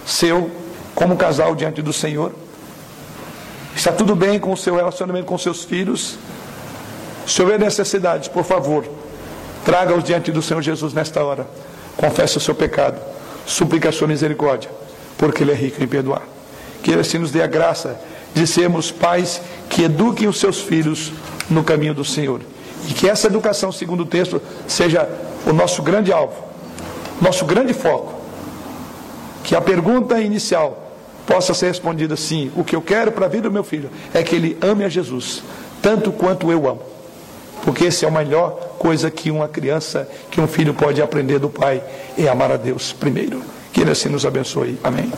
seu 0.05 0.51
como 0.93 1.17
casal 1.17 1.55
diante 1.55 1.81
do 1.81 1.93
Senhor? 1.93 2.33
Está 3.79 3.93
tudo 3.93 4.17
bem 4.17 4.41
com 4.41 4.53
o 4.53 4.57
seu 4.57 4.75
relacionamento 4.75 5.27
com 5.27 5.39
seus 5.39 5.63
filhos? 5.63 6.19
Se 7.25 7.41
houver 7.41 7.61
necessidades, 7.61 8.27
por 8.27 8.43
favor, 8.43 8.85
traga-os 9.65 10.03
diante 10.03 10.33
do 10.33 10.43
Senhor 10.43 10.61
Jesus 10.61 10.93
nesta 10.93 11.23
hora. 11.23 11.47
Confesse 11.97 12.37
o 12.39 12.41
seu 12.41 12.57
pecado, 12.57 13.01
suplique 13.47 13.87
a 13.87 13.93
sua 13.93 14.09
misericórdia, 14.09 14.69
porque 15.17 15.45
Ele 15.45 15.53
é 15.53 15.55
rico 15.55 15.81
em 15.81 15.87
perdoar. 15.87 16.23
Que 16.83 16.91
Ele 16.91 17.03
assim 17.03 17.19
nos 17.19 17.31
dê 17.31 17.41
a 17.41 17.47
graça 17.47 17.97
de 18.35 18.49
sermos 18.49 18.91
pais 18.91 19.41
que 19.71 19.85
eduquem 19.85 20.27
os 20.27 20.41
seus 20.41 20.61
filhos 20.61 21.13
no 21.49 21.63
caminho 21.63 21.95
do 21.95 22.05
Senhor. 22.05 22.41
E 22.89 22.93
que 22.93 23.09
essa 23.09 23.29
educação, 23.29 23.71
segundo 23.71 24.01
o 24.01 24.07
texto, 24.07 24.43
seja 24.67 25.09
o 25.47 25.53
nosso 25.53 25.85
grande 25.85 26.13
alvo, 26.13 26.35
nosso 27.23 27.45
grande 27.45 27.73
foco. 27.73 28.13
Que 29.45 29.55
a 29.55 29.61
pergunta 29.61 30.21
inicial 30.21 30.88
possa 31.29 31.53
ser 31.53 31.67
respondida 31.67 32.17
sim. 32.17 32.51
O 32.57 32.65
que 32.65 32.75
eu 32.75 32.81
quero 32.81 33.13
para 33.13 33.27
a 33.27 33.29
vida 33.29 33.51
do 33.51 33.53
meu 33.53 33.63
filho 33.63 33.91
é 34.15 34.23
que 34.23 34.35
ele 34.35 34.57
ame 34.63 34.83
a 34.83 34.89
Jesus, 34.89 35.43
tanto 35.83 36.11
quanto 36.11 36.51
eu 36.51 36.67
amo. 36.67 36.81
Porque 37.63 37.85
essa 37.85 38.07
é 38.07 38.09
a 38.09 38.11
melhor 38.11 38.53
coisa 38.79 39.11
que 39.11 39.31
uma 39.31 39.47
criança, 39.47 40.09
que 40.31 40.41
um 40.41 40.49
filho 40.49 40.73
pode 40.73 41.03
aprender 41.03 41.39
do 41.39 41.51
pai, 41.51 41.83
é 42.17 42.27
amar 42.29 42.51
a 42.51 42.57
Deus 42.57 42.95
primeiro. 42.95 43.43
Que 43.73 43.83
ele 43.83 43.91
assim 43.91 44.09
nos 44.09 44.25
abençoe. 44.25 44.79
Amém. 44.83 45.13